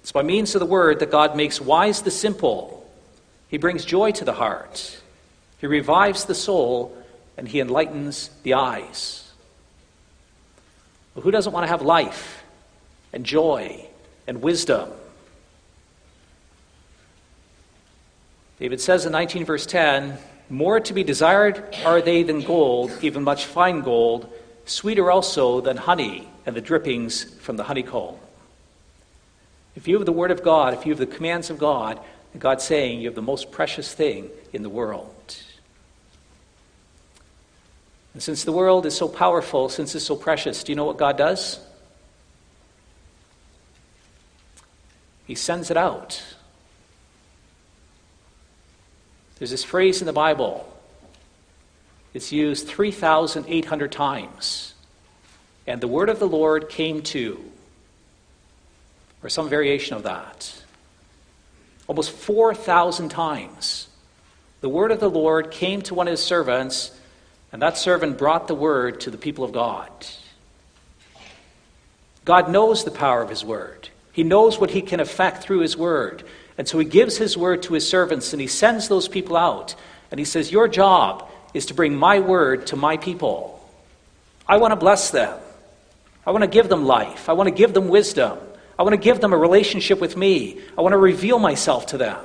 It's 0.02 0.12
by 0.12 0.22
means 0.22 0.54
of 0.54 0.60
the 0.60 0.66
Word 0.66 1.00
that 1.00 1.10
God 1.10 1.36
makes 1.36 1.60
wise 1.60 2.02
the 2.02 2.10
simple. 2.10 2.90
He 3.48 3.58
brings 3.58 3.84
joy 3.84 4.12
to 4.12 4.24
the 4.24 4.32
heart. 4.32 5.00
He 5.58 5.66
revives 5.66 6.24
the 6.24 6.34
soul, 6.34 6.96
and 7.36 7.46
He 7.46 7.60
enlightens 7.60 8.30
the 8.42 8.54
eyes. 8.54 9.30
Well, 11.14 11.22
who 11.22 11.30
doesn't 11.30 11.52
want 11.52 11.64
to 11.64 11.68
have 11.68 11.82
life 11.82 12.42
and 13.12 13.24
joy 13.24 13.86
and 14.26 14.40
wisdom? 14.40 14.88
David 18.58 18.80
says 18.80 19.06
in 19.06 19.12
19 19.12 19.44
verse 19.44 19.66
10 19.66 20.18
More 20.48 20.80
to 20.80 20.92
be 20.92 21.02
desired 21.02 21.74
are 21.84 22.00
they 22.00 22.22
than 22.22 22.42
gold, 22.42 22.92
even 23.02 23.24
much 23.24 23.46
fine 23.46 23.80
gold, 23.80 24.32
sweeter 24.66 25.10
also 25.10 25.60
than 25.60 25.76
honey 25.76 26.28
and 26.46 26.54
the 26.54 26.60
drippings 26.60 27.24
from 27.40 27.56
the 27.56 27.64
honeycomb. 27.64 28.16
If 29.80 29.88
you 29.88 29.96
have 29.96 30.04
the 30.04 30.12
Word 30.12 30.30
of 30.30 30.42
God, 30.42 30.74
if 30.74 30.84
you 30.84 30.92
have 30.92 30.98
the 30.98 31.06
commands 31.06 31.48
of 31.48 31.56
God, 31.56 31.98
God's 32.38 32.64
saying 32.64 33.00
you 33.00 33.08
have 33.08 33.14
the 33.14 33.22
most 33.22 33.50
precious 33.50 33.94
thing 33.94 34.28
in 34.52 34.62
the 34.62 34.68
world. 34.68 35.42
And 38.12 38.22
since 38.22 38.44
the 38.44 38.52
world 38.52 38.84
is 38.84 38.94
so 38.94 39.08
powerful, 39.08 39.70
since 39.70 39.94
it's 39.94 40.04
so 40.04 40.16
precious, 40.16 40.62
do 40.62 40.72
you 40.72 40.76
know 40.76 40.84
what 40.84 40.98
God 40.98 41.16
does? 41.16 41.60
He 45.26 45.34
sends 45.34 45.70
it 45.70 45.78
out. 45.78 46.22
There's 49.38 49.50
this 49.50 49.64
phrase 49.64 50.02
in 50.02 50.06
the 50.06 50.12
Bible. 50.12 50.70
It's 52.12 52.32
used 52.32 52.68
3,800 52.68 53.90
times. 53.90 54.74
And 55.66 55.80
the 55.80 55.88
word 55.88 56.10
of 56.10 56.18
the 56.18 56.28
Lord 56.28 56.68
came 56.68 57.00
to 57.04 57.49
or 59.22 59.28
some 59.28 59.48
variation 59.48 59.96
of 59.96 60.04
that. 60.04 60.54
Almost 61.86 62.12
4,000 62.12 63.08
times, 63.08 63.88
the 64.60 64.68
word 64.68 64.92
of 64.92 65.00
the 65.00 65.10
Lord 65.10 65.50
came 65.50 65.82
to 65.82 65.94
one 65.94 66.06
of 66.06 66.12
his 66.12 66.22
servants, 66.22 66.92
and 67.52 67.62
that 67.62 67.76
servant 67.76 68.18
brought 68.18 68.48
the 68.48 68.54
word 68.54 69.00
to 69.02 69.10
the 69.10 69.18
people 69.18 69.44
of 69.44 69.52
God. 69.52 69.90
God 72.24 72.50
knows 72.50 72.84
the 72.84 72.90
power 72.90 73.22
of 73.22 73.30
his 73.30 73.44
word, 73.44 73.88
he 74.12 74.22
knows 74.22 74.58
what 74.58 74.70
he 74.70 74.82
can 74.82 75.00
effect 75.00 75.42
through 75.42 75.60
his 75.60 75.76
word. 75.76 76.24
And 76.58 76.68
so 76.68 76.78
he 76.78 76.84
gives 76.84 77.16
his 77.16 77.38
word 77.38 77.62
to 77.62 77.72
his 77.72 77.88
servants, 77.88 78.34
and 78.34 78.40
he 78.40 78.46
sends 78.46 78.86
those 78.88 79.08
people 79.08 79.34
out. 79.34 79.74
And 80.10 80.18
he 80.18 80.26
says, 80.26 80.52
Your 80.52 80.68
job 80.68 81.26
is 81.54 81.64
to 81.66 81.74
bring 81.74 81.96
my 81.96 82.20
word 82.20 82.66
to 82.66 82.76
my 82.76 82.98
people. 82.98 83.66
I 84.46 84.58
want 84.58 84.72
to 84.72 84.76
bless 84.76 85.10
them. 85.10 85.38
I 86.26 86.32
want 86.32 86.44
to 86.44 86.50
give 86.50 86.68
them 86.68 86.84
life. 86.84 87.30
I 87.30 87.32
want 87.32 87.46
to 87.46 87.54
give 87.54 87.72
them 87.72 87.88
wisdom. 87.88 88.38
I 88.80 88.82
want 88.82 88.94
to 88.94 88.96
give 88.96 89.20
them 89.20 89.34
a 89.34 89.36
relationship 89.36 90.00
with 90.00 90.16
me. 90.16 90.58
I 90.78 90.80
want 90.80 90.94
to 90.94 90.96
reveal 90.96 91.38
myself 91.38 91.84
to 91.88 91.98
them. 91.98 92.18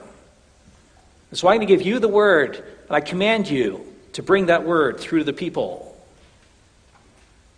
And 1.30 1.38
so 1.38 1.50
I'm 1.50 1.58
going 1.58 1.68
to 1.68 1.76
give 1.76 1.86
you 1.86 2.00
the 2.00 2.08
word, 2.08 2.56
and 2.56 2.96
I 2.96 3.02
command 3.02 3.50
you 3.50 3.86
to 4.14 4.24
bring 4.24 4.46
that 4.46 4.66
word 4.66 4.98
through 4.98 5.20
to 5.20 5.26
the 5.26 5.34
people. 5.34 6.02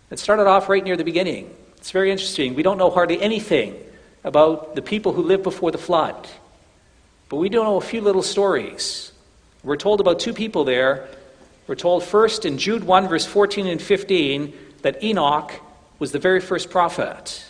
It 0.09 0.17
started 0.17 0.47
off 0.47 0.67
right 0.67 0.83
near 0.83 0.97
the 0.97 1.03
beginning. 1.03 1.55
It's 1.77 1.91
very 1.91 2.09
interesting. 2.09 2.55
We 2.55 2.63
don't 2.63 2.79
know 2.79 2.89
hardly 2.89 3.21
anything 3.21 3.79
about 4.23 4.73
the 4.73 4.81
people 4.81 5.13
who 5.13 5.21
lived 5.21 5.43
before 5.43 5.69
the 5.69 5.77
flood, 5.77 6.27
but 7.29 7.35
we 7.35 7.49
do 7.49 7.57
know 7.57 7.77
a 7.77 7.81
few 7.81 8.01
little 8.01 8.23
stories. 8.23 9.11
We're 9.63 9.77
told 9.77 10.01
about 10.01 10.19
two 10.19 10.33
people 10.33 10.63
there. 10.63 11.07
We're 11.67 11.75
told 11.75 12.03
first 12.03 12.45
in 12.45 12.57
Jude 12.57 12.83
1, 12.83 13.09
verse 13.09 13.27
14 13.27 13.67
and 13.67 13.79
15, 13.79 14.53
that 14.81 15.03
Enoch 15.03 15.51
was 15.99 16.11
the 16.13 16.19
very 16.19 16.41
first 16.41 16.71
prophet, 16.71 17.43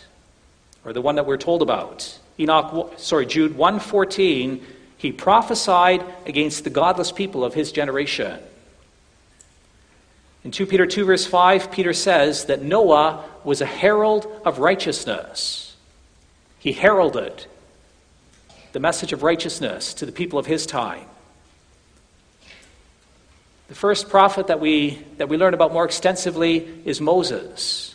or 0.84 0.92
the 0.92 1.00
one 1.00 1.16
that 1.16 1.26
we're 1.26 1.36
told 1.36 1.62
about. 1.62 2.18
Enoch, 2.38 2.94
sorry, 2.96 3.26
Jude 3.26 3.56
114, 3.56 4.64
he 4.96 5.12
prophesied 5.12 6.04
against 6.26 6.64
the 6.64 6.70
godless 6.70 7.12
people 7.12 7.44
of 7.44 7.54
his 7.54 7.72
generation. 7.72 8.40
In 10.44 10.50
2 10.50 10.66
Peter 10.66 10.86
2, 10.86 11.04
verse 11.04 11.26
5, 11.26 11.70
Peter 11.70 11.92
says 11.92 12.46
that 12.46 12.62
Noah 12.62 13.24
was 13.44 13.60
a 13.60 13.66
herald 13.66 14.26
of 14.44 14.58
righteousness. 14.58 15.76
He 16.58 16.72
heralded 16.72 17.46
the 18.72 18.80
message 18.80 19.12
of 19.12 19.22
righteousness 19.22 19.94
to 19.94 20.06
the 20.06 20.12
people 20.12 20.38
of 20.38 20.46
his 20.46 20.66
time. 20.66 21.06
The 23.68 23.74
first 23.74 24.08
prophet 24.08 24.46
that 24.46 24.60
we, 24.60 24.98
that 25.18 25.28
we 25.28 25.36
learn 25.36 25.54
about 25.54 25.72
more 25.72 25.84
extensively 25.84 26.66
is 26.84 27.00
Moses. 27.00 27.87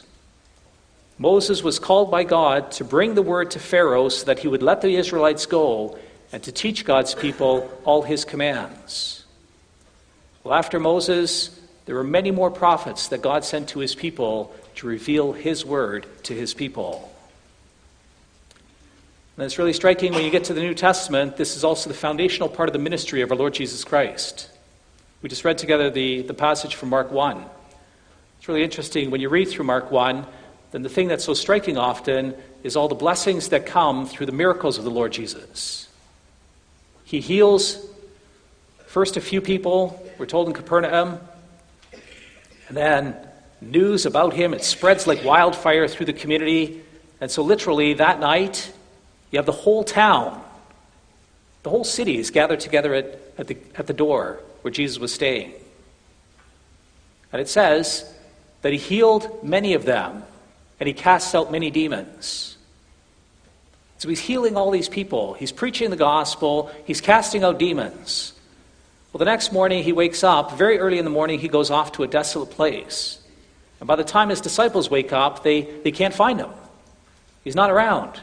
Moses 1.24 1.64
was 1.64 1.80
called 1.80 2.12
by 2.12 2.26
God 2.26 2.74
to 2.74 2.84
bring 2.84 3.16
the 3.16 3.22
word 3.22 3.52
to 3.52 3.60
Pharaoh 3.60 4.10
so 4.10 4.26
that 4.26 4.40
he 4.40 4.50
would 4.50 4.62
let 4.62 4.82
the 4.82 4.98
Israelites 4.98 5.46
go 5.46 5.98
and 6.34 6.44
to 6.44 6.52
teach 6.52 6.84
God's 6.84 7.16
people 7.16 7.72
all 7.86 8.02
his 8.02 8.26
commands. 8.26 9.24
Well, 10.44 10.54
after 10.54 10.82
Moses, 10.82 11.58
there 11.86 11.96
were 11.96 12.04
many 12.04 12.32
more 12.32 12.52
prophets 12.52 13.08
that 13.08 13.22
God 13.22 13.46
sent 13.46 13.70
to 13.70 13.80
his 13.80 13.96
people 13.96 14.54
to 14.76 14.86
reveal 14.86 15.32
his 15.32 15.64
word 15.64 16.06
to 16.24 16.34
his 16.34 16.54
people. 16.54 17.10
And 19.38 19.46
it's 19.46 19.58
really 19.58 19.72
striking 19.72 20.14
when 20.14 20.26
you 20.26 20.30
get 20.30 20.44
to 20.46 20.54
the 20.54 20.60
New 20.60 20.74
Testament, 20.74 21.38
this 21.38 21.56
is 21.56 21.64
also 21.64 21.90
the 21.90 21.96
foundational 21.96 22.50
part 22.50 22.68
of 22.68 22.74
the 22.74 22.80
ministry 22.80 23.22
of 23.22 23.32
our 23.32 23.38
Lord 23.38 23.54
Jesus 23.54 23.86
Christ. 23.86 24.50
We 25.22 25.30
just 25.30 25.46
read 25.46 25.58
together 25.58 25.90
the, 25.90 26.24
the 26.24 26.34
passage 26.34 26.76
from 26.76 26.90
Mark 26.90 27.14
1. 27.14 27.46
It's 28.40 28.50
really 28.50 28.64
interesting 28.66 29.10
when 29.10 29.22
you 29.22 29.30
read 29.30 29.48
through 29.48 29.64
Mark 29.64 29.90
1, 29.90 30.28
then 30.74 30.82
the 30.82 30.90
thing 30.90 31.08
that's 31.08 31.24
so 31.24 31.36
striking 31.36 31.78
often 31.78 32.34
is 32.64 32.76
all 32.76 32.88
the 32.88 32.96
blessings 32.96 33.50
that 33.50 33.68
come 33.68 34.08
through 34.08 34.26
the 34.26 34.32
miracles 34.32 34.80
of 34.80 34.84
the 34.84 34.90
Lord 34.90 35.14
Jesus. 35.14 35.88
He 37.06 37.20
heals 37.20 37.78
first 38.88 39.16
a 39.16 39.22
few 39.22 39.40
people, 39.40 40.04
we're 40.18 40.26
told 40.26 40.48
in 40.48 40.54
Capernaum, 40.54 41.20
and 42.68 42.76
then 42.76 43.16
news 43.62 44.08
about 44.08 44.34
him, 44.34 44.52
it 44.52 44.64
spreads 44.64 45.06
like 45.06 45.24
wildfire 45.24 45.88
through 45.88 46.08
the 46.08 46.14
community. 46.14 46.82
And 47.22 47.30
so, 47.30 47.44
literally, 47.44 47.94
that 47.94 48.20
night, 48.20 48.74
you 49.30 49.38
have 49.38 49.46
the 49.46 49.52
whole 49.52 49.84
town, 49.84 50.44
the 51.62 51.70
whole 51.70 51.84
city 51.84 52.18
is 52.18 52.32
gathered 52.32 52.60
together 52.60 52.96
at, 52.96 53.20
at, 53.38 53.48
the, 53.48 53.58
at 53.76 53.86
the 53.86 53.94
door 53.94 54.40
where 54.64 54.72
Jesus 54.72 54.98
was 54.98 55.14
staying. 55.14 55.54
And 57.32 57.40
it 57.40 57.48
says 57.48 58.12
that 58.64 58.74
he 58.74 58.80
healed 58.80 59.44
many 59.44 59.76
of 59.76 59.86
them 59.86 60.24
and 60.80 60.88
he 60.88 60.94
casts 60.94 61.34
out 61.36 61.52
many 61.52 61.72
demons. 61.72 62.58
So 63.98 64.10
he's 64.10 64.20
healing 64.20 64.58
all 64.58 64.70
these 64.70 64.90
people. 64.90 65.34
He's 65.34 65.52
preaching 65.52 65.90
the 65.90 65.96
gospel. 65.96 66.70
He's 66.86 67.00
casting 67.00 67.44
out 67.44 67.58
demons. 67.58 68.34
Well, 69.12 69.20
the 69.20 69.26
next 69.26 69.54
morning 69.54 69.84
he 69.84 69.94
wakes 69.94 70.24
up. 70.24 70.58
Very 70.58 70.80
early 70.80 70.98
in 70.98 71.06
the 71.06 71.12
morning, 71.12 71.40
he 71.40 71.48
goes 71.48 71.72
off 71.72 71.94
to 71.94 72.04
a 72.04 72.08
desolate 72.08 72.50
place. 72.50 73.20
And 73.80 73.88
by 73.88 73.96
the 73.96 74.04
time 74.04 74.30
his 74.30 74.42
disciples 74.42 74.90
wake 74.90 75.14
up, 75.14 75.44
they, 75.44 75.62
they 75.62 75.92
can't 75.92 76.14
find 76.14 76.40
him. 76.40 76.50
He's 77.44 77.56
not 77.56 77.70
around. 77.70 78.20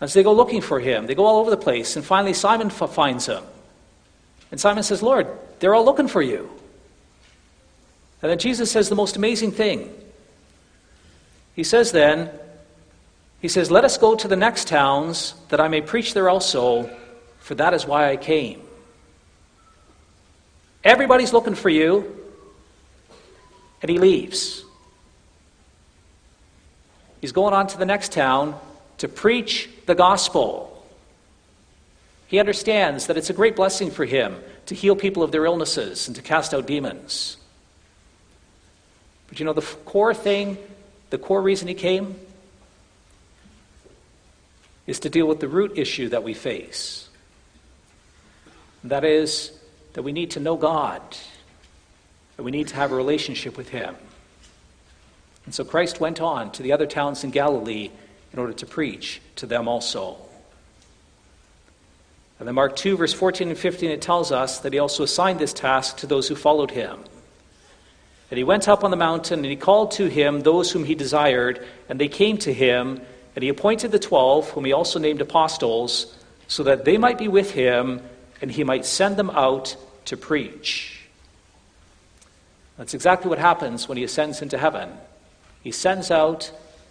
And 0.00 0.10
so 0.10 0.18
they 0.18 0.24
go 0.24 0.34
looking 0.34 0.60
for 0.60 0.80
him. 0.80 1.06
They 1.06 1.14
go 1.14 1.24
all 1.24 1.38
over 1.38 1.50
the 1.50 1.56
place. 1.56 1.96
And 1.96 2.04
finally, 2.04 2.34
Simon 2.34 2.66
f- 2.66 2.90
finds 2.92 3.26
him. 3.26 3.42
And 4.50 4.60
Simon 4.60 4.82
says, 4.82 5.02
Lord, 5.02 5.28
they're 5.58 5.74
all 5.74 5.84
looking 5.84 6.08
for 6.08 6.20
you. 6.20 6.50
And 8.22 8.30
then 8.30 8.38
Jesus 8.38 8.70
says 8.70 8.88
the 8.88 8.94
most 8.94 9.16
amazing 9.16 9.52
thing. 9.52 9.90
He 11.56 11.64
says 11.64 11.90
then, 11.90 12.30
He 13.40 13.48
says, 13.48 13.70
Let 13.70 13.84
us 13.84 13.98
go 13.98 14.14
to 14.14 14.28
the 14.28 14.36
next 14.36 14.68
towns 14.68 15.34
that 15.48 15.60
I 15.60 15.66
may 15.66 15.80
preach 15.80 16.14
there 16.14 16.28
also, 16.28 16.88
for 17.40 17.56
that 17.56 17.74
is 17.74 17.86
why 17.86 18.10
I 18.10 18.16
came. 18.16 18.60
Everybody's 20.84 21.32
looking 21.32 21.56
for 21.56 21.70
you. 21.70 22.12
And 23.82 23.90
he 23.90 23.98
leaves. 23.98 24.64
He's 27.20 27.32
going 27.32 27.52
on 27.52 27.66
to 27.68 27.78
the 27.78 27.84
next 27.84 28.12
town 28.12 28.58
to 28.98 29.08
preach 29.08 29.68
the 29.86 29.94
gospel. 29.94 30.72
He 32.26 32.38
understands 32.38 33.06
that 33.06 33.16
it's 33.16 33.30
a 33.30 33.34
great 33.34 33.54
blessing 33.54 33.90
for 33.90 34.04
him 34.04 34.36
to 34.66 34.74
heal 34.74 34.96
people 34.96 35.22
of 35.22 35.30
their 35.30 35.44
illnesses 35.44 36.06
and 36.06 36.16
to 36.16 36.22
cast 36.22 36.54
out 36.54 36.66
demons. 36.66 37.36
But 39.28 39.38
you 39.38 39.44
know, 39.44 39.52
the 39.52 39.62
core 39.84 40.14
thing, 40.14 40.56
the 41.10 41.18
core 41.18 41.42
reason 41.42 41.68
he 41.68 41.74
came, 41.74 42.16
is 44.86 45.00
to 45.00 45.10
deal 45.10 45.26
with 45.26 45.40
the 45.40 45.48
root 45.48 45.76
issue 45.76 46.08
that 46.10 46.22
we 46.22 46.34
face. 46.34 47.08
That 48.84 49.04
is, 49.04 49.52
that 49.94 50.02
we 50.02 50.12
need 50.12 50.32
to 50.32 50.40
know 50.40 50.56
God, 50.56 51.02
that 52.36 52.42
we 52.42 52.50
need 52.50 52.68
to 52.68 52.76
have 52.76 52.92
a 52.92 52.94
relationship 52.94 53.56
with 53.56 53.68
Him. 53.70 53.96
And 55.44 55.54
so 55.54 55.64
Christ 55.64 56.00
went 56.00 56.20
on 56.20 56.52
to 56.52 56.62
the 56.62 56.72
other 56.72 56.86
towns 56.86 57.24
in 57.24 57.30
Galilee 57.30 57.90
in 58.32 58.38
order 58.38 58.52
to 58.52 58.66
preach 58.66 59.20
to 59.36 59.46
them 59.46 59.68
also. 59.68 60.18
And 62.38 62.46
then 62.46 62.54
Mark 62.54 62.76
2, 62.76 62.96
verse 62.96 63.12
14 63.12 63.48
and 63.48 63.58
15, 63.58 63.90
it 63.90 64.02
tells 64.02 64.30
us 64.30 64.58
that 64.60 64.72
he 64.72 64.78
also 64.78 65.04
assigned 65.04 65.38
this 65.38 65.54
task 65.54 65.98
to 65.98 66.06
those 66.06 66.28
who 66.28 66.34
followed 66.34 66.70
him. 66.70 67.00
And 68.30 68.38
he 68.38 68.44
went 68.44 68.66
up 68.68 68.82
on 68.82 68.90
the 68.90 68.96
mountain, 68.96 69.40
and 69.40 69.46
he 69.46 69.56
called 69.56 69.92
to 69.92 70.08
him 70.08 70.40
those 70.40 70.72
whom 70.72 70.84
he 70.84 70.94
desired, 70.94 71.64
and 71.88 72.00
they 72.00 72.08
came 72.08 72.38
to 72.38 72.52
him, 72.52 73.00
and 73.34 73.42
he 73.42 73.48
appointed 73.48 73.92
the 73.92 73.98
twelve, 73.98 74.50
whom 74.50 74.64
he 74.64 74.72
also 74.72 74.98
named 74.98 75.20
apostles, 75.20 76.16
so 76.48 76.64
that 76.64 76.84
they 76.84 76.98
might 76.98 77.18
be 77.18 77.28
with 77.28 77.52
him, 77.52 78.02
and 78.40 78.50
he 78.50 78.64
might 78.64 78.84
send 78.84 79.16
them 79.16 79.30
out 79.30 79.76
to 80.06 80.16
preach. 80.16 81.06
That's 82.78 82.94
exactly 82.94 83.28
what 83.28 83.38
happens 83.38 83.88
when 83.88 83.96
he 83.96 84.04
ascends 84.04 84.42
into 84.42 84.58
heaven. 84.58 84.90
He 85.62 85.70
sends 85.70 86.10
out 86.10 86.50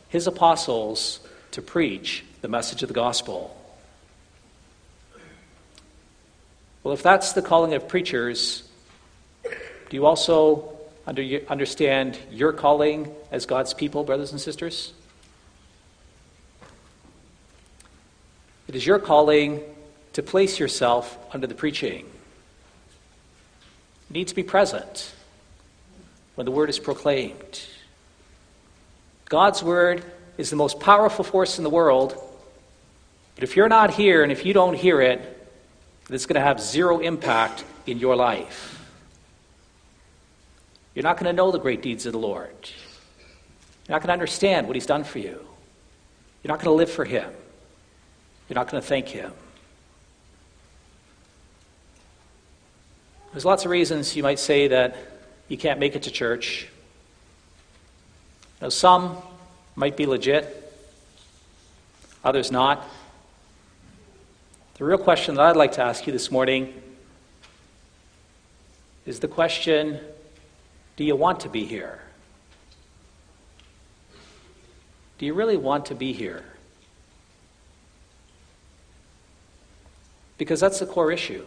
his 0.09 0.27
apostles 0.27 1.19
to 1.51 1.61
preach 1.61 2.23
the 2.41 2.47
message 2.47 2.81
of 2.81 2.87
the 2.87 2.93
gospel. 2.93 3.55
Well, 6.83 6.93
if 6.93 7.03
that's 7.03 7.33
the 7.33 7.41
calling 7.41 7.73
of 7.73 7.87
preachers, 7.87 8.63
do 9.43 9.97
you 9.97 10.05
also 10.05 10.74
understand 11.07 12.17
your 12.31 12.53
calling 12.53 13.13
as 13.31 13.45
God's 13.45 13.73
people, 13.73 14.03
brothers 14.03 14.31
and 14.31 14.41
sisters? 14.41 14.93
It 18.67 18.75
is 18.75 18.85
your 18.85 18.99
calling 18.99 19.61
to 20.13 20.23
place 20.23 20.59
yourself 20.59 21.17
under 21.31 21.45
the 21.45 21.53
preaching. 21.53 22.05
You 24.09 24.13
need 24.13 24.27
to 24.29 24.35
be 24.35 24.43
present 24.43 25.13
when 26.35 26.45
the 26.45 26.51
word 26.51 26.69
is 26.69 26.79
proclaimed. 26.79 27.65
God's 29.25 29.63
word 29.63 30.03
is 30.37 30.49
the 30.49 30.55
most 30.55 30.79
powerful 30.79 31.23
force 31.23 31.57
in 31.57 31.63
the 31.63 31.69
world. 31.69 32.15
But 33.35 33.43
if 33.43 33.55
you're 33.55 33.69
not 33.69 33.93
here 33.93 34.23
and 34.23 34.31
if 34.31 34.45
you 34.45 34.53
don't 34.53 34.75
hear 34.75 35.01
it, 35.01 35.31
it's 36.09 36.25
going 36.25 36.35
to 36.35 36.41
have 36.41 36.61
zero 36.61 36.99
impact 36.99 37.63
in 37.87 37.99
your 37.99 38.15
life. 38.15 38.74
You're 40.95 41.03
not 41.03 41.17
going 41.17 41.25
to 41.25 41.33
know 41.33 41.51
the 41.51 41.59
great 41.59 41.81
deeds 41.81 42.05
of 42.05 42.13
the 42.13 42.19
Lord. 42.19 42.55
You're 43.87 43.95
not 43.95 44.01
going 44.01 44.07
to 44.07 44.13
understand 44.13 44.65
what 44.65 44.75
He's 44.75 44.85
done 44.85 45.03
for 45.03 45.19
you. 45.19 45.39
You're 46.41 46.49
not 46.49 46.59
going 46.59 46.73
to 46.73 46.77
live 46.77 46.89
for 46.89 47.03
Him. 47.03 47.29
You're 48.47 48.55
not 48.55 48.71
going 48.71 48.81
to 48.81 48.87
thank 48.87 49.09
Him. 49.09 49.33
There's 53.33 53.45
lots 53.45 53.65
of 53.65 53.71
reasons 53.71 54.15
you 54.15 54.23
might 54.23 54.39
say 54.39 54.69
that 54.69 54.95
you 55.49 55.57
can't 55.57 55.79
make 55.79 55.95
it 55.95 56.03
to 56.03 56.11
church. 56.11 56.69
Now, 58.61 58.69
some 58.69 59.17
might 59.75 59.97
be 59.97 60.05
legit, 60.05 60.73
others 62.23 62.51
not. 62.51 62.87
The 64.77 64.85
real 64.85 64.97
question 64.97 65.35
that 65.35 65.41
I'd 65.41 65.57
like 65.57 65.73
to 65.73 65.81
ask 65.81 66.07
you 66.07 66.13
this 66.13 66.31
morning 66.31 66.73
is 69.05 69.19
the 69.19 69.27
question 69.27 69.99
do 70.95 71.03
you 71.03 71.15
want 71.15 71.41
to 71.41 71.49
be 71.49 71.65
here? 71.65 71.99
Do 75.17 75.25
you 75.25 75.33
really 75.33 75.57
want 75.57 75.87
to 75.87 75.95
be 75.95 76.13
here? 76.13 76.43
Because 80.37 80.59
that's 80.59 80.79
the 80.79 80.85
core 80.85 81.11
issue. 81.11 81.45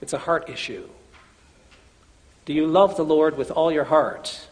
It's 0.00 0.12
a 0.12 0.18
heart 0.18 0.48
issue. 0.48 0.88
Do 2.46 2.54
you 2.54 2.66
love 2.66 2.96
the 2.96 3.04
Lord 3.04 3.36
with 3.36 3.50
all 3.50 3.70
your 3.70 3.84
heart? 3.84 4.48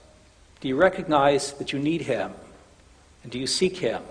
Do 0.60 0.68
you 0.68 0.76
recognize 0.76 1.52
that 1.54 1.72
you 1.72 1.78
need 1.78 2.02
Him? 2.02 2.32
And 3.22 3.32
do 3.32 3.38
you 3.38 3.46
seek 3.46 3.78
Him? 3.78 4.02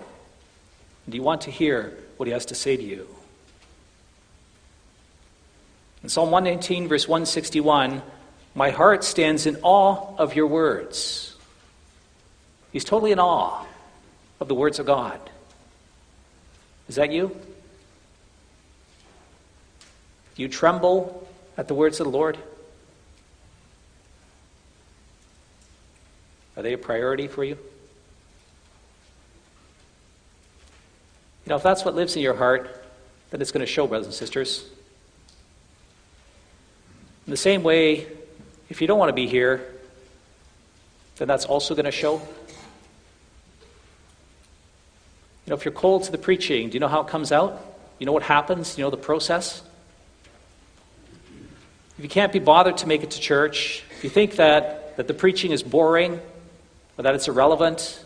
And 1.06 1.12
do 1.12 1.16
you 1.16 1.22
want 1.22 1.42
to 1.42 1.50
hear 1.50 1.96
what 2.16 2.26
He 2.26 2.32
has 2.32 2.46
to 2.46 2.54
say 2.54 2.76
to 2.76 2.82
you? 2.82 3.06
In 6.02 6.08
Psalm 6.08 6.30
119, 6.30 6.88
verse 6.88 7.06
161, 7.06 8.02
my 8.58 8.70
heart 8.70 9.04
stands 9.04 9.46
in 9.46 9.56
awe 9.62 10.16
of 10.18 10.34
your 10.34 10.48
words. 10.48 11.36
He's 12.72 12.82
totally 12.82 13.12
in 13.12 13.20
awe 13.20 13.64
of 14.40 14.48
the 14.48 14.54
words 14.56 14.80
of 14.80 14.86
God. 14.86 15.20
Is 16.88 16.96
that 16.96 17.12
you? 17.12 17.28
Do 20.34 20.42
you 20.42 20.48
tremble 20.48 21.28
at 21.56 21.68
the 21.68 21.74
words 21.74 22.00
of 22.00 22.06
the 22.06 22.10
Lord? 22.10 22.36
Are 26.56 26.62
they 26.64 26.72
a 26.72 26.78
priority 26.78 27.28
for 27.28 27.44
you? 27.44 27.56
You 31.44 31.50
know, 31.50 31.54
if 31.54 31.62
that's 31.62 31.84
what 31.84 31.94
lives 31.94 32.16
in 32.16 32.22
your 32.22 32.34
heart, 32.34 32.84
then 33.30 33.40
it's 33.40 33.52
going 33.52 33.64
to 33.64 33.70
show, 33.70 33.86
brothers 33.86 34.06
and 34.06 34.14
sisters. 34.14 34.68
In 37.24 37.30
the 37.30 37.36
same 37.36 37.62
way, 37.62 38.17
if 38.68 38.80
you 38.80 38.86
don't 38.86 38.98
want 38.98 39.08
to 39.08 39.14
be 39.14 39.26
here, 39.26 39.66
then 41.16 41.28
that's 41.28 41.44
also 41.44 41.74
going 41.74 41.84
to 41.84 41.90
show. 41.90 42.14
You 45.44 45.50
know, 45.50 45.56
if 45.56 45.64
you're 45.64 45.72
cold 45.72 46.04
to 46.04 46.12
the 46.12 46.18
preaching, 46.18 46.68
do 46.68 46.74
you 46.74 46.80
know 46.80 46.88
how 46.88 47.00
it 47.00 47.08
comes 47.08 47.32
out? 47.32 47.64
You 47.98 48.06
know 48.06 48.12
what 48.12 48.22
happens? 48.22 48.76
You 48.76 48.84
know 48.84 48.90
the 48.90 48.96
process? 48.96 49.62
If 51.96 52.04
you 52.04 52.08
can't 52.10 52.32
be 52.32 52.38
bothered 52.38 52.76
to 52.78 52.86
make 52.86 53.02
it 53.02 53.10
to 53.12 53.20
church, 53.20 53.82
if 53.96 54.04
you 54.04 54.10
think 54.10 54.36
that, 54.36 54.96
that 54.98 55.08
the 55.08 55.14
preaching 55.14 55.50
is 55.50 55.62
boring 55.62 56.20
or 56.96 57.02
that 57.02 57.14
it's 57.14 57.28
irrelevant, 57.28 58.04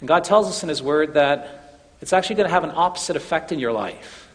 and 0.00 0.08
God 0.08 0.24
tells 0.24 0.48
us 0.48 0.64
in 0.64 0.68
His 0.68 0.82
Word 0.82 1.14
that 1.14 1.80
it's 2.00 2.12
actually 2.12 2.34
going 2.36 2.48
to 2.48 2.52
have 2.52 2.64
an 2.64 2.72
opposite 2.74 3.14
effect 3.14 3.52
in 3.52 3.60
your 3.60 3.72
life. 3.72 4.28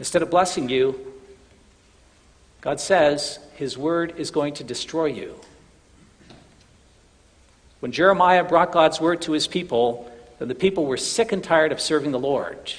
Instead 0.00 0.22
of 0.22 0.30
blessing 0.30 0.68
you, 0.68 1.11
God 2.62 2.80
says 2.80 3.38
His 3.56 3.76
Word 3.76 4.14
is 4.16 4.30
going 4.30 4.54
to 4.54 4.64
destroy 4.64 5.06
you. 5.06 5.38
When 7.80 7.92
Jeremiah 7.92 8.44
brought 8.44 8.72
God's 8.72 9.00
Word 9.00 9.20
to 9.22 9.32
his 9.32 9.46
people, 9.46 10.10
then 10.38 10.48
the 10.48 10.54
people 10.54 10.86
were 10.86 10.96
sick 10.96 11.32
and 11.32 11.44
tired 11.44 11.72
of 11.72 11.80
serving 11.80 12.12
the 12.12 12.18
Lord. 12.18 12.72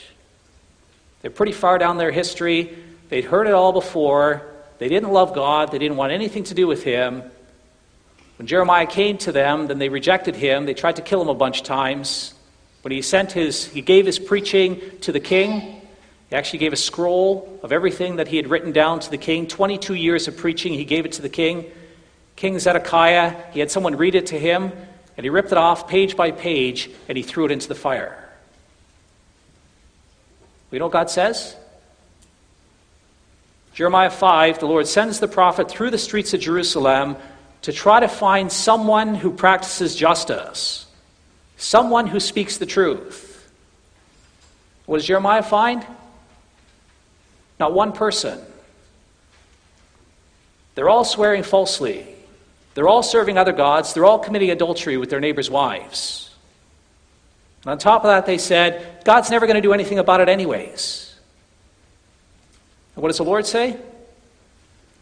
They're 1.22 1.30
pretty 1.30 1.52
far 1.52 1.78
down 1.78 1.98
their 1.98 2.12
history. 2.12 2.76
They'd 3.10 3.26
heard 3.26 3.46
it 3.46 3.54
all 3.54 3.72
before. 3.72 4.42
They 4.80 4.90
didn't 4.90 5.12
love 5.12 5.36
God. 5.36 5.72
They 5.72 5.78
didn't 5.78 5.98
want 5.98 6.12
anything 6.12 6.46
to 6.46 6.54
do 6.54 6.66
with 6.66 6.84
Him. 6.84 7.24
When 8.38 8.48
Jeremiah 8.48 8.88
came 8.88 9.18
to 9.20 9.32
them, 9.32 9.68
then 9.68 9.78
they 9.78 9.90
rejected 9.90 10.36
him. 10.36 10.66
They 10.66 10.74
tried 10.74 10.96
to 10.96 11.02
kill 11.02 11.22
him 11.22 11.30
a 11.30 11.36
bunch 11.36 11.60
of 11.60 11.66
times. 11.66 12.34
When 12.82 12.92
he 12.92 13.02
sent 13.02 13.32
his, 13.32 13.66
he 13.66 13.82
gave 13.82 14.06
his 14.06 14.20
preaching 14.20 14.82
to 15.02 15.12
the 15.12 15.20
king. 15.20 15.82
He 16.34 16.38
actually 16.38 16.58
gave 16.58 16.74
a 16.74 16.78
scroll 16.78 17.60
of 17.62 17.72
everything 17.72 18.16
that 18.16 18.28
he 18.28 18.38
had 18.38 18.50
written 18.50 18.72
down 18.72 19.00
to 19.02 19.12
the 19.12 19.20
king. 19.20 19.46
22 19.46 19.94
years 19.94 20.28
of 20.28 20.36
preaching, 20.36 20.74
he 20.74 20.84
gave 20.84 21.06
it 21.06 21.12
to 21.12 21.22
the 21.22 21.30
king. 21.30 21.66
King 22.36 22.58
Zedekiah, 22.58 23.36
he 23.52 23.60
had 23.60 23.70
someone 23.70 23.98
read 23.98 24.16
it 24.16 24.26
to 24.26 24.40
him, 24.40 24.72
and 25.16 25.24
he 25.24 25.30
ripped 25.30 25.52
it 25.52 25.60
off 25.60 25.88
page 25.88 26.18
by 26.18 26.32
page, 26.32 26.90
and 27.08 27.16
he 27.20 27.24
threw 27.24 27.46
it 27.46 27.52
into 27.52 27.68
the 27.68 27.76
fire. 27.76 28.18
We 30.72 30.80
know 30.80 30.86
what 30.86 30.94
God 30.94 31.12
says? 31.12 31.56
Jeremiah 33.76 34.10
5, 34.10 34.58
the 34.58 34.66
Lord 34.66 34.88
sends 34.88 35.20
the 35.20 35.28
prophet 35.28 35.70
through 35.70 35.92
the 35.92 36.00
streets 36.00 36.34
of 36.34 36.40
Jerusalem 36.40 37.16
to 37.62 37.72
try 37.72 38.00
to 38.00 38.08
find 38.08 38.52
someone 38.52 39.14
who 39.14 39.32
practices 39.32 39.96
justice, 39.96 40.88
someone 41.58 42.08
who 42.08 42.20
speaks 42.20 42.58
the 42.58 42.66
truth. 42.66 43.52
What 44.88 44.98
does 44.98 45.06
Jeremiah 45.06 45.44
find? 45.44 45.86
Not 47.64 47.72
one 47.72 47.94
person. 47.94 48.42
They're 50.76 50.90
all 50.90 51.06
swearing 51.06 51.44
falsely. 51.44 52.06
They're 52.74 52.90
all 52.90 53.04
serving 53.04 53.38
other 53.38 53.54
gods. 53.54 53.94
They're 53.94 54.04
all 54.04 54.20
committing 54.20 54.52
adultery 54.52 54.98
with 54.98 55.10
their 55.10 55.22
neighbors' 55.22 55.50
wives. 55.50 56.30
And 57.62 57.72
on 57.72 57.78
top 57.78 58.04
of 58.04 58.10
that, 58.10 58.26
they 58.26 58.38
said, 58.38 59.06
God's 59.06 59.32
never 59.32 59.46
going 59.46 59.56
to 59.56 59.62
do 59.62 59.72
anything 59.72 59.98
about 59.98 60.20
it, 60.20 60.28
anyways. 60.28 61.16
And 62.98 63.02
what 63.02 63.08
does 63.08 63.18
the 63.18 63.24
Lord 63.24 63.46
say? 63.46 63.78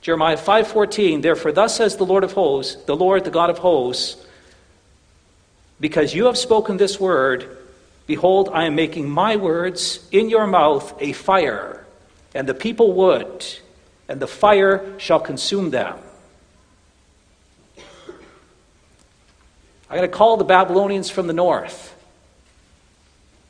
Jeremiah 0.02 0.38
5:14 0.38 1.24
Therefore 1.24 1.52
thus 1.52 1.76
says 1.76 1.98
the 1.98 2.06
Lord 2.06 2.24
of 2.24 2.34
hosts 2.34 2.76
the 2.86 2.96
Lord 2.96 3.24
the 3.24 3.30
God 3.30 3.50
of 3.52 3.60
hosts 3.60 4.24
because 5.80 6.16
you 6.16 6.26
have 6.26 6.38
spoken 6.38 6.78
this 6.78 7.00
word 7.00 7.56
behold 8.08 8.50
I 8.52 8.66
am 8.66 8.74
making 8.74 9.12
my 9.12 9.36
words 9.36 10.00
in 10.12 10.28
your 10.28 10.48
mouth 10.48 10.96
a 11.00 11.14
fire 11.14 11.81
and 12.34 12.48
the 12.48 12.54
people 12.54 12.94
would 12.94 13.46
and 14.08 14.20
the 14.20 14.28
fire 14.28 14.98
shall 14.98 15.20
consume 15.20 15.70
them 15.70 15.98
I'm 19.90 19.98
going 19.98 20.10
to 20.10 20.18
call 20.18 20.38
the 20.38 20.46
Babylonians 20.46 21.10
from 21.10 21.28
the 21.28 21.34
north 21.34 21.96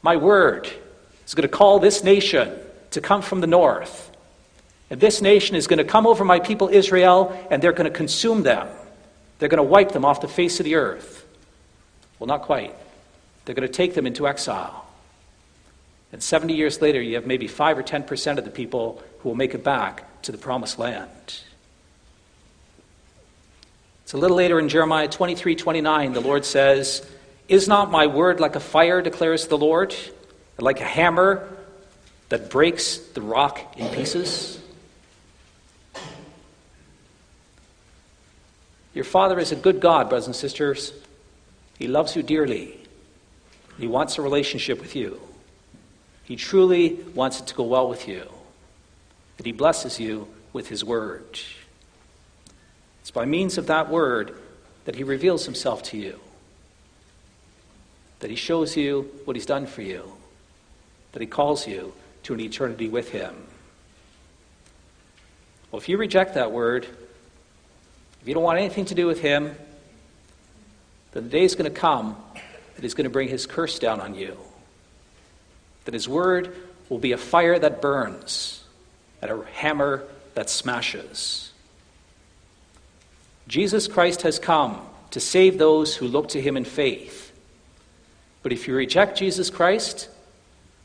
my 0.02 0.16
word 0.16 0.70
is 1.26 1.34
going 1.34 1.48
to 1.48 1.56
call 1.56 1.80
this 1.80 2.04
nation 2.04 2.58
to 2.92 3.02
come 3.02 3.22
from 3.22 3.42
the 3.42 3.48
north 3.48 4.12
and 4.92 5.00
this 5.00 5.22
nation 5.22 5.56
is 5.56 5.68
going 5.68 5.78
to 5.78 5.86
come 5.86 6.06
over 6.06 6.26
my 6.26 6.42
people 6.42 6.68
Israel, 6.68 7.34
and 7.50 7.64
they're 7.64 7.72
going 7.72 7.90
to 7.90 7.98
consume 7.98 8.44
them. 8.44 8.68
They're 9.40 9.48
going 9.48 9.58
to 9.58 9.64
wipe 9.64 9.94
them 9.94 10.04
off 10.04 10.20
the 10.20 10.28
face 10.28 10.60
of 10.60 10.66
the 10.66 10.76
earth. 10.76 11.26
Well, 12.20 12.28
not 12.28 12.42
quite. 12.42 12.76
They're 13.46 13.56
going 13.56 13.68
to 13.68 13.74
take 13.74 13.94
them 13.94 14.06
into 14.06 14.28
exile. 14.28 14.86
And 16.12 16.22
70 16.22 16.54
years 16.54 16.82
later, 16.82 17.02
you 17.02 17.16
have 17.16 17.26
maybe 17.26 17.48
5 17.48 17.78
or 17.78 17.84
10% 17.84 18.38
of 18.38 18.44
the 18.44 18.52
people 18.52 19.02
who 19.20 19.30
will 19.30 19.36
make 19.36 19.54
it 19.54 19.64
back 19.64 20.22
to 20.24 20.32
the 20.32 20.38
promised 20.38 20.78
land. 20.78 21.10
It's 24.04 24.14
a 24.14 24.18
little 24.18 24.36
later 24.36 24.60
in 24.60 24.68
Jeremiah 24.68 25.08
23 25.08 25.56
29, 25.56 26.14
the 26.14 26.20
Lord 26.20 26.44
says, 26.44 27.08
Is 27.48 27.68
not 27.68 27.92
my 27.92 28.08
word 28.08 28.42
like 28.42 28.56
a 28.56 28.60
fire, 28.60 29.02
declares 29.02 29.48
the 29.48 29.58
Lord, 29.58 29.96
like 30.60 30.82
a 30.82 30.86
hammer 30.86 31.48
that 32.28 32.50
breaks 32.50 32.98
the 32.98 33.22
rock 33.22 33.78
in 33.78 33.88
pieces? 33.96 34.60
Your 38.94 39.06
Father 39.06 39.40
is 39.40 39.54
a 39.54 39.56
good 39.56 39.80
God, 39.80 40.10
brothers 40.10 40.28
and 40.28 40.36
sisters. 40.36 40.92
He 41.80 41.88
loves 41.88 42.16
you 42.16 42.24
dearly. 42.24 42.78
He 43.80 43.88
wants 43.88 44.18
a 44.18 44.22
relationship 44.22 44.82
with 44.82 44.96
you. 44.96 45.22
He 46.32 46.38
truly 46.38 46.94
wants 47.14 47.42
it 47.42 47.48
to 47.48 47.56
go 47.56 47.64
well 47.64 47.90
with 47.90 48.08
you. 48.08 48.26
That 49.36 49.46
He 49.46 49.52
blesses 49.52 50.00
you 50.00 50.30
with 50.54 50.70
His 50.70 50.82
Word. 50.82 51.26
It's 53.02 53.12
by 53.12 53.26
means 53.26 53.58
of 53.58 53.68
that 53.68 53.90
Word 53.90 54.34
that 54.86 54.96
He 54.96 55.04
reveals 55.04 55.44
Himself 55.44 55.84
to 55.84 55.98
you. 55.98 56.22
That 58.22 58.30
He 58.30 58.38
shows 58.38 58.78
you 58.78 59.12
what 59.26 59.36
He's 59.36 59.46
done 59.46 59.66
for 59.66 59.82
you. 59.82 60.10
That 61.12 61.22
He 61.22 61.26
calls 61.26 61.68
you 61.68 61.92
to 62.24 62.34
an 62.34 62.40
eternity 62.40 62.88
with 62.88 63.10
Him. 63.10 63.36
Well, 65.70 65.82
if 65.82 65.90
you 65.90 65.98
reject 65.98 66.36
that 66.36 66.54
Word, 66.54 66.86
if 68.22 68.26
you 68.26 68.34
don't 68.34 68.44
want 68.44 68.58
anything 68.58 68.86
to 68.86 68.96
do 68.96 69.06
with 69.06 69.20
him, 69.20 69.54
then 71.12 71.26
the 71.26 71.30
day 71.30 71.44
is 71.44 71.56
going 71.56 71.70
to 71.70 71.78
come 71.78 72.16
that 72.76 72.84
he's 72.84 72.94
going 72.94 73.04
to 73.04 73.10
bring 73.10 73.28
his 73.28 73.46
curse 73.46 73.80
down 73.80 74.00
on 74.00 74.16
you. 74.16 74.38
That 75.86 75.94
his 75.94 76.08
word 76.08 76.56
will 76.90 77.00
be 77.00 77.12
a 77.12 77.18
fire 77.18 77.58
that 77.58 77.82
burns 77.82 78.64
and 79.22 79.32
a 79.32 79.46
hammer 79.54 80.04
that 80.34 80.50
smashes. 80.50 81.52
Jesus 83.48 83.88
Christ 83.88 84.22
has 84.24 84.40
come 84.40 84.82
to 85.12 85.20
save 85.20 85.58
those 85.58 85.96
who 85.96 86.08
look 86.08 86.30
to 86.30 86.42
him 86.42 86.56
in 86.56 86.66
faith. 86.66 87.32
But 88.44 88.54
if 88.54 88.68
you 88.68 88.76
reject 88.76 89.18
Jesus 89.18 89.50
Christ, 89.50 90.10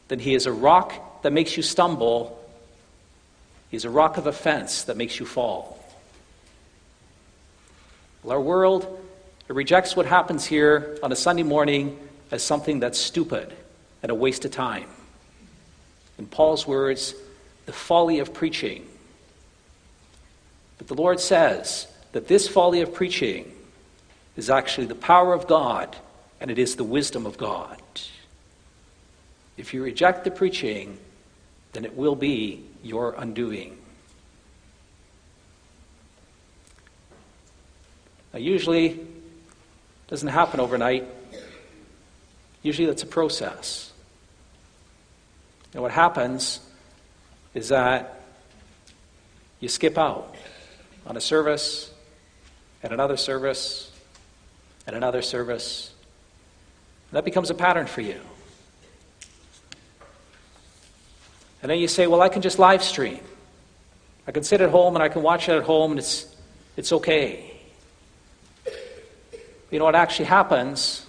then 0.09 0.18
he 0.18 0.34
is 0.34 0.47
a 0.47 0.53
rock 0.53 1.22
that 1.22 1.32
makes 1.32 1.57
you 1.57 1.62
stumble. 1.62 2.38
he 3.70 3.76
is 3.76 3.84
a 3.84 3.90
rock 3.90 4.16
of 4.16 4.26
offense 4.26 4.84
that 4.84 4.97
makes 4.97 5.18
you 5.18 5.26
fall. 5.26 5.78
Well, 8.22 8.32
our 8.32 8.40
world 8.40 9.03
it 9.49 9.55
rejects 9.55 9.94
what 9.94 10.07
happens 10.07 10.44
here 10.44 10.99
on 11.03 11.12
a 11.12 11.16
Sunday 11.16 11.44
morning 11.44 11.99
as 12.32 12.42
something 12.42 12.80
that's 12.80 12.99
stupid 12.99 13.53
and 14.03 14.11
a 14.11 14.14
waste 14.14 14.44
of 14.44 14.51
time. 14.51 14.88
In 16.18 16.26
Paul's 16.26 16.66
words, 16.66 17.14
the 17.66 17.72
folly 17.72 18.18
of 18.20 18.32
preaching. 18.32 18.86
But 20.78 20.88
the 20.88 20.94
Lord 20.94 21.20
says 21.20 21.86
that 22.12 22.28
this 22.28 22.49
folly 22.49 22.80
of 22.80 22.94
preaching 22.94 23.53
is 24.36 24.51
actually 24.51 24.86
the 24.86 24.94
power 24.94 25.32
of 25.32 25.47
God 25.47 25.97
and 26.40 26.51
it 26.51 26.59
is 26.59 26.76
the 26.76 26.84
wisdom 26.84 27.26
of 27.26 27.38
God. 27.38 27.80
If 29.57 29.72
you 29.72 29.82
reject 29.82 30.24
the 30.24 30.30
preaching, 30.30 30.99
then 31.72 31.84
it 31.84 31.97
will 31.97 32.14
be 32.14 32.64
your 32.82 33.14
undoing. 33.16 33.78
Now, 38.32 38.38
usually, 38.40 38.86
it 38.88 39.07
doesn't 40.09 40.28
happen 40.28 40.61
overnight. 40.61 41.07
Usually, 42.67 42.87
that's 42.87 43.05
a 43.05 43.07
process. 43.07 43.93
And 45.73 45.81
what 45.81 45.93
happens 45.93 46.59
is 47.55 47.69
that 47.69 48.23
you 49.61 49.69
skip 49.69 49.97
out 49.97 50.35
on 51.07 51.17
a 51.17 51.21
service, 51.21 51.93
and 52.83 52.93
another 52.93 53.17
service, 53.17 53.93
and 54.85 54.97
another 54.97 55.23
service. 55.23 55.93
That 57.12 57.25
becomes 57.25 57.51
a 57.51 57.55
pattern 57.55 57.87
for 57.87 58.01
you. 58.01 58.21
And 61.62 61.71
then 61.71 61.79
you 61.79 61.87
say, 61.87 62.09
well, 62.09 62.21
I 62.21 62.29
can 62.29 62.43
just 62.43 62.59
live 62.59 62.83
stream. 62.83 63.21
I 64.27 64.33
can 64.33 64.43
sit 64.43 64.61
at 64.61 64.71
home 64.71 64.97
and 64.97 65.05
I 65.05 65.09
can 65.09 65.23
watch 65.23 65.49
it 65.49 65.53
at 65.53 65.62
home 65.62 65.93
and 65.93 66.01
it's, 66.01 66.35
it's 66.77 66.91
okay. 66.91 67.61
You 69.71 69.79
know 69.79 69.85
what 69.85 69.95
actually 69.95 70.25
happens 70.25 71.05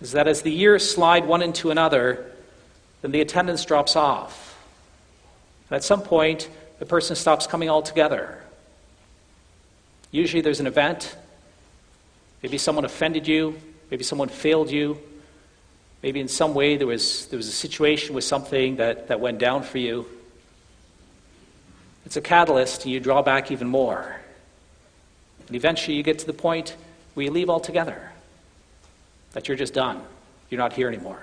is 0.00 0.12
that 0.12 0.26
as 0.26 0.42
the 0.42 0.50
years 0.50 0.88
slide 0.88 1.26
one 1.26 1.42
into 1.42 1.70
another, 1.70 2.26
then 3.02 3.10
the 3.10 3.20
attendance 3.20 3.64
drops 3.64 3.96
off. 3.96 4.58
And 5.68 5.76
at 5.76 5.84
some 5.84 6.02
point, 6.02 6.48
the 6.78 6.86
person 6.86 7.16
stops 7.16 7.46
coming 7.46 7.68
altogether. 7.68 8.42
Usually 10.10 10.40
there's 10.40 10.60
an 10.60 10.66
event. 10.66 11.16
Maybe 12.42 12.58
someone 12.58 12.84
offended 12.84 13.28
you. 13.28 13.60
Maybe 13.90 14.04
someone 14.04 14.28
failed 14.28 14.70
you. 14.70 14.98
Maybe 16.02 16.20
in 16.20 16.28
some 16.28 16.54
way 16.54 16.76
there 16.76 16.86
was, 16.86 17.26
there 17.26 17.36
was 17.36 17.48
a 17.48 17.52
situation 17.52 18.14
with 18.14 18.24
something 18.24 18.76
that, 18.76 19.08
that 19.08 19.20
went 19.20 19.38
down 19.38 19.62
for 19.62 19.78
you. 19.78 20.06
It's 22.06 22.16
a 22.16 22.22
catalyst, 22.22 22.84
and 22.84 22.92
you 22.92 23.00
draw 23.00 23.22
back 23.22 23.50
even 23.50 23.68
more. 23.68 24.16
And 25.46 25.56
eventually 25.56 25.96
you 25.96 26.02
get 26.02 26.18
to 26.20 26.26
the 26.26 26.32
point 26.32 26.74
where 27.14 27.24
you 27.24 27.30
leave 27.30 27.50
altogether, 27.50 28.09
that 29.32 29.48
you're 29.48 29.56
just 29.56 29.74
done. 29.74 30.02
You're 30.48 30.58
not 30.58 30.72
here 30.72 30.88
anymore. 30.88 31.22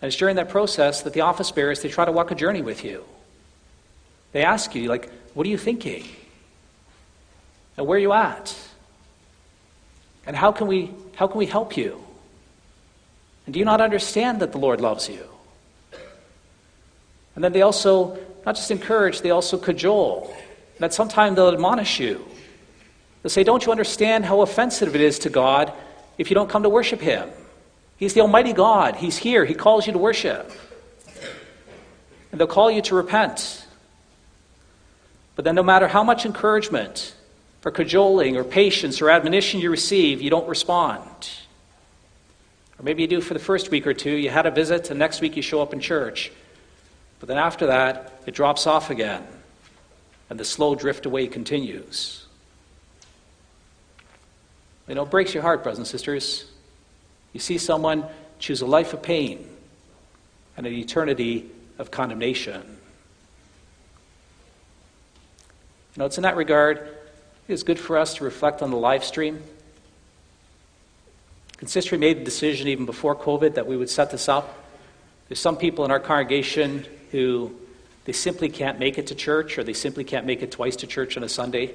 And 0.00 0.08
it's 0.08 0.16
during 0.16 0.36
that 0.36 0.48
process 0.48 1.02
that 1.02 1.12
the 1.12 1.20
office 1.20 1.50
bearers, 1.50 1.80
they 1.80 1.88
try 1.88 2.04
to 2.04 2.12
walk 2.12 2.30
a 2.30 2.34
journey 2.34 2.62
with 2.62 2.84
you. 2.84 3.04
They 4.32 4.42
ask 4.44 4.74
you, 4.74 4.88
like, 4.88 5.10
what 5.34 5.46
are 5.46 5.50
you 5.50 5.58
thinking? 5.58 6.04
And 7.76 7.86
where 7.86 7.96
are 7.96 8.00
you 8.00 8.12
at? 8.12 8.56
And 10.26 10.36
how 10.36 10.52
can 10.52 10.66
we, 10.66 10.90
how 11.14 11.26
can 11.26 11.38
we 11.38 11.46
help 11.46 11.76
you? 11.76 12.02
And 13.46 13.52
do 13.52 13.58
you 13.58 13.64
not 13.64 13.80
understand 13.80 14.40
that 14.40 14.52
the 14.52 14.58
Lord 14.58 14.80
loves 14.80 15.08
you? 15.08 15.26
And 17.34 17.42
then 17.42 17.52
they 17.52 17.62
also 17.62 18.18
not 18.44 18.56
just 18.56 18.70
encourage, 18.70 19.20
they 19.20 19.30
also 19.30 19.56
cajole. 19.56 20.34
That 20.78 20.92
sometimes 20.92 21.36
they'll 21.36 21.48
admonish 21.48 22.00
you. 22.00 22.24
They'll 23.22 23.30
say, 23.30 23.44
Don't 23.44 23.64
you 23.64 23.72
understand 23.72 24.24
how 24.24 24.40
offensive 24.40 24.94
it 24.94 25.00
is 25.00 25.20
to 25.20 25.30
God 25.30 25.72
if 26.18 26.30
you 26.30 26.34
don't 26.34 26.50
come 26.50 26.64
to 26.64 26.68
worship 26.68 27.00
Him? 27.00 27.28
He's 27.96 28.14
the 28.14 28.20
Almighty 28.20 28.52
God. 28.52 28.96
He's 28.96 29.16
here. 29.16 29.44
He 29.44 29.54
calls 29.54 29.86
you 29.86 29.92
to 29.92 29.98
worship. 29.98 30.50
And 32.30 32.40
they'll 32.40 32.48
call 32.48 32.70
you 32.70 32.82
to 32.82 32.94
repent. 32.94 33.66
But 35.36 35.44
then, 35.44 35.54
no 35.54 35.62
matter 35.62 35.86
how 35.88 36.02
much 36.02 36.26
encouragement 36.26 37.14
or 37.64 37.70
cajoling 37.70 38.36
or 38.36 38.44
patience 38.44 39.00
or 39.00 39.08
admonition 39.08 39.60
you 39.60 39.70
receive, 39.70 40.20
you 40.20 40.30
don't 40.30 40.48
respond. 40.48 41.30
Or 42.78 42.82
maybe 42.82 43.02
you 43.02 43.08
do 43.08 43.20
for 43.20 43.34
the 43.34 43.40
first 43.40 43.70
week 43.70 43.86
or 43.86 43.94
two, 43.94 44.10
you 44.10 44.30
had 44.30 44.46
a 44.46 44.50
visit, 44.50 44.90
and 44.90 44.98
next 44.98 45.20
week 45.20 45.36
you 45.36 45.42
show 45.42 45.62
up 45.62 45.72
in 45.72 45.78
church. 45.78 46.32
But 47.20 47.28
then 47.28 47.38
after 47.38 47.66
that, 47.66 48.20
it 48.26 48.34
drops 48.34 48.66
off 48.66 48.90
again, 48.90 49.24
and 50.28 50.40
the 50.40 50.44
slow 50.44 50.74
drift 50.74 51.06
away 51.06 51.28
continues. 51.28 52.21
You 54.88 54.94
know, 54.94 55.02
it 55.02 55.10
breaks 55.10 55.32
your 55.32 55.42
heart, 55.42 55.62
brothers 55.62 55.78
and 55.78 55.86
sisters. 55.86 56.44
You 57.32 57.40
see 57.40 57.58
someone 57.58 58.04
choose 58.38 58.60
a 58.60 58.66
life 58.66 58.92
of 58.92 59.02
pain 59.02 59.48
and 60.56 60.66
an 60.66 60.72
eternity 60.72 61.50
of 61.78 61.90
condemnation. 61.90 62.60
You 65.94 66.00
know, 66.00 66.06
it's 66.06 66.16
in 66.16 66.22
that 66.22 66.36
regard, 66.36 66.88
it's 67.48 67.62
good 67.62 67.78
for 67.78 67.98
us 67.98 68.14
to 68.14 68.24
reflect 68.24 68.62
on 68.62 68.70
the 68.70 68.76
live 68.76 69.04
stream. 69.04 69.42
Consistory 71.58 71.98
made 71.98 72.18
the 72.18 72.24
decision 72.24 72.68
even 72.68 72.86
before 72.86 73.14
COVID 73.14 73.54
that 73.54 73.66
we 73.66 73.76
would 73.76 73.90
set 73.90 74.10
this 74.10 74.28
up. 74.28 74.58
There's 75.28 75.38
some 75.38 75.56
people 75.56 75.84
in 75.84 75.90
our 75.90 76.00
congregation 76.00 76.84
who 77.12 77.54
they 78.04 78.12
simply 78.12 78.48
can't 78.48 78.78
make 78.78 78.98
it 78.98 79.06
to 79.08 79.14
church 79.14 79.58
or 79.58 79.64
they 79.64 79.72
simply 79.72 80.02
can't 80.02 80.26
make 80.26 80.42
it 80.42 80.50
twice 80.50 80.76
to 80.76 80.86
church 80.86 81.16
on 81.16 81.22
a 81.22 81.28
Sunday. 81.28 81.74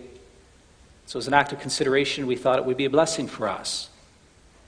So, 1.07 1.17
as 1.17 1.27
an 1.27 1.33
act 1.33 1.53
of 1.53 1.59
consideration, 1.61 2.27
we 2.27 2.35
thought 2.35 2.59
it 2.59 2.65
would 2.65 2.75
be 2.75 2.83
a 2.83 2.89
blessing 2.89 3.27
for 3.27 3.47
us 3.47 3.89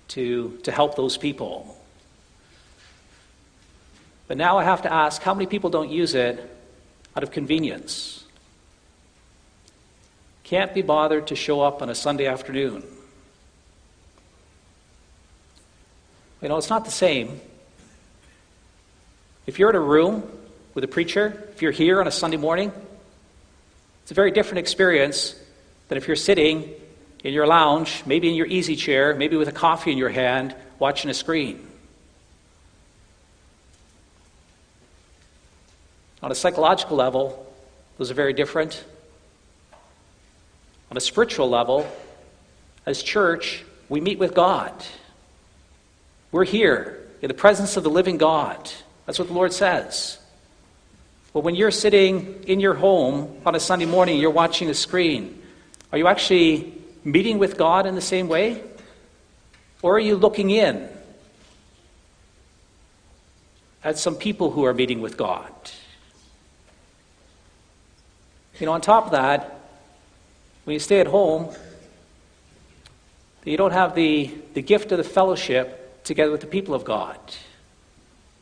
to, 0.10 0.58
to 0.64 0.72
help 0.72 0.96
those 0.96 1.18
people. 1.18 1.78
But 4.30 4.38
now 4.38 4.58
I 4.58 4.64
have 4.64 4.84
to 4.84 4.94
ask 4.94 5.22
how 5.22 5.34
many 5.34 5.48
people 5.48 5.70
don't 5.70 5.90
use 5.90 6.16
it 6.16 6.40
out 7.16 7.24
of 7.24 7.32
convenience? 7.32 8.24
Can't 10.46 10.74
be 10.74 10.82
bothered 10.82 11.28
to 11.28 11.36
show 11.36 11.60
up 11.60 11.82
on 11.82 11.90
a 11.90 11.96
Sunday 11.96 12.26
afternoon. 12.26 12.84
You 16.42 16.48
know, 16.48 16.58
it's 16.58 16.70
not 16.70 16.86
the 16.86 16.92
same. 16.92 17.42
If 19.46 19.60
you're 19.60 19.70
in 19.72 19.76
a 19.76 19.82
room 19.82 20.24
with 20.74 20.86
a 20.86 20.88
preacher, 20.88 21.50
if 21.52 21.62
you're 21.62 21.74
here 21.74 22.00
on 22.00 22.08
a 22.08 22.12
Sunday 22.12 22.38
morning, 22.38 22.72
it's 24.04 24.12
a 24.12 24.14
very 24.14 24.32
different 24.32 24.60
experience 24.60 25.36
than 25.90 25.98
if 25.98 26.08
you're 26.08 26.16
sitting 26.16 26.74
in 27.24 27.34
your 27.34 27.46
lounge, 27.46 28.04
maybe 28.06 28.30
in 28.30 28.36
your 28.36 28.46
easy 28.46 28.76
chair, 28.76 29.14
maybe 29.14 29.36
with 29.36 29.50
a 29.50 29.52
coffee 29.52 29.92
in 29.92 29.98
your 29.98 30.10
hand, 30.10 30.56
watching 30.80 31.12
a 31.12 31.14
screen. 31.14 31.68
On 36.24 36.32
a 36.32 36.36
psychological 36.36 36.96
level, 36.96 37.46
those 37.98 38.12
are 38.12 38.14
very 38.14 38.34
different. 38.34 38.84
On 40.92 40.98
a 40.98 41.02
spiritual 41.02 41.50
level, 41.50 41.90
as 42.86 43.04
church, 43.04 43.64
we 43.90 44.02
meet 44.02 44.20
with 44.20 44.34
God. 44.34 44.74
We're 46.32 46.46
here 46.46 47.08
in 47.22 47.28
the 47.28 47.34
presence 47.34 47.78
of 47.78 47.84
the 47.84 47.90
living 47.90 48.18
God. 48.18 48.70
That's 49.06 49.20
what 49.20 49.28
the 49.28 49.34
Lord 49.34 49.54
says. 49.54 50.18
But 51.34 51.42
when 51.42 51.56
you're 51.56 51.72
sitting 51.72 52.44
in 52.48 52.60
your 52.60 52.74
home 52.74 53.42
on 53.46 53.56
a 53.56 53.60
Sunday 53.60 53.86
morning, 53.86 54.20
you're 54.20 54.30
watching 54.30 54.70
a 54.70 54.74
screen, 54.74 55.39
are 55.92 55.98
you 55.98 56.08
actually 56.08 56.74
meeting 57.04 57.40
with 57.40 57.58
God 57.58 57.86
in 57.86 57.96
the 57.96 58.02
same 58.02 58.28
way? 58.28 58.62
Or 59.82 59.96
are 59.96 60.00
you 60.00 60.16
looking 60.16 60.50
in 60.50 60.88
at 63.84 63.98
some 63.98 64.16
people 64.16 64.52
who 64.52 64.66
are 64.66 64.74
meeting 64.74 65.02
with 65.02 65.18
God? 65.18 65.52
You 68.60 68.66
know, 68.66 68.74
on 68.74 68.82
top 68.82 69.06
of 69.06 69.12
that, 69.12 69.58
when 70.66 70.74
you 70.74 70.80
stay 70.80 71.00
at 71.00 71.08
home, 71.08 71.50
you 73.46 73.58
don't 73.58 73.72
have 73.72 73.96
the, 73.96 74.32
the 74.54 74.62
gift 74.62 74.92
of 74.92 74.98
the 75.00 75.04
fellowship 75.04 76.04
together 76.04 76.32
with 76.32 76.42
the 76.42 76.48
people 76.48 76.76
of 76.76 76.84
God. 76.84 77.18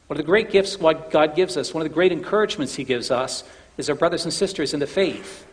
One 0.07 0.17
of 0.19 0.25
the 0.25 0.29
great 0.29 0.51
gifts 0.51 0.75
God 0.75 1.35
gives 1.35 1.55
us, 1.55 1.73
one 1.73 1.81
of 1.81 1.89
the 1.89 1.93
great 1.93 2.11
encouragements 2.11 2.75
He 2.75 2.83
gives 2.83 3.11
us, 3.11 3.45
is 3.77 3.89
our 3.89 3.95
brothers 3.95 4.25
and 4.25 4.33
sisters 4.33 4.73
in 4.73 4.81
the 4.81 4.87
faith. 4.87 5.46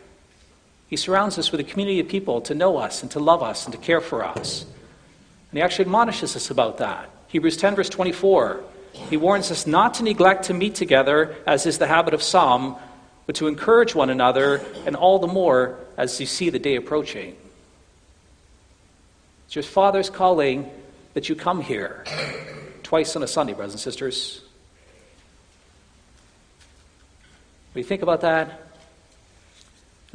He 0.95 0.97
surrounds 0.97 1.37
us 1.37 1.51
with 1.51 1.59
a 1.59 1.65
community 1.65 1.99
of 1.99 2.07
people 2.07 2.39
to 2.39 2.55
know 2.55 2.77
us 2.77 3.01
and 3.01 3.11
to 3.11 3.19
love 3.19 3.43
us 3.43 3.65
and 3.65 3.73
to 3.73 3.77
care 3.77 3.99
for 3.99 4.23
us. 4.23 4.61
And 5.51 5.57
He 5.57 5.61
actually 5.61 5.87
admonishes 5.87 6.37
us 6.37 6.49
about 6.49 6.77
that. 6.77 7.09
Hebrews 7.27 7.57
10, 7.57 7.75
verse 7.75 7.89
24, 7.89 8.63
He 9.09 9.17
warns 9.17 9.51
us 9.51 9.67
not 9.67 9.95
to 9.95 10.03
neglect 10.03 10.45
to 10.45 10.53
meet 10.53 10.73
together, 10.73 11.35
as 11.45 11.65
is 11.65 11.79
the 11.79 11.87
habit 11.87 12.13
of 12.13 12.23
some, 12.23 12.77
but 13.25 13.35
to 13.35 13.47
encourage 13.47 13.93
one 13.93 14.09
another, 14.09 14.65
and 14.85 14.95
all 14.95 15.19
the 15.19 15.27
more 15.27 15.77
as 15.97 16.17
you 16.21 16.25
see 16.25 16.49
the 16.49 16.59
day 16.59 16.77
approaching. 16.77 17.35
It's 19.47 19.55
your 19.57 19.63
Father's 19.63 20.09
calling 20.09 20.71
that 21.13 21.27
you 21.27 21.35
come 21.35 21.59
here 21.59 22.05
twice 22.83 23.17
on 23.17 23.23
a 23.23 23.27
Sunday, 23.27 23.51
brothers 23.51 23.73
and 23.73 23.81
sisters. 23.81 24.39
When 27.73 27.83
you 27.83 27.85
think 27.85 28.01
about 28.01 28.21
that, 28.21 28.64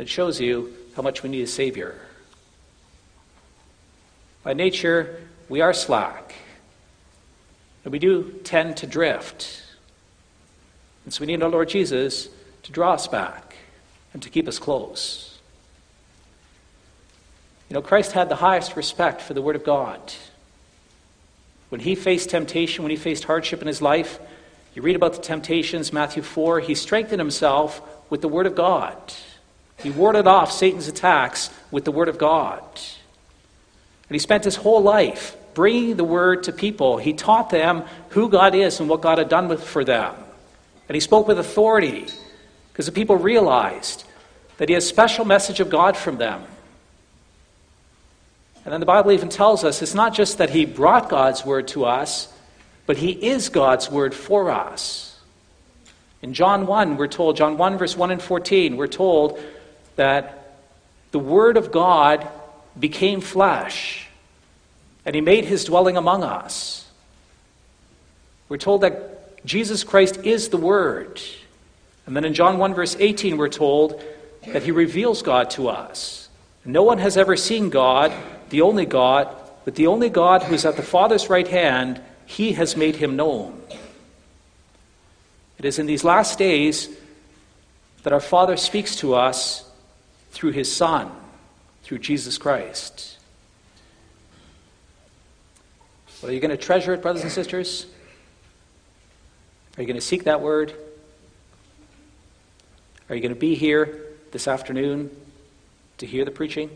it 0.01 0.09
shows 0.09 0.40
you 0.40 0.74
how 0.96 1.03
much 1.03 1.22
we 1.22 1.28
need 1.28 1.42
a 1.42 1.46
Savior. 1.46 2.01
By 4.42 4.55
nature, 4.55 5.20
we 5.48 5.61
are 5.61 5.72
slack. 5.72 6.34
And 7.84 7.92
we 7.92 7.98
do 7.98 8.40
tend 8.44 8.78
to 8.78 8.86
drift. 8.86 9.62
And 11.05 11.12
so 11.12 11.20
we 11.20 11.26
need 11.26 11.42
our 11.42 11.48
Lord 11.48 11.68
Jesus 11.68 12.28
to 12.62 12.72
draw 12.72 12.92
us 12.92 13.07
back 13.07 13.57
and 14.12 14.22
to 14.22 14.28
keep 14.28 14.46
us 14.48 14.59
close. 14.59 15.38
You 17.68 17.74
know, 17.74 17.82
Christ 17.82 18.12
had 18.12 18.28
the 18.28 18.36
highest 18.36 18.76
respect 18.76 19.20
for 19.20 19.34
the 19.34 19.42
Word 19.42 19.57
of 19.57 19.64
God. 19.64 20.12
When 21.68 21.80
he 21.80 21.94
faced 21.94 22.30
temptation, 22.30 22.82
when 22.82 22.90
he 22.90 22.96
faced 22.96 23.24
hardship 23.24 23.61
in 23.61 23.68
his 23.68 23.80
life, 23.80 24.18
you 24.74 24.82
read 24.82 24.96
about 24.96 25.14
the 25.14 25.22
temptations, 25.22 25.92
Matthew 25.92 26.22
4, 26.22 26.61
he 26.61 26.74
strengthened 26.74 27.20
himself 27.20 27.80
with 28.11 28.22
the 28.22 28.28
Word 28.28 28.46
of 28.46 28.55
God. 28.55 29.14
He 29.82 29.90
warded 29.90 30.26
off 30.26 30.52
Satan's 30.52 30.88
attacks 30.88 31.50
with 31.70 31.84
the 31.84 31.92
Word 31.92 32.08
of 32.08 32.18
God. 32.18 32.62
And 34.08 34.14
he 34.14 34.18
spent 34.18 34.44
his 34.44 34.56
whole 34.56 34.82
life 34.82 35.36
bringing 35.54 35.96
the 35.96 36.04
Word 36.04 36.44
to 36.44 36.52
people. 36.52 36.98
He 36.98 37.12
taught 37.12 37.50
them 37.50 37.84
who 38.10 38.28
God 38.28 38.54
is 38.54 38.80
and 38.80 38.88
what 38.88 39.00
God 39.00 39.18
had 39.18 39.28
done 39.28 39.48
with, 39.48 39.62
for 39.62 39.84
them. 39.84 40.14
And 40.88 40.94
he 40.94 41.00
spoke 41.00 41.28
with 41.28 41.38
authority 41.38 42.06
because 42.72 42.86
the 42.86 42.92
people 42.92 43.16
realized 43.16 44.04
that 44.56 44.68
he 44.68 44.74
had 44.74 44.82
a 44.82 44.86
special 44.86 45.24
message 45.24 45.60
of 45.60 45.70
God 45.70 45.96
from 45.96 46.18
them. 46.18 46.42
And 48.64 48.72
then 48.72 48.80
the 48.80 48.86
Bible 48.86 49.12
even 49.12 49.28
tells 49.28 49.64
us 49.64 49.82
it's 49.82 49.94
not 49.94 50.14
just 50.14 50.38
that 50.38 50.50
he 50.50 50.64
brought 50.66 51.08
God's 51.08 51.44
word 51.44 51.68
to 51.68 51.84
us, 51.84 52.32
but 52.86 52.96
he 52.96 53.10
is 53.10 53.48
God's 53.48 53.90
word 53.90 54.14
for 54.14 54.50
us. 54.50 55.18
In 56.22 56.34
John 56.34 56.66
1, 56.66 56.96
we're 56.96 57.06
told, 57.06 57.36
John 57.36 57.56
1, 57.56 57.78
verse 57.78 57.96
1 57.96 58.10
and 58.10 58.20
14, 58.20 58.76
we're 58.76 58.86
told 58.86 59.40
that 60.01 60.57
the 61.11 61.18
word 61.18 61.59
of 61.59 61.70
God 61.70 62.26
became 62.78 63.20
flesh 63.20 64.07
and 65.05 65.14
he 65.14 65.20
made 65.20 65.44
his 65.44 65.64
dwelling 65.64 65.98
among 65.98 66.24
us. 66.24 66.88
We're 68.48 68.57
told 68.57 68.80
that 68.80 69.44
Jesus 69.44 69.84
Christ 69.84 70.20
is 70.24 70.48
the 70.48 70.57
word. 70.57 71.20
And 72.07 72.16
then 72.16 72.24
in 72.24 72.32
John 72.32 72.57
1, 72.57 72.72
verse 72.72 72.96
18, 72.98 73.36
we're 73.36 73.51
told 73.51 74.03
that 74.46 74.62
he 74.62 74.70
reveals 74.70 75.20
God 75.20 75.51
to 75.51 75.68
us. 75.68 76.30
No 76.64 76.82
one 76.82 76.96
has 76.96 77.18
ever 77.18 77.36
seen 77.36 77.68
God, 77.68 78.11
the 78.48 78.62
only 78.62 78.86
God, 78.86 79.28
but 79.66 79.74
the 79.74 79.88
only 79.88 80.09
God 80.09 80.44
who 80.44 80.55
is 80.55 80.64
at 80.64 80.76
the 80.76 80.82
Father's 80.82 81.28
right 81.28 81.46
hand, 81.46 82.01
he 82.24 82.55
has 82.55 82.74
made 82.74 82.96
him 82.96 83.16
known. 83.16 83.61
It 85.59 85.66
is 85.66 85.78
in 85.78 85.84
these 85.84 86.05
last 86.05 86.38
days 86.38 86.88
that 88.03 88.14
our 88.14 88.20
Father 88.20 88.57
speaks 88.57 88.96
to 88.96 89.14
us 89.14 89.69
through 90.30 90.52
his 90.52 90.70
Son, 90.70 91.10
through 91.82 91.98
Jesus 91.98 92.38
Christ. 92.38 93.18
Well, 96.22 96.30
are 96.30 96.34
you 96.34 96.40
going 96.40 96.50
to 96.50 96.56
treasure 96.56 96.92
it, 96.92 97.02
brothers 97.02 97.22
and 97.22 97.32
sisters? 97.32 97.86
Are 99.76 99.82
you 99.82 99.86
going 99.86 99.98
to 99.98 100.06
seek 100.06 100.24
that 100.24 100.40
word? 100.40 100.74
Are 103.08 103.14
you 103.14 103.22
going 103.22 103.34
to 103.34 103.40
be 103.40 103.54
here 103.54 104.02
this 104.30 104.46
afternoon 104.46 105.10
to 105.98 106.06
hear 106.06 106.24
the 106.24 106.30
preaching? 106.30 106.70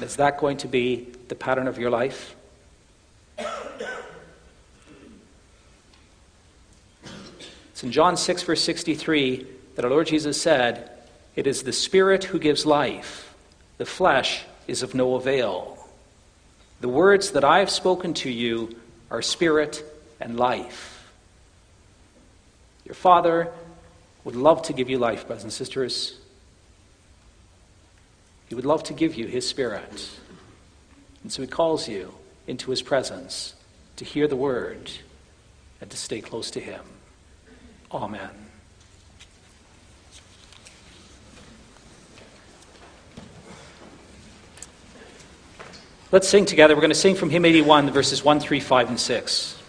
Is 0.00 0.16
that 0.16 0.38
going 0.38 0.58
to 0.58 0.68
be 0.68 1.08
the 1.28 1.34
pattern 1.34 1.66
of 1.66 1.78
your 1.78 1.90
life? 1.90 2.36
It's 7.72 7.82
in 7.82 7.90
John 7.90 8.16
6, 8.16 8.42
verse 8.42 8.60
63, 8.62 9.46
that 9.74 9.84
our 9.84 9.90
Lord 9.90 10.06
Jesus 10.06 10.40
said, 10.40 10.90
It 11.36 11.46
is 11.46 11.62
the 11.62 11.72
Spirit 11.72 12.24
who 12.24 12.38
gives 12.38 12.64
life, 12.64 13.34
the 13.78 13.86
flesh 13.86 14.44
is 14.66 14.82
of 14.82 14.94
no 14.94 15.14
avail. 15.14 15.78
The 16.80 16.88
words 16.88 17.32
that 17.32 17.44
I 17.44 17.60
have 17.60 17.70
spoken 17.70 18.14
to 18.14 18.30
you 18.30 18.76
are 19.10 19.22
spirit 19.22 19.82
and 20.20 20.36
life. 20.36 21.12
Your 22.84 22.94
Father 22.94 23.52
would 24.24 24.36
love 24.36 24.62
to 24.62 24.72
give 24.72 24.90
you 24.90 24.98
life, 24.98 25.26
brothers 25.26 25.44
and 25.44 25.52
sisters. 25.52 26.18
He 28.48 28.54
would 28.54 28.64
love 28.64 28.82
to 28.84 28.92
give 28.92 29.14
you 29.14 29.26
His 29.26 29.48
Spirit. 29.48 30.10
And 31.22 31.32
so 31.32 31.42
He 31.42 31.48
calls 31.48 31.88
you 31.88 32.14
into 32.46 32.70
His 32.70 32.82
presence 32.82 33.54
to 33.96 34.04
hear 34.04 34.28
the 34.28 34.36
Word 34.36 34.90
and 35.80 35.90
to 35.90 35.96
stay 35.96 36.20
close 36.20 36.50
to 36.52 36.60
Him. 36.60 36.82
Amen. 37.90 38.30
Let's 46.14 46.28
sing 46.28 46.44
together. 46.44 46.76
We're 46.76 46.80
going 46.80 46.90
to 46.90 46.94
sing 46.94 47.16
from 47.16 47.28
hymn 47.28 47.44
81, 47.44 47.90
verses 47.90 48.22
1, 48.22 48.38
3, 48.38 48.60
5, 48.60 48.88
and 48.88 49.00
6. 49.00 49.63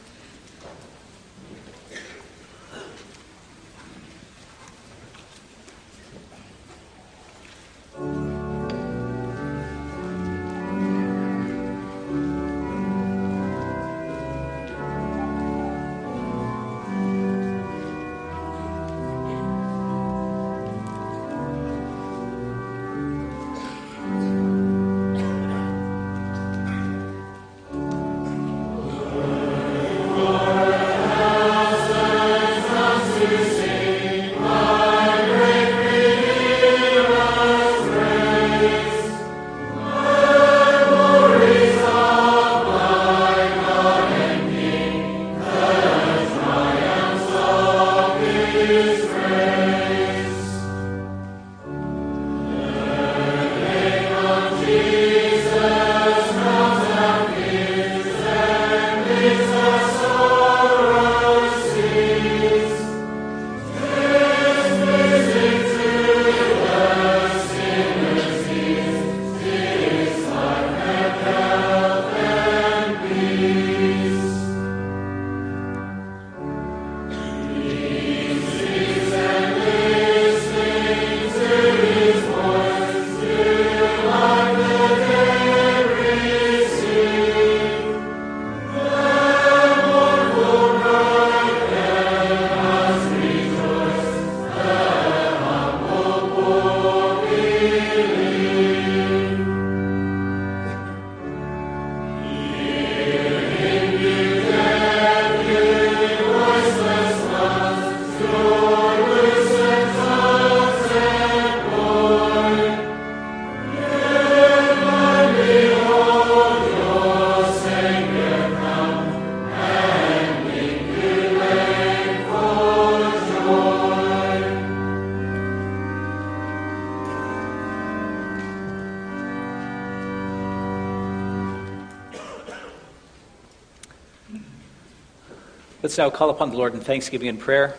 Let's 135.96 136.12
now 136.12 136.18
call 136.18 136.30
upon 136.30 136.50
the 136.50 136.58
Lord 136.58 136.74
in 136.74 136.82
thanksgiving 136.82 137.30
and 137.30 137.40
prayer. 137.40 137.74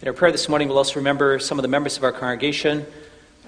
In 0.00 0.08
our 0.08 0.14
prayer 0.14 0.32
this 0.32 0.48
morning, 0.48 0.68
we'll 0.68 0.78
also 0.78 0.94
remember 0.94 1.38
some 1.38 1.58
of 1.58 1.62
the 1.62 1.68
members 1.68 1.98
of 1.98 2.04
our 2.04 2.10
congregation. 2.10 2.86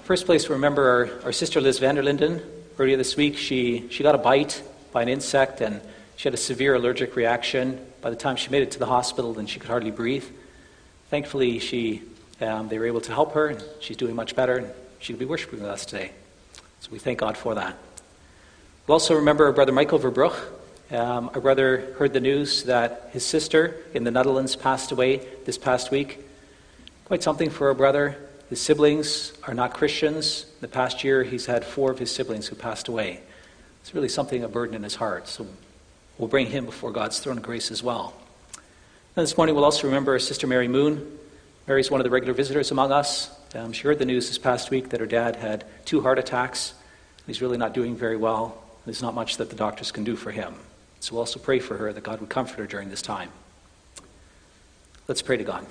First 0.03 0.27
place, 0.27 0.47
we 0.47 0.53
remember 0.53 0.87
our, 0.87 1.25
our 1.25 1.31
sister 1.31 1.59
Liz 1.59 1.79
Vanderlinden. 1.79 2.39
Earlier 2.77 2.95
this 2.95 3.15
week, 3.17 3.37
she, 3.37 3.89
she 3.89 4.03
got 4.03 4.13
a 4.13 4.19
bite 4.19 4.61
by 4.91 5.01
an 5.01 5.09
insect 5.09 5.61
and 5.61 5.81
she 6.15 6.27
had 6.27 6.35
a 6.35 6.37
severe 6.37 6.75
allergic 6.75 7.15
reaction. 7.15 7.83
By 8.01 8.11
the 8.11 8.15
time 8.15 8.35
she 8.35 8.51
made 8.51 8.61
it 8.61 8.69
to 8.73 8.77
the 8.77 8.85
hospital, 8.85 9.33
then 9.33 9.47
she 9.47 9.59
could 9.59 9.71
hardly 9.71 9.89
breathe. 9.89 10.25
Thankfully, 11.09 11.57
she, 11.57 12.03
um, 12.39 12.69
they 12.69 12.77
were 12.77 12.85
able 12.85 13.01
to 13.01 13.11
help 13.11 13.33
her, 13.33 13.47
and 13.47 13.63
she's 13.79 13.97
doing 13.97 14.15
much 14.15 14.35
better, 14.35 14.57
and 14.57 14.71
she'll 14.99 15.17
be 15.17 15.25
worshiping 15.25 15.59
with 15.59 15.69
us 15.69 15.87
today. 15.87 16.11
So 16.81 16.91
we 16.91 16.99
thank 16.99 17.17
God 17.17 17.35
for 17.35 17.55
that. 17.55 17.75
We'll 18.85 18.93
also 18.93 19.15
remember 19.15 19.45
our 19.45 19.53
brother 19.53 19.71
Michael 19.71 19.97
Verbruch. 19.97 20.35
Um, 20.91 21.31
our 21.33 21.41
brother 21.41 21.95
heard 21.97 22.13
the 22.13 22.19
news 22.19 22.63
that 22.63 23.09
his 23.13 23.25
sister 23.25 23.77
in 23.93 24.03
the 24.03 24.11
Netherlands 24.11 24.55
passed 24.55 24.91
away 24.91 25.25
this 25.45 25.57
past 25.57 25.91
week. 25.91 26.19
Quite 27.05 27.23
something 27.23 27.49
for 27.49 27.69
a 27.69 27.75
brother. 27.75 28.17
His 28.49 28.61
siblings 28.61 29.33
are 29.47 29.53
not 29.53 29.73
Christians. 29.73 30.45
The 30.61 30.67
past 30.67 31.03
year, 31.03 31.23
he's 31.23 31.45
had 31.45 31.65
four 31.65 31.89
of 31.89 31.99
his 31.99 32.11
siblings 32.11 32.47
who 32.47 32.55
passed 32.55 32.87
away. 32.87 33.21
It's 33.81 33.95
really 33.95 34.09
something, 34.09 34.43
a 34.43 34.47
burden 34.47 34.75
in 34.75 34.83
his 34.83 34.95
heart. 34.95 35.27
So 35.27 35.47
we'll 36.17 36.27
bring 36.27 36.47
him 36.47 36.65
before 36.65 36.91
God's 36.91 37.19
throne 37.19 37.37
of 37.37 37.43
grace 37.43 37.71
as 37.71 37.81
well. 37.81 38.13
And 39.15 39.23
this 39.23 39.37
morning, 39.37 39.55
we'll 39.55 39.65
also 39.65 39.87
remember 39.87 40.17
sister 40.19 40.47
Mary 40.47 40.67
Moon. 40.67 41.17
Mary's 41.65 41.89
one 41.89 42.01
of 42.01 42.03
the 42.03 42.09
regular 42.09 42.33
visitors 42.33 42.71
among 42.71 42.91
us. 42.91 43.31
Um, 43.55 43.71
she 43.71 43.83
heard 43.83 43.99
the 43.99 44.05
news 44.05 44.27
this 44.27 44.37
past 44.37 44.69
week 44.69 44.89
that 44.89 44.99
her 44.99 45.05
dad 45.05 45.37
had 45.37 45.65
two 45.85 46.01
heart 46.01 46.19
attacks. 46.19 46.73
He's 47.25 47.41
really 47.41 47.57
not 47.57 47.73
doing 47.73 47.95
very 47.95 48.17
well. 48.17 48.61
There's 48.85 49.01
not 49.01 49.15
much 49.15 49.37
that 49.37 49.49
the 49.49 49.55
doctors 49.55 49.91
can 49.91 50.03
do 50.03 50.15
for 50.15 50.31
him. 50.31 50.55
So 51.03 51.17
also 51.17 51.37
pray 51.37 51.59
for 51.59 51.75
her 51.75 51.91
that 51.91 52.01
God 52.01 52.21
would 52.21 52.29
comfort 52.29 52.59
her 52.59 52.65
during 52.65 52.89
this 52.89 53.01
time. 53.01 53.29
Let's 55.05 55.21
pray 55.21 55.35
to 55.35 55.43
God. 55.43 55.65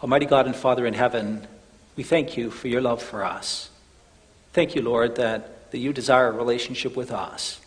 Almighty 0.00 0.26
God 0.26 0.46
and 0.46 0.54
Father 0.54 0.86
in 0.86 0.94
heaven, 0.94 1.48
we 1.96 2.04
thank 2.04 2.36
you 2.36 2.48
for 2.48 2.68
your 2.68 2.80
love 2.80 3.02
for 3.02 3.24
us. 3.24 3.70
Thank 4.52 4.76
you, 4.76 4.82
Lord, 4.82 5.16
that, 5.16 5.72
that 5.72 5.78
you 5.78 5.92
desire 5.92 6.28
a 6.28 6.32
relationship 6.32 6.94
with 6.94 7.10
us. 7.10 7.60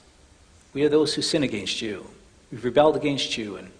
We 0.73 0.85
are 0.85 0.89
those 0.89 1.14
who 1.15 1.22
sin 1.22 1.43
against 1.43 1.81
you. 1.81 2.07
We've 2.49 2.64
rebelled 2.64 2.95
against 2.95 3.38
you, 3.38 3.57
and 3.57 3.72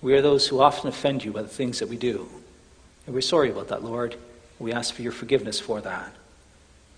we 0.00 0.14
are 0.14 0.22
those 0.22 0.46
who 0.46 0.60
often 0.60 0.88
offend 0.88 1.24
you 1.24 1.32
by 1.32 1.42
the 1.42 1.48
things 1.48 1.80
that 1.80 1.88
we 1.88 1.96
do. 1.96 2.28
And 3.04 3.16
we're 3.16 3.20
sorry 3.20 3.50
about 3.50 3.66
that, 3.66 3.82
Lord. 3.82 4.14
We 4.60 4.72
ask 4.72 4.94
for 4.94 5.02
your 5.02 5.10
forgiveness 5.10 5.58
for 5.58 5.80
that. 5.80 6.12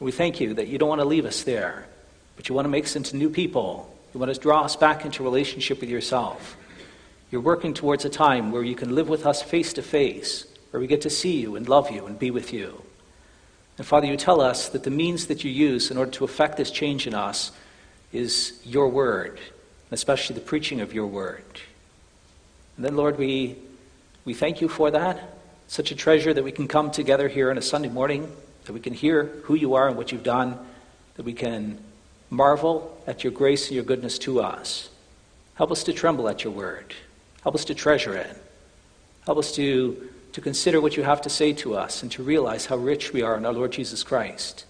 We 0.01 0.13
thank 0.13 0.41
you 0.41 0.55
that 0.55 0.69
you 0.69 0.79
don't 0.79 0.89
want 0.89 1.01
to 1.01 1.07
leave 1.07 1.25
us 1.25 1.43
there, 1.43 1.87
but 2.37 2.49
you 2.49 2.55
want 2.55 2.67
to 2.67 2.71
make 2.71 2.85
us 2.85 2.97
into 2.97 3.17
new 3.17 3.31
people. 3.31 3.95
You 4.15 4.21
want 4.21 4.33
to 4.33 4.41
draw 4.41 4.63
us 4.63 4.77
back 4.77 5.05
into 5.05 5.23
relationship 5.23 5.81
with 5.81 5.91
yourself. 5.91 6.57
You're 7.31 7.41
working 7.41 7.75
towards 7.75 8.05
a 8.05 8.09
time 8.09 8.53
where 8.53 8.63
you 8.63 8.75
can 8.75 8.95
live 8.95 9.09
with 9.09 9.27
us 9.27 9.43
face 9.43 9.73
to 9.75 9.83
face, 9.83 10.47
where 10.71 10.81
we 10.81 10.87
get 10.87 11.03
to 11.03 11.11
see 11.11 11.41
you 11.41 11.57
and 11.57 11.69
love 11.69 11.91
you 11.91 12.07
and 12.07 12.19
be 12.19 12.31
with 12.31 12.53
you. 12.53 12.83
And 13.77 13.87
Father, 13.87 14.07
you 14.07 14.17
tell 14.17 14.41
us 14.41 14.69
that 14.71 14.85
the 14.85 14.91
means 14.91 15.27
that 15.27 15.45
you 15.45 15.51
use 15.51 15.91
in 15.91 15.99
order 15.99 16.11
to 16.13 16.25
effect 16.25 16.57
this 16.57 16.71
change 16.71 17.07
in 17.07 17.15
us 17.15 17.53
is 18.13 18.61
your 18.65 18.89
word, 18.89 19.39
especially 19.91 20.35
the 20.35 20.41
preaching 20.41 20.81
of 20.81 20.95
your 20.95 21.07
word. 21.07 21.45
And 22.77 22.85
then, 22.85 22.97
Lord, 22.97 23.19
we, 23.19 23.57
we 24.25 24.35
thank 24.35 24.61
you 24.61 24.69
for 24.69 24.91
that. 24.91 25.37
Such 25.67 25.91
a 25.91 25.95
treasure 25.95 26.33
that 26.33 26.43
we 26.45 26.53
can 26.53 26.67
come 26.67 26.91
together 26.91 27.29
here 27.29 27.51
on 27.51 27.59
a 27.59 27.63
Sunday 27.63 27.89
morning, 27.89 28.33
that 28.69 28.73
we 28.75 28.81
can 28.81 28.95
hear 28.95 29.25
who 29.45 29.57
you 29.57 29.75
are 29.75 29.89
and 29.89 29.97
what 29.97 30.13
you've 30.13 30.23
done, 30.23 30.57
that 31.17 31.25
we 31.25 31.33
can 31.33 31.79
marvel 32.31 33.03
at 33.07 33.25
your 33.25 33.33
grace 33.33 33.67
and 33.67 33.75
your 33.75 33.85
goodness 33.85 34.19
to 34.21 34.41
us. 34.41 34.89
Help 35.57 35.73
us 35.73 35.83
to 35.83 35.93
tremble 35.93 36.29
at 36.29 36.45
your 36.45 36.53
word. 36.53 36.95
Help 37.43 37.57
us 37.57 37.65
to 37.65 37.75
treasure 37.75 38.15
it. 38.15 38.41
Help 39.25 39.39
us 39.39 39.51
to 39.57 40.09
to 40.33 40.41
consider 40.41 40.81
what 40.81 40.97
you 40.97 41.03
have 41.03 41.23
to 41.23 41.31
say 41.31 41.53
to 41.53 41.75
us 41.75 42.03
and 42.03 42.13
to 42.13 42.23
realize 42.23 42.67
how 42.67 42.77
rich 42.77 43.13
we 43.13 43.23
are 43.23 43.37
in 43.37 43.47
our 43.47 43.53
Lord 43.53 43.73
Jesus 43.73 44.03
Christ. 44.03 44.67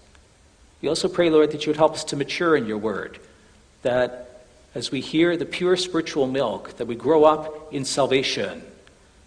We 0.81 0.87
also 0.87 1.07
pray, 1.07 1.29
Lord, 1.29 1.51
that 1.51 1.65
you 1.65 1.69
would 1.69 1.77
help 1.77 1.93
us 1.93 2.05
to 2.05 2.15
mature 2.15 2.55
in 2.55 2.65
your 2.65 2.77
word, 2.77 3.19
that 3.81 4.45
as 4.73 4.91
we 4.91 5.01
hear 5.01 5.35
the 5.35 5.45
pure 5.45 5.75
spiritual 5.75 6.27
milk, 6.27 6.77
that 6.77 6.87
we 6.87 6.95
grow 6.95 7.25
up 7.25 7.73
in 7.73 7.83
salvation, 7.83 8.63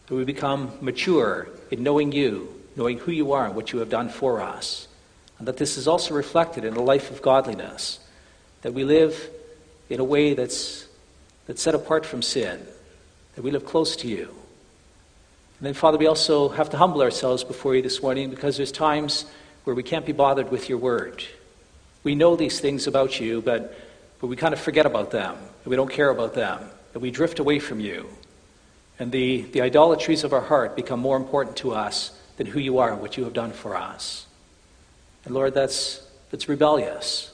that 0.07 0.15
we 0.15 0.25
become 0.25 0.73
mature 0.81 1.49
in 1.71 1.83
knowing 1.83 2.13
you, 2.13 2.62
knowing 2.77 2.99
who 2.99 3.13
you 3.13 3.33
are 3.33 3.47
and 3.47 3.55
what 3.55 3.73
you 3.73 3.79
have 3.79 3.91
done 3.91 4.09
for 4.09 4.41
us, 4.41 4.89
and 5.39 5.49
that 5.49 5.57
this 5.57 5.77
is 5.77 5.89
also 5.89 6.15
reflected 6.15 6.65
in 6.65 6.75
a 6.75 6.83
life 6.83 7.11
of 7.11 7.23
godliness, 7.23 8.01
that 8.63 8.75
we 8.75 8.85
live 8.85 9.29
in 9.91 10.01
a 10.01 10.05
way 10.05 10.35
that's, 10.35 10.87
that's 11.47 11.63
set 11.63 11.75
apart 11.75 12.07
from 12.07 12.23
sin, 12.23 12.65
that 13.35 13.43
we 13.43 13.51
live 13.51 13.65
close 13.65 13.97
to 13.97 14.09
you 14.09 14.35
and 15.63 15.69
then, 15.69 15.75
Father, 15.75 15.97
we 15.97 16.09
also 16.09 16.49
have 16.49 16.71
to 16.71 16.77
humble 16.77 17.03
ourselves 17.03 17.45
before 17.45 17.77
you 17.77 17.83
this 17.83 18.03
morning 18.03 18.31
because 18.31 18.57
there's 18.57 18.73
times 18.73 19.27
where 19.63 19.77
we 19.77 19.85
can't 19.85 20.05
be 20.05 20.11
bothered 20.11 20.51
with 20.51 20.69
your 20.69 20.79
word. 20.79 21.23
We 22.03 22.17
know 22.17 22.35
these 22.35 22.59
things 22.59 22.89
about 22.89 23.21
you, 23.21 23.41
but, 23.41 23.73
but 24.21 24.27
we 24.27 24.35
kind 24.35 24.53
of 24.53 24.59
forget 24.59 24.87
about 24.87 25.13
them, 25.13 25.37
and 25.37 25.67
we 25.71 25.77
don't 25.77 25.89
care 25.89 26.11
about 26.11 26.35
them, 26.35 26.69
and 26.95 27.01
we 27.01 27.13
drift 27.13 27.39
away 27.39 27.61
from 27.61 27.79
you. 27.79 28.09
And 28.99 29.13
the, 29.13 29.43
the 29.43 29.61
idolatries 29.61 30.25
of 30.25 30.33
our 30.33 30.41
heart 30.41 30.75
become 30.75 30.99
more 30.99 31.17
important 31.17 31.59
to 31.59 31.71
us 31.71 32.11
than 32.43 32.51
who 32.51 32.59
you 32.59 32.79
are 32.79 32.93
and 32.93 33.01
what 33.01 33.17
you 33.17 33.23
have 33.23 33.33
done 33.33 33.53
for 33.53 33.77
us. 33.77 34.27
And 35.25 35.33
Lord, 35.33 35.55
that's, 35.55 36.05
that's 36.33 36.49
rebellious. 36.49 37.33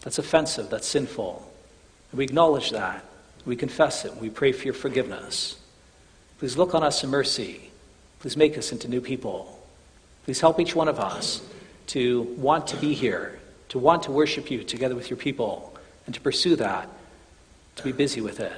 That's 0.00 0.18
offensive. 0.18 0.68
That's 0.68 0.86
sinful. 0.86 1.48
And 2.10 2.18
we 2.18 2.24
acknowledge 2.24 2.72
that. 2.72 3.04
We 3.44 3.54
confess 3.54 4.04
it. 4.04 4.16
We 4.16 4.30
pray 4.30 4.50
for 4.50 4.64
your 4.64 4.74
forgiveness. 4.74 5.60
Please 6.40 6.56
look 6.56 6.74
on 6.74 6.82
us 6.82 7.04
in 7.04 7.10
mercy. 7.10 7.70
Please 8.18 8.36
make 8.36 8.58
us 8.58 8.72
into 8.72 8.88
new 8.88 9.00
people. 9.00 9.64
Please 10.24 10.40
help 10.40 10.58
each 10.58 10.74
one 10.74 10.88
of 10.88 10.98
us 10.98 11.40
to 11.88 12.22
want 12.36 12.66
to 12.66 12.76
be 12.78 12.94
here, 12.94 13.38
to 13.68 13.78
want 13.78 14.02
to 14.02 14.10
worship 14.10 14.50
you 14.50 14.64
together 14.64 14.96
with 14.96 15.08
your 15.08 15.18
people, 15.18 15.72
and 16.06 16.14
to 16.16 16.20
pursue 16.20 16.56
that, 16.56 16.88
to 17.76 17.84
be 17.84 17.92
busy 17.92 18.20
with 18.20 18.40
it. 18.40 18.52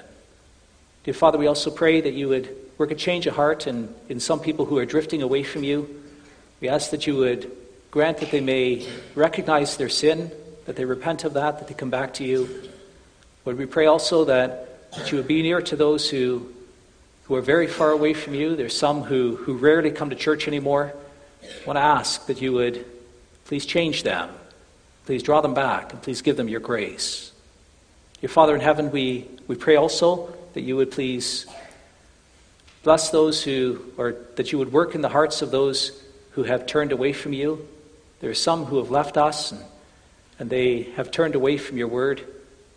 Dear 1.05 1.15
Father, 1.15 1.37
we 1.37 1.47
also 1.47 1.71
pray 1.71 2.01
that 2.01 2.15
you 2.15 2.29
would 2.29 2.57
work 2.81 2.91
a 2.91 2.95
change 2.95 3.27
of 3.27 3.37
heart 3.37 3.67
in, 3.67 3.95
in 4.09 4.19
some 4.19 4.41
people 4.41 4.65
who 4.65 4.79
are 4.79 4.87
drifting 4.87 5.21
away 5.21 5.43
from 5.43 5.63
you. 5.63 6.03
We 6.63 6.71
ask 6.71 6.93
that 6.93 7.07
you 7.07 7.15
would 7.17 7.55
grant 7.91 8.17
that 8.19 8.31
they 8.31 8.41
may 8.41 8.89
recognize 9.15 9.77
their 9.77 9.91
sin, 9.91 10.33
that 10.65 10.77
they 10.77 10.87
repent 10.87 11.25
of 11.25 11.35
that, 11.35 11.59
that 11.59 11.69
they 11.69 11.75
come 11.75 11.91
back 11.91 12.15
to 12.15 12.25
you. 12.25 12.71
Lord, 13.45 13.59
we 13.59 13.67
pray 13.67 13.85
also 13.85 14.25
that, 14.25 14.91
that 14.93 15.13
you 15.13 15.19
would 15.19 15.29
be 15.29 15.43
near 15.43 15.61
to 15.61 15.77
those 15.77 16.09
who 16.09 16.55
who 17.25 17.35
are 17.37 17.43
very 17.43 17.67
far 17.67 17.91
away 17.91 18.15
from 18.15 18.35
you. 18.35 18.57
There's 18.57 18.77
some 18.77 19.03
who, 19.03 19.37
who 19.37 19.59
rarely 19.59 19.91
come 19.91 20.09
to 20.09 20.17
church 20.17 20.49
anymore. 20.49 20.95
I 21.43 21.67
want 21.67 21.77
to 21.77 21.83
ask 21.83 22.27
that 22.29 22.41
you 22.41 22.55
would 22.55 22.87
please 23.45 23.67
change 23.67 24.05
them. 24.05 24.31
Please 25.05 25.23
draw 25.23 25.43
them 25.43 25.53
back 25.53 25.93
and 25.93 26.01
please 26.01 26.23
give 26.23 26.39
them 26.39 26.49
your 26.49 26.61
grace. 26.61 27.31
Your 28.23 28.31
Father 28.31 28.55
in 28.55 28.63
heaven, 28.63 28.91
we, 28.91 29.29
we 29.47 29.55
pray 29.55 29.77
also 29.77 30.35
that 30.55 30.63
you 30.63 30.77
would 30.77 30.91
please 30.91 31.47
bless 32.83 33.11
those 33.11 33.43
who, 33.43 33.85
or 33.97 34.17
that 34.37 34.53
you 34.53 34.59
would 34.59 34.73
work 34.73 34.95
in 34.95 35.01
the 35.01 35.09
hearts 35.09 35.43
of 35.43 35.51
those 35.51 36.03
who 36.33 36.45
have 36.45 36.67
turned 36.67 36.93
away 36.93 37.13
from 37.13 37.33
you. 37.33 37.67
There 38.21 38.31
are 38.31 38.35
some 38.35 38.65
who 38.65 38.79
have 38.79 38.91
left 38.91 39.17
us 39.17 39.53
and, 39.53 39.63
and 40.39 40.51
they 40.51 40.83
have 40.97 41.11
turned 41.11 41.35
away 41.35 41.57
from 41.57 41.77
your 41.77 41.89
word. 41.89 42.23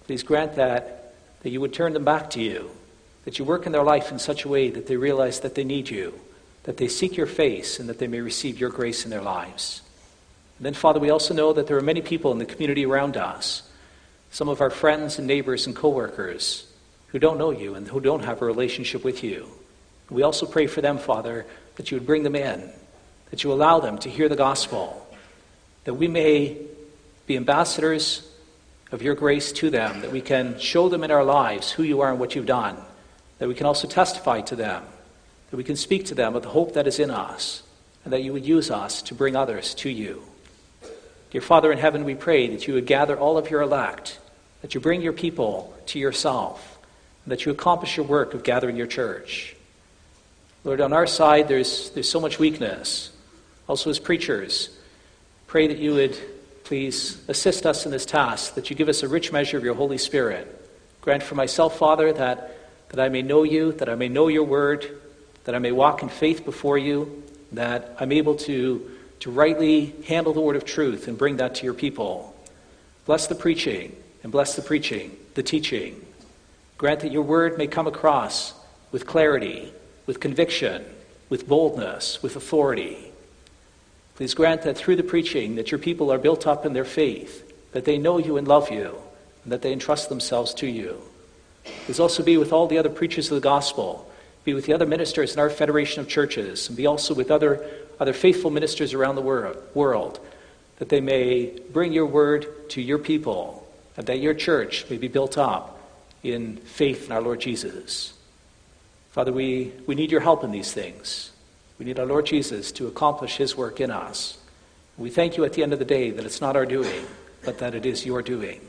Please 0.06 0.24
grant 0.24 0.56
that, 0.56 1.14
that 1.42 1.50
you 1.50 1.62
would 1.62 1.74
turn 1.74 1.94
them 1.94 2.04
back 2.04 2.30
to 2.32 2.42
you 2.42 2.70
that 3.26 3.40
you 3.40 3.46
work 3.46 3.66
in 3.66 3.72
their 3.72 3.84
life 3.84 4.12
in 4.12 4.20
such 4.20 4.44
a 4.44 4.50
way 4.50 4.70
that 4.70 4.88
they 4.88 4.98
realize 4.98 5.42
that 5.42 5.56
they 5.56 5.64
need 5.64 5.90
you, 5.90 6.20
that 6.64 6.78
they 6.78 6.88
seek 6.88 7.16
your 7.16 7.28
face, 7.28 7.80
and 7.80 7.90
that 7.90 8.00
they 8.00 8.08
may 8.08 8.22
receive 8.22 8.60
your 8.60 8.70
grace 8.70 9.06
in 9.06 9.12
their 9.12 9.22
lives. 9.22 9.82
And 10.58 10.66
then, 10.66 10.74
Father, 10.74 11.00
we 11.00 11.10
also 11.10 11.34
know 11.34 11.54
that 11.54 11.68
there 11.68 11.78
are 11.78 11.82
many 11.82 12.02
people 12.02 12.32
in 12.32 12.38
the 12.38 12.46
community 12.46 12.86
around 12.86 13.18
us, 13.18 13.64
some 14.32 14.50
of 14.50 14.62
our 14.62 14.70
friends 14.70 15.18
and 15.18 15.28
neighbors 15.28 15.66
and 15.66 15.76
coworkers, 15.76 16.68
who 17.08 17.20
don't 17.20 17.38
know 17.38 17.52
you 17.52 17.76
and 17.76 17.88
who 17.88 18.00
don't 18.00 18.24
have 18.24 18.42
a 18.42 18.46
relationship 18.46 19.04
with 19.04 19.24
you. 19.24 19.48
We 20.14 20.23
also 20.23 20.45
pray 20.45 20.68
for 20.68 20.81
them, 20.81 20.98
Father, 20.98 21.45
that 21.76 21.91
you 21.91 21.98
would 21.98 22.07
bring 22.07 22.23
them 22.23 22.35
in, 22.35 22.72
that 23.31 23.44
you 23.44 23.52
allow 23.52 23.80
them 23.80 23.98
to 23.99 24.10
hear 24.10 24.30
the 24.30 24.35
gospel, 24.35 25.06
that 25.84 25.95
we 25.95 26.07
may 26.07 26.57
be 27.27 27.35
ambassadors 27.35 28.30
of 28.91 29.02
your 29.02 29.15
grace 29.15 29.52
to 29.53 29.69
them, 29.69 30.02
that 30.02 30.11
we 30.11 30.22
can 30.22 30.60
show 30.60 30.88
them 30.88 31.03
in 31.03 31.11
our 31.11 31.23
lives 31.23 31.72
who 31.72 31.84
you 31.84 32.02
are 32.02 32.11
and 32.11 32.19
what 32.19 32.35
you've 32.35 32.45
done 32.45 32.77
that 33.44 33.49
we 33.49 33.56
can 33.56 33.65
also 33.65 33.90
testify 33.90 34.40
to 34.40 34.56
them, 34.56 34.84
that 35.52 35.57
we 35.57 35.65
can 35.65 35.76
speak 35.76 36.06
to 36.06 36.15
them 36.15 36.34
of 36.34 36.44
the 36.44 36.49
hope 36.49 36.76
that 36.76 36.88
is 36.88 36.98
in 36.98 37.11
us, 37.11 37.61
and 38.06 38.14
that 38.14 38.23
you 38.23 38.31
would 38.31 38.45
use 38.45 38.72
us 38.72 39.02
to 39.02 39.14
bring 39.14 39.35
others 39.35 39.73
to 39.76 39.90
you. 39.90 40.23
Dear 41.31 41.41
Father 41.41 41.69
in 41.69 41.77
heaven, 41.77 42.06
we 42.06 42.15
pray 42.15 42.48
that 42.48 42.68
you 42.68 42.76
would 42.76 42.85
gather 42.85 43.19
all 43.19 43.38
of 43.38 43.49
your 43.49 43.61
elect, 43.61 44.18
that 44.61 44.73
you 44.73 44.80
bring 44.80 45.02
your 45.02 45.11
people 45.11 45.73
to 45.88 45.99
yourself, 45.99 46.80
and 47.26 47.34
that 47.34 47.45
you 47.45 47.52
accomplish 47.52 47.98
your 47.98 48.06
work 48.06 48.34
of 48.34 48.44
gathering 48.44 48.77
your 48.77 48.88
church. 48.88 49.53
Lord, 50.64 50.81
on 50.81 50.94
our 50.94 51.07
side, 51.07 51.48
there's, 51.48 51.90
there's 51.91 52.10
so 52.10 52.19
much 52.19 52.40
weakness. 52.40 53.11
Also, 53.68 53.90
as 53.90 53.99
preachers, 53.99 54.69
pray 55.48 55.68
that 55.68 55.77
you 55.77 55.94
would 55.94 56.18
please 56.64 57.22
assist 57.27 57.65
us 57.65 57.85
in 57.85 57.91
this 57.91 58.06
task, 58.06 58.56
that 58.56 58.69
you 58.69 58.76
give 58.76 58.90
us 58.90 59.03
a 59.03 59.07
rich 59.07 59.31
measure 59.31 59.57
of 59.57 59.64
your 59.64 59.76
Holy 59.76 59.98
Spirit. 59.98 60.48
Grant 61.02 61.22
for 61.22 61.35
myself, 61.35 61.77
Father, 61.77 62.14
that 62.14 62.57
that 62.94 63.03
I 63.03 63.10
may 63.10 63.23
know 63.23 63.41
you, 63.41 63.72
that 63.73 63.90
I 63.90 63.95
may 63.95 64.07
know 64.07 64.27
your 64.27 64.44
word, 64.44 64.88
that 65.45 65.56
I 65.56 65.60
may 65.60 65.72
walk 65.72 66.03
in 66.03 66.10
faith 66.10 66.45
before 66.45 66.77
you, 66.77 67.23
that 67.52 67.95
I'm 67.99 68.11
able 68.11 68.35
to, 68.35 68.91
to 69.22 69.31
rightly 69.31 69.95
handle 70.06 70.31
the 70.31 70.41
word 70.41 70.56
of 70.56 70.64
truth 70.64 71.07
and 71.07 71.18
bring 71.18 71.38
that 71.38 71.56
to 71.56 71.64
your 71.64 71.73
people. 71.73 72.35
Bless 73.07 73.26
the 73.26 73.34
preaching, 73.34 73.95
and 74.22 74.31
bless 74.31 74.56
the 74.56 74.61
preaching, 74.61 75.18
the 75.34 75.41
teaching. 75.41 76.06
Grant 76.77 76.99
that 76.99 77.11
your 77.11 77.23
word 77.23 77.57
may 77.57 77.65
come 77.65 77.88
across 77.88 78.53
with 78.91 79.07
clarity, 79.07 79.73
with 80.06 80.20
conviction, 80.20 80.86
with 81.30 81.48
boldness, 81.48 82.22
with 82.22 82.36
authority. 82.36 83.12
Please 84.16 84.34
grant 84.34 84.62
that 84.64 84.78
through 84.78 84.96
the 84.96 85.04
preaching 85.04 85.56
that 85.56 85.72
your 85.72 85.80
people 85.80 86.12
are 86.12 86.18
built 86.18 86.46
up 86.46 86.66
in 86.66 86.74
their 86.74 86.86
faith, 86.86 87.52
that 87.72 87.86
they 87.86 87.98
know 87.98 88.18
you 88.18 88.38
and 88.38 88.48
love 88.48 88.72
you, 88.72 88.96
and 89.44 89.52
that 89.52 89.62
they 89.62 89.74
entrust 89.74 90.10
themselves 90.10 90.54
to 90.54 90.68
you. 90.68 91.02
Please 91.86 92.00
also 92.00 92.24
be 92.24 92.38
with 92.38 92.54
all 92.54 92.68
the 92.68 92.78
other 92.78 92.90
preachers 92.90 93.32
of 93.32 93.36
the 93.36 93.42
gospel. 93.42 94.10
Be 94.44 94.54
with 94.54 94.66
the 94.66 94.74
other 94.74 94.86
ministers 94.86 95.34
in 95.34 95.40
our 95.40 95.50
federation 95.50 96.02
of 96.02 96.10
churches, 96.10 96.68
and 96.68 96.78
be 96.78 96.86
also 96.86 97.14
with 97.14 97.32
other, 97.32 97.66
other 98.00 98.14
faithful 98.14 98.52
ministers 98.52 98.94
around 98.94 99.16
the 99.16 99.22
world, 99.22 100.20
that 100.80 100.90
they 100.90 101.02
may 101.02 101.58
bring 101.72 101.94
your 101.94 102.06
word 102.06 102.70
to 102.70 102.82
your 102.82 102.98
people, 102.98 103.66
and 103.96 104.06
that 104.08 104.20
your 104.20 104.34
church 104.34 104.86
may 104.90 104.98
be 104.98 105.08
built 105.08 105.38
up 105.38 105.80
in 106.24 106.58
faith 106.58 107.06
in 107.06 107.12
our 107.12 107.22
Lord 107.22 107.40
Jesus. 107.40 108.14
Father, 109.14 109.31
we, 109.31 109.72
we 109.85 109.94
need 109.94 110.11
your 110.11 110.22
help 110.22 110.44
in 110.44 110.49
these 110.49 110.73
things. 110.73 111.31
We 111.77 111.85
need 111.85 111.99
our 111.99 112.06
Lord 112.06 112.26
Jesus 112.26 112.72
to 112.73 112.88
accomplish 112.88 113.38
his 113.38 113.56
work 113.56 113.80
in 113.80 113.91
us. 113.91 114.40
We 114.98 115.11
thank 115.11 115.38
you 115.38 115.45
at 115.45 115.53
the 115.53 115.61
end 115.61 115.72
of 115.72 115.77
the 115.77 115.85
day 115.85 116.10
that 116.10 116.26
it's 116.26 116.41
not 116.41 116.56
our 116.56 116.65
doing, 116.65 117.06
but 117.45 117.60
that 117.60 117.76
it 117.76 117.85
is 117.85 118.07
your 118.07 118.23
doing. 118.23 118.60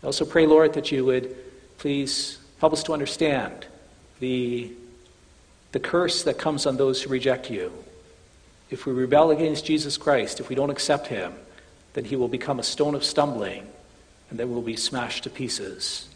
I 0.00 0.06
also 0.06 0.24
pray, 0.24 0.46
Lord, 0.46 0.74
that 0.74 0.92
you 0.92 1.04
would 1.06 1.34
please 1.78 2.38
help 2.60 2.72
us 2.72 2.84
to 2.84 2.92
understand 2.92 3.66
the, 4.20 4.70
the 5.72 5.80
curse 5.80 6.22
that 6.22 6.38
comes 6.38 6.64
on 6.64 6.76
those 6.76 7.02
who 7.02 7.10
reject 7.10 7.50
you. 7.50 7.72
If 8.70 8.86
we 8.86 8.92
rebel 8.92 9.32
against 9.32 9.66
Jesus 9.66 9.96
Christ, 9.96 10.38
if 10.38 10.50
we 10.50 10.54
don't 10.54 10.70
accept 10.70 11.08
him, 11.08 11.34
then 11.94 12.04
he 12.04 12.14
will 12.14 12.28
become 12.28 12.60
a 12.60 12.62
stone 12.62 12.94
of 12.94 13.02
stumbling 13.02 13.66
and 14.30 14.38
then 14.38 14.52
we'll 14.52 14.62
be 14.62 14.76
smashed 14.76 15.24
to 15.24 15.30
pieces. 15.30 16.08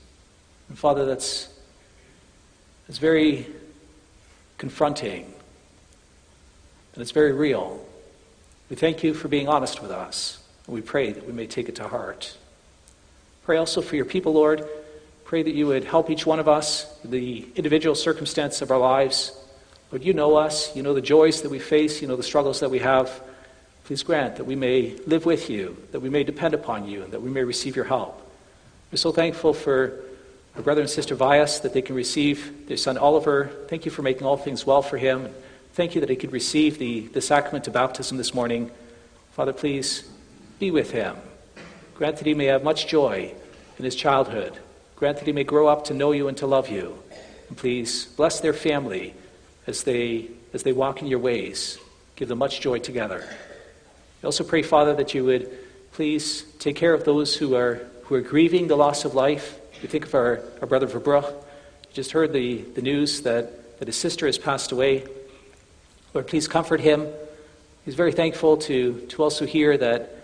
And 0.69 0.79
Father, 0.79 1.05
that's, 1.05 1.49
that's 2.87 2.99
very 2.99 3.47
confronting 4.59 5.33
and 6.97 7.03
it's 7.03 7.13
very 7.13 7.33
real. 7.33 7.85
We 8.71 8.77
thank 8.77 9.05
you 9.05 9.13
for 9.13 9.29
being 9.29 9.49
honest 9.49 9.83
with 9.83 9.91
us, 9.91 10.43
and 10.67 10.75
we 10.75 10.81
pray 10.81 11.13
that 11.13 11.27
we 11.27 11.33
may 11.33 11.47
take 11.47 11.69
it 11.69 11.77
to 11.77 11.87
heart. 11.87 12.37
Pray 13.45 13.59
also 13.59 13.83
for 13.83 13.97
your 13.97 14.07
people, 14.07 14.33
Lord. 14.33 14.67
Pray 15.25 15.43
that 15.43 15.55
you 15.55 15.67
would 15.67 15.85
help 15.85 16.09
each 16.09 16.25
one 16.25 16.41
of 16.41 16.49
us, 16.49 16.87
the 17.05 17.47
individual 17.55 17.95
circumstance 17.95 18.63
of 18.63 18.71
our 18.71 18.79
lives. 18.79 19.39
Lord, 19.93 20.05
you 20.05 20.15
know 20.15 20.37
us. 20.37 20.75
You 20.75 20.83
know 20.83 20.95
the 20.95 21.03
joys 21.03 21.43
that 21.43 21.51
we 21.51 21.59
face. 21.59 22.01
You 22.01 22.09
know 22.09 22.17
the 22.17 22.23
struggles 22.23 22.61
that 22.61 22.71
we 22.71 22.79
have. 22.79 23.21
Please 23.85 24.03
grant 24.03 24.37
that 24.37 24.45
we 24.45 24.57
may 24.57 24.97
live 25.07 25.27
with 25.27 25.51
you, 25.51 25.77
that 25.93 26.01
we 26.01 26.09
may 26.09 26.25
depend 26.25 26.55
upon 26.55 26.89
you, 26.89 27.03
and 27.03 27.13
that 27.13 27.21
we 27.21 27.31
may 27.31 27.45
receive 27.45 27.77
your 27.77 27.85
help. 27.85 28.21
We're 28.91 28.97
so 28.97 29.13
thankful 29.13 29.53
for 29.53 30.01
brother 30.63 30.81
and 30.81 30.91
sister 30.91 31.15
Vias 31.15 31.61
that 31.61 31.75
they 31.75 31.83
can 31.83 31.95
receive 31.95 32.67
their 32.69 32.77
son 32.77 32.97
Oliver. 32.97 33.51
Thank 33.69 33.85
you 33.85 33.91
for 33.91 34.03
making 34.03 34.27
all 34.27 34.37
things 34.37 34.67
well 34.67 34.83
for 34.83 34.97
him. 34.97 35.29
Thank 35.75 35.95
you 35.95 36.01
that 36.01 36.11
he 36.11 36.17
could 36.17 36.33
receive 36.33 36.79
the, 36.79 37.09
the 37.09 37.21
sacrament 37.21 37.67
of 37.67 37.75
baptism 37.75 38.17
this 38.17 38.33
morning. 38.33 38.71
Father, 39.33 39.53
please 39.53 40.09
be 40.59 40.71
with 40.71 40.91
him. 40.91 41.17
Grant 41.95 42.17
that 42.17 42.27
he 42.27 42.35
may 42.35 42.47
have 42.47 42.65
much 42.65 42.87
joy 42.87 43.35
in 43.79 43.85
his 43.85 43.95
childhood. 43.95 44.59
Grant 44.97 45.19
that 45.19 45.27
he 45.27 45.33
may 45.33 45.45
grow 45.45 45.67
up 45.67 45.85
to 45.85 45.95
know 45.95 46.13
you 46.13 46.29
and 46.29 46.37
to 46.39 46.47
love 46.47 46.71
you. 46.71 47.03
And 47.49 47.57
please 47.57 48.07
bless 48.07 48.41
their 48.41 48.55
family 48.55 49.15
as 49.67 49.85
they, 49.85 50.29
as 50.55 50.63
they 50.63 50.73
walk 50.73 51.03
in 51.03 51.09
your 51.09 51.19
ways. 51.19 51.79
Give 52.17 52.29
them 52.29 52.39
much 52.39 52.61
joy 52.61 52.79
together. 52.79 53.29
I 54.23 54.27
also 54.27 54.45
pray, 54.45 54.63
Father, 54.63 54.95
that 54.95 55.13
you 55.13 55.25
would 55.25 55.51
please 55.93 56.45
take 56.59 56.77
care 56.77 56.95
of 56.95 57.05
those 57.05 57.37
who 57.37 57.55
are, 57.55 57.87
who 58.05 58.15
are 58.15 58.23
grieving 58.23 58.69
the 58.69 58.77
loss 58.77 59.05
of 59.05 59.15
life. 59.15 59.59
We 59.83 59.89
think 59.89 60.07
of 60.07 60.15
our, 60.15 60.41
our 60.63 60.67
brother 60.67 60.87
Verbruch. 60.87 61.29
You 61.29 61.93
just 61.93 62.13
heard 62.13 62.33
the, 62.33 62.63
the 62.63 62.81
news 62.81 63.23
that, 63.23 63.79
that 63.79 63.89
his 63.89 63.97
sister 63.97 64.27
has 64.27 64.39
passed 64.39 64.73
away. 64.73 65.05
Lord, 66.15 66.27
please 66.27 66.49
comfort 66.49 66.81
him. 66.81 67.07
He's 67.85 67.95
very 67.95 68.13
thankful 68.13 68.57
to, 68.59 69.01
to 69.11 69.23
also 69.23 69.45
hear 69.45 69.77
that, 69.77 70.17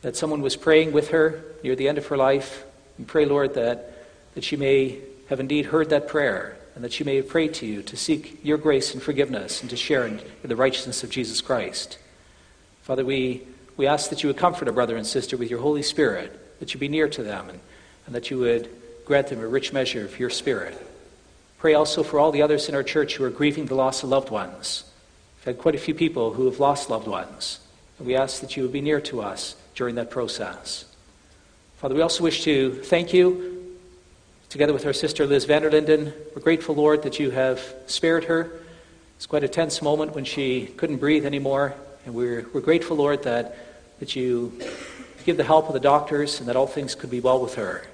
that 0.00 0.16
someone 0.16 0.40
was 0.40 0.56
praying 0.56 0.92
with 0.92 1.10
her 1.10 1.44
near 1.62 1.76
the 1.76 1.88
end 1.88 1.98
of 1.98 2.06
her 2.06 2.16
life. 2.16 2.64
And 2.96 3.06
pray, 3.06 3.26
Lord, 3.26 3.54
that, 3.54 3.92
that 4.34 4.44
she 4.44 4.56
may 4.56 5.00
have 5.28 5.40
indeed 5.40 5.66
heard 5.66 5.90
that 5.90 6.08
prayer 6.08 6.56
and 6.74 6.82
that 6.82 6.92
she 6.92 7.04
may 7.04 7.16
have 7.16 7.28
prayed 7.28 7.52
to 7.54 7.66
you 7.66 7.82
to 7.82 7.96
seek 7.96 8.40
your 8.42 8.56
grace 8.56 8.94
and 8.94 9.02
forgiveness 9.02 9.60
and 9.60 9.68
to 9.68 9.76
share 9.76 10.06
in, 10.06 10.20
in 10.42 10.48
the 10.48 10.56
righteousness 10.56 11.04
of 11.04 11.10
Jesus 11.10 11.42
Christ. 11.42 11.98
Father, 12.82 13.04
we, 13.04 13.42
we 13.76 13.86
ask 13.86 14.08
that 14.08 14.22
you 14.22 14.28
would 14.28 14.38
comfort 14.38 14.68
a 14.68 14.72
brother 14.72 14.96
and 14.96 15.06
sister 15.06 15.36
with 15.36 15.50
your 15.50 15.60
Holy 15.60 15.82
Spirit, 15.82 16.60
that 16.60 16.72
you 16.72 16.80
be 16.80 16.88
near 16.88 17.08
to 17.08 17.22
them, 17.22 17.50
and, 17.50 17.60
and 18.06 18.14
that 18.14 18.30
you 18.30 18.38
would 18.38 18.70
grant 19.06 19.28
them 19.28 19.40
a 19.40 19.46
rich 19.48 19.72
measure 19.72 20.04
of 20.04 20.18
your 20.20 20.28
Spirit. 20.28 20.76
Pray 21.58 21.72
also 21.72 22.02
for 22.02 22.20
all 22.20 22.32
the 22.32 22.42
others 22.42 22.68
in 22.68 22.74
our 22.74 22.82
church 22.82 23.16
who 23.16 23.24
are 23.24 23.30
grieving 23.30 23.64
the 23.64 23.74
loss 23.74 24.02
of 24.02 24.10
loved 24.10 24.28
ones 24.28 24.84
We've 25.46 25.54
had 25.54 25.62
quite 25.62 25.76
a 25.76 25.78
few 25.78 25.94
people 25.94 26.32
who 26.32 26.46
have 26.46 26.58
lost 26.58 26.90
loved 26.90 27.06
ones. 27.06 27.60
And 27.98 28.06
we 28.06 28.16
ask 28.16 28.40
that 28.40 28.56
you 28.56 28.64
would 28.64 28.72
be 28.72 28.80
near 28.80 29.00
to 29.02 29.22
us 29.22 29.54
during 29.76 29.94
that 29.94 30.10
process. 30.10 30.84
Father, 31.76 31.94
we 31.94 32.00
also 32.00 32.24
wish 32.24 32.42
to 32.42 32.74
thank 32.82 33.12
you, 33.12 33.78
together 34.48 34.72
with 34.72 34.86
our 34.86 34.92
sister 34.92 35.24
Liz 35.24 35.46
Vanderlinden. 35.46 36.12
We're 36.34 36.42
grateful, 36.42 36.74
Lord, 36.74 37.04
that 37.04 37.20
you 37.20 37.30
have 37.30 37.62
spared 37.86 38.24
her. 38.24 38.50
It's 39.14 39.26
quite 39.26 39.44
a 39.44 39.48
tense 39.48 39.80
moment 39.80 40.16
when 40.16 40.24
she 40.24 40.66
couldn't 40.66 40.96
breathe 40.96 41.24
anymore. 41.24 41.76
And 42.06 42.14
we're, 42.16 42.44
we're 42.52 42.60
grateful, 42.60 42.96
Lord, 42.96 43.22
that, 43.22 43.56
that 44.00 44.16
you 44.16 44.52
give 45.24 45.36
the 45.36 45.44
help 45.44 45.68
of 45.68 45.74
the 45.74 45.80
doctors 45.80 46.40
and 46.40 46.48
that 46.48 46.56
all 46.56 46.66
things 46.66 46.96
could 46.96 47.10
be 47.10 47.20
well 47.20 47.40
with 47.40 47.54
her. 47.54 47.86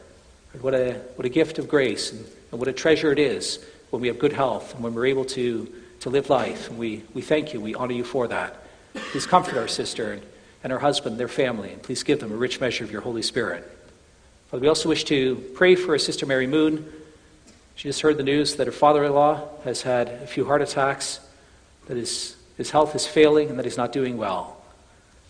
What 0.61 0.75
a, 0.75 0.95
what 1.17 1.25
a 1.25 1.31
gift 1.31 1.59
of 1.59 1.69
grace 1.69 2.13
and, 2.13 2.25
and 2.51 2.59
what 2.59 2.69
a 2.69 2.73
treasure 2.73 3.11
it 3.11 3.19
is 3.19 3.65
when 3.91 4.03
we 4.03 4.09
have 4.09 4.19
good 4.19 4.33
health 4.33 4.75
and 4.75 4.85
when 4.85 4.95
we're 4.95 5.07
able 5.07 5.25
to 5.25 5.73
to 6.03 6.11
live 6.11 6.29
life. 6.29 6.69
And 6.69 6.79
we, 6.79 7.05
we 7.15 7.23
thank 7.23 7.53
you. 7.53 7.61
We 7.61 7.77
honor 7.77 7.93
you 7.93 8.03
for 8.03 8.27
that. 8.27 8.57
Please 8.95 9.25
comfort 9.25 9.57
our 9.57 9.69
sister 9.69 10.13
and, 10.13 10.23
and 10.65 10.73
her 10.73 10.81
husband, 10.81 11.19
their 11.19 11.29
family, 11.29 11.73
and 11.73 11.81
please 11.81 12.03
give 12.03 12.19
them 12.19 12.33
a 12.33 12.37
rich 12.37 12.61
measure 12.61 12.83
of 12.83 12.91
your 12.91 13.01
Holy 13.01 13.23
Spirit. 13.23 13.63
Father, 14.49 14.61
we 14.61 14.69
also 14.69 14.89
wish 14.89 15.05
to 15.05 15.37
pray 15.55 15.77
for 15.77 15.93
our 15.93 15.99
sister 15.99 16.27
Mary 16.27 16.49
Moon. 16.49 16.93
She 17.77 17.89
just 17.89 18.01
heard 18.01 18.19
the 18.19 18.25
news 18.25 18.57
that 18.57 18.67
her 18.67 18.73
father 18.73 19.05
in 19.05 19.13
law 19.13 19.49
has 19.63 19.83
had 19.83 20.09
a 20.09 20.27
few 20.27 20.45
heart 20.45 20.61
attacks, 20.61 21.21
that 21.87 21.97
his, 21.97 22.37
his 22.57 22.71
health 22.71 22.97
is 22.97 23.07
failing, 23.07 23.49
and 23.49 23.59
that 23.59 23.65
he's 23.65 23.79
not 23.79 23.93
doing 23.93 24.17
well. 24.17 24.61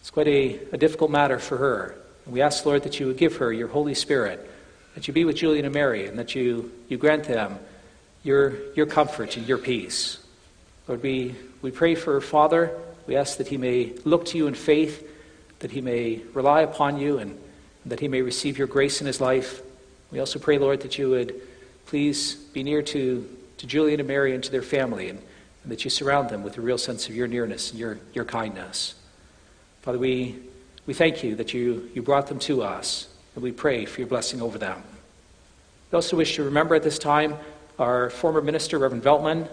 It's 0.01 0.11
quite 0.11 0.29
a, 0.29 0.59
a 0.73 0.79
difficult 0.79 1.11
matter 1.11 1.39
for 1.39 1.59
her. 1.59 1.95
And 2.25 2.33
we 2.33 2.41
ask, 2.41 2.65
Lord, 2.65 2.83
that 2.85 2.99
you 2.99 3.09
would 3.09 3.19
give 3.19 3.37
her 3.37 3.53
your 3.53 3.69
Holy 3.69 3.95
Spirit, 3.95 4.51
that 4.95 5.09
you 5.09 5.15
be 5.15 5.25
with 5.25 5.37
Julian 5.37 5.65
and 5.65 5.75
Mary, 5.75 6.07
and 6.07 6.19
that 6.19 6.35
you, 6.35 6.73
you 6.89 6.99
grant 6.99 7.25
them 7.25 7.59
your, 8.23 8.55
your 8.75 8.87
comfort 8.87 9.37
and 9.37 9.47
your 9.47 9.59
peace. 9.59 10.19
Lord, 10.87 11.03
we, 11.03 11.35
we 11.61 11.71
pray 11.71 11.95
for 11.95 12.21
Father. 12.21 12.77
We 13.07 13.17
ask 13.17 13.39
that 13.39 13.49
he 13.49 13.57
may 13.57 13.93
look 14.05 14.27
to 14.27 14.39
you 14.39 14.47
in 14.47 14.55
faith, 14.55 15.09
that 15.61 15.71
he 15.71 15.81
may 15.81 16.21
rely 16.35 16.63
upon 16.63 16.99
you, 16.99 17.19
and 17.19 17.39
that 17.87 18.01
he 18.01 18.09
may 18.09 18.23
receive 18.23 18.59
your 18.59 18.67
grace 18.67 19.01
in 19.01 19.07
his 19.07 19.21
life. 19.21 19.63
We 20.11 20.21
also 20.21 20.39
pray, 20.39 20.59
Lord, 20.59 20.81
that 20.83 20.99
you 20.99 21.11
would 21.11 21.41
please 21.87 22.35
be 22.35 22.63
near 22.63 22.83
to, 22.83 23.29
to 23.59 23.67
Julian 23.67 24.01
and 24.01 24.09
Mary 24.09 24.35
and 24.35 24.45
to 24.45 24.51
their 24.51 24.63
family, 24.63 25.09
and, 25.09 25.19
and 25.63 25.73
that 25.73 25.85
you 25.85 25.91
surround 25.91 26.29
them 26.29 26.43
with 26.43 26.59
a 26.59 26.61
real 26.61 26.79
sense 26.79 27.09
of 27.09 27.15
your 27.15 27.27
nearness 27.27 27.71
and 27.71 27.81
your, 27.81 27.99
your 28.13 28.25
kindness. 28.25 28.95
Father, 29.83 29.99
we, 29.99 30.37
we 30.87 30.95
thank 30.95 31.25
you 31.25 31.35
that 31.37 31.55
you, 31.55 31.91
you 31.95 32.03
brought 32.03 32.29
them 32.29 32.39
to 32.41 32.63
us, 32.63 33.09
and 33.35 33.43
we 33.43 33.53
pray 33.53 33.85
for 33.85 34.01
your 34.01 34.09
blessing 34.09 34.43
over 34.43 34.59
them. 34.59 34.83
We 35.91 35.97
also 35.97 36.17
wish 36.17 36.37
to 36.37 36.45
remember 36.45 36.75
at 36.75 36.83
this 36.83 36.99
time 36.99 37.37
our 37.79 38.11
former 38.11 38.41
minister, 38.41 38.79
Reverend 38.79 39.05
Veltman, 39.05 39.49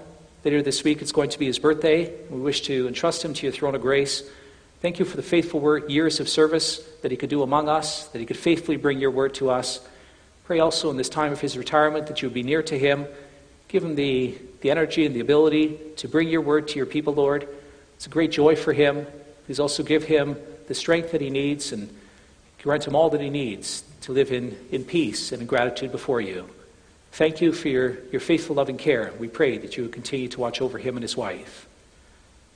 Later 0.46 0.62
this 0.62 0.86
week, 0.86 1.02
it's 1.02 1.12
going 1.12 1.30
to 1.32 1.40
be 1.40 1.48
his 1.48 1.60
birthday. 1.60 2.14
We 2.30 2.40
wish 2.40 2.62
to 2.62 2.88
entrust 2.88 3.26
him 3.26 3.34
to 3.34 3.46
your 3.46 3.52
throne 3.52 3.76
of 3.76 3.82
grace. 3.82 4.24
Thank 4.82 4.98
you 4.98 5.04
for 5.04 5.18
the 5.18 5.24
faithful 5.24 5.60
work, 5.60 5.90
years 5.90 6.22
of 6.22 6.30
service 6.30 6.78
that 7.02 7.12
he 7.12 7.18
could 7.18 7.30
do 7.30 7.44
among 7.44 7.68
us, 7.68 8.08
that 8.08 8.20
he 8.20 8.26
could 8.26 8.38
faithfully 8.38 8.78
bring 8.78 9.00
your 9.00 9.12
word 9.12 9.34
to 9.36 9.50
us. 9.50 9.86
Pray 10.46 10.60
also 10.60 10.90
in 10.92 10.96
this 10.96 11.10
time 11.10 11.34
of 11.34 11.42
his 11.42 11.58
retirement 11.58 12.08
that 12.08 12.22
you 12.22 12.30
would 12.30 12.34
be 12.34 12.44
near 12.44 12.64
to 12.64 12.80
him. 12.80 13.06
Give 13.68 13.84
him 13.84 13.96
the, 13.96 14.38
the 14.62 14.72
energy 14.72 15.06
and 15.06 15.14
the 15.14 15.20
ability 15.20 15.78
to 15.98 16.08
bring 16.08 16.30
your 16.30 16.40
word 16.40 16.70
to 16.70 16.78
your 16.78 16.86
people, 16.86 17.14
Lord. 17.14 17.46
It's 17.98 18.06
a 18.08 18.10
great 18.10 18.32
joy 18.32 18.56
for 18.56 18.72
him. 18.72 19.08
Please 19.46 19.60
also 19.60 19.84
give 19.84 20.06
him 20.06 20.38
the 20.68 20.74
strength 20.74 21.12
that 21.12 21.20
he 21.20 21.30
needs 21.30 21.74
and 21.74 21.94
grant 22.64 22.86
him 22.86 22.96
all 22.96 23.10
that 23.10 23.22
he 23.22 23.30
needs 23.30 23.84
to 24.02 24.12
live 24.12 24.32
in, 24.32 24.58
in 24.72 24.84
peace 24.84 25.32
and 25.32 25.42
in 25.42 25.48
gratitude 25.48 25.92
before 25.92 26.22
you. 26.22 26.50
Thank 27.12 27.42
you 27.42 27.52
for 27.52 27.70
your, 27.70 27.98
your 28.12 28.22
faithful 28.22 28.56
loving 28.56 28.78
care. 28.78 29.12
We 29.20 29.28
pray 29.28 29.58
that 29.58 29.78
you 29.78 29.84
would 29.84 29.92
continue 29.92 30.28
to 30.30 30.40
watch 30.40 30.62
over 30.62 30.78
him 30.78 30.96
and 30.96 31.04
his 31.04 31.18
wife. 31.18 31.68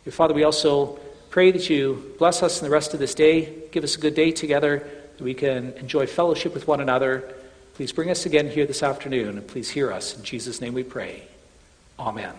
Your 0.06 0.14
Father, 0.14 0.34
we 0.34 0.44
also 0.44 1.00
pray 1.30 1.52
that 1.52 1.70
you 1.70 2.14
bless 2.20 2.44
us 2.44 2.62
in 2.62 2.66
the 2.66 2.72
rest 2.72 2.94
of 2.94 3.00
this 3.00 3.16
day. 3.16 3.64
Give 3.72 3.84
us 3.84 3.96
a 3.96 4.00
good 4.00 4.16
day 4.16 4.32
together, 4.32 4.88
that 5.18 5.24
we 5.24 5.34
can 5.34 5.74
enjoy 5.74 6.06
fellowship 6.06 6.54
with 6.54 6.68
one 6.68 6.82
another. 6.82 7.34
Please 7.76 7.92
bring 7.92 8.12
us 8.12 8.26
again 8.26 8.50
here 8.50 8.68
this 8.68 8.84
afternoon, 8.84 9.38
and 9.38 9.48
please 9.48 9.70
hear 9.70 9.92
us. 9.92 10.16
In 10.16 10.24
Jesus' 10.24 10.62
name 10.62 10.74
we 10.74 10.84
pray. 10.84 11.24
Amen. 11.98 12.34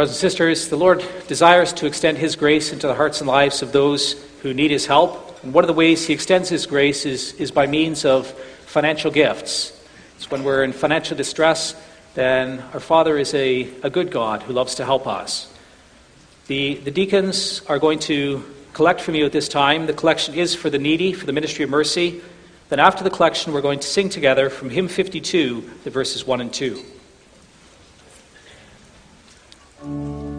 Brothers 0.00 0.16
and 0.16 0.30
sisters, 0.32 0.68
the 0.70 0.78
Lord 0.78 1.04
desires 1.28 1.74
to 1.74 1.84
extend 1.84 2.16
His 2.16 2.34
grace 2.34 2.72
into 2.72 2.86
the 2.86 2.94
hearts 2.94 3.20
and 3.20 3.28
lives 3.28 3.60
of 3.60 3.72
those 3.72 4.14
who 4.40 4.54
need 4.54 4.70
His 4.70 4.86
help. 4.86 5.44
And 5.44 5.52
one 5.52 5.62
of 5.62 5.68
the 5.68 5.74
ways 5.74 6.06
He 6.06 6.14
extends 6.14 6.48
His 6.48 6.64
grace 6.64 7.04
is, 7.04 7.34
is 7.34 7.50
by 7.50 7.66
means 7.66 8.06
of 8.06 8.26
financial 8.64 9.10
gifts. 9.10 9.78
It's 10.16 10.30
when 10.30 10.42
we're 10.42 10.64
in 10.64 10.72
financial 10.72 11.18
distress, 11.18 11.74
then 12.14 12.64
our 12.72 12.80
Father 12.80 13.18
is 13.18 13.34
a, 13.34 13.68
a 13.82 13.90
good 13.90 14.10
God 14.10 14.42
who 14.42 14.54
loves 14.54 14.76
to 14.76 14.86
help 14.86 15.06
us. 15.06 15.52
The, 16.46 16.76
the 16.76 16.90
deacons 16.90 17.60
are 17.66 17.78
going 17.78 17.98
to 17.98 18.42
collect 18.72 19.02
from 19.02 19.16
you 19.16 19.26
at 19.26 19.32
this 19.32 19.50
time. 19.50 19.84
The 19.84 19.92
collection 19.92 20.34
is 20.34 20.54
for 20.54 20.70
the 20.70 20.78
needy, 20.78 21.12
for 21.12 21.26
the 21.26 21.34
ministry 21.34 21.64
of 21.64 21.68
mercy. 21.68 22.22
Then, 22.70 22.80
after 22.80 23.04
the 23.04 23.10
collection, 23.10 23.52
we're 23.52 23.60
going 23.60 23.80
to 23.80 23.86
sing 23.86 24.08
together 24.08 24.48
from 24.48 24.70
hymn 24.70 24.88
52, 24.88 25.72
the 25.84 25.90
verses 25.90 26.26
1 26.26 26.40
and 26.40 26.50
2. 26.50 26.82
Thank 29.80 29.92
you. 29.92 30.29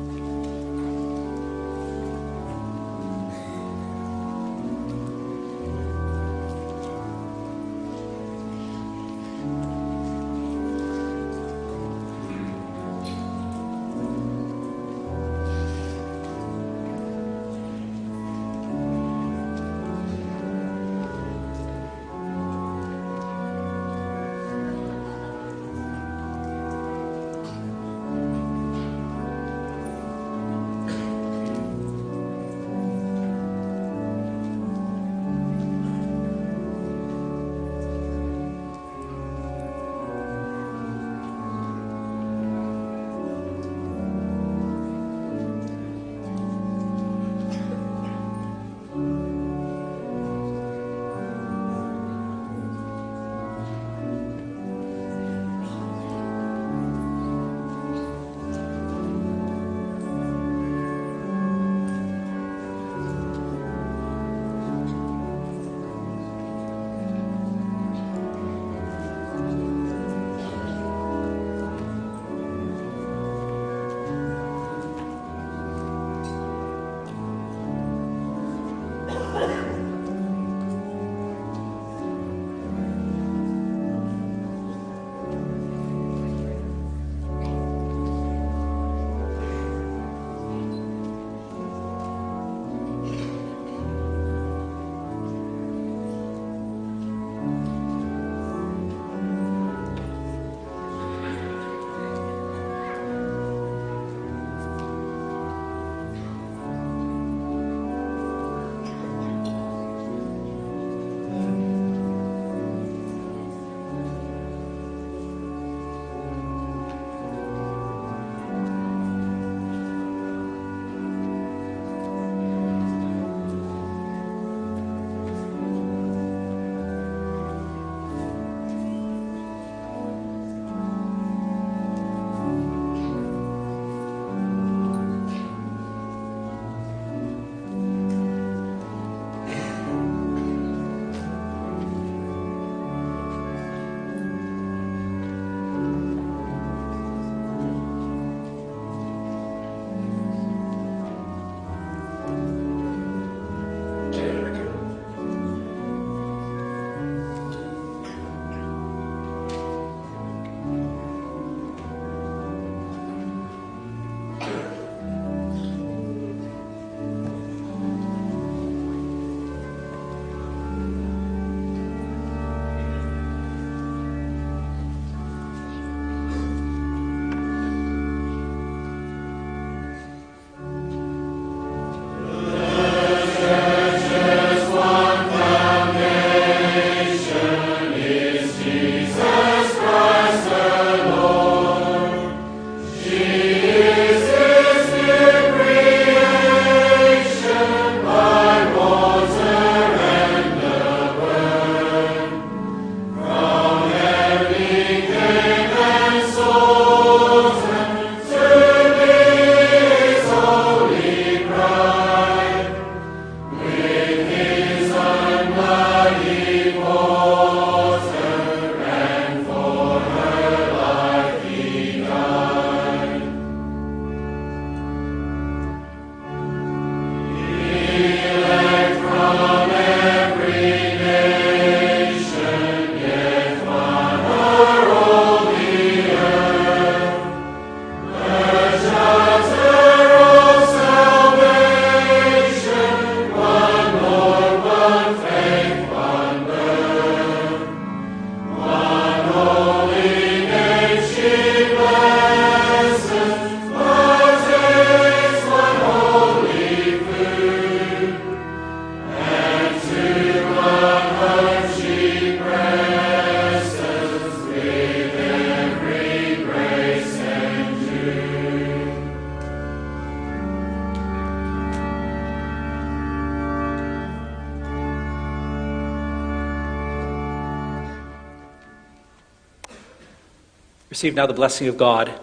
Receive 281.02 281.16
now 281.16 281.26
the 281.26 281.34
blessing 281.34 281.68
of 281.68 281.78
God. 281.78 282.14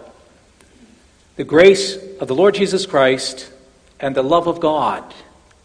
The 1.35 1.43
grace 1.43 1.97
of 2.21 2.29
the 2.29 2.33
Lord 2.33 2.55
Jesus 2.55 2.85
Christ 2.85 3.51
and 3.99 4.15
the 4.15 4.23
love 4.23 4.47
of 4.47 4.61
God 4.61 5.13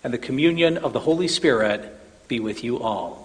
and 0.03 0.13
the 0.13 0.19
communion 0.19 0.79
of 0.79 0.93
the 0.93 0.99
Holy 0.99 1.29
Spirit 1.29 1.97
be 2.27 2.41
with 2.41 2.65
you 2.65 2.81
all. 2.81 3.24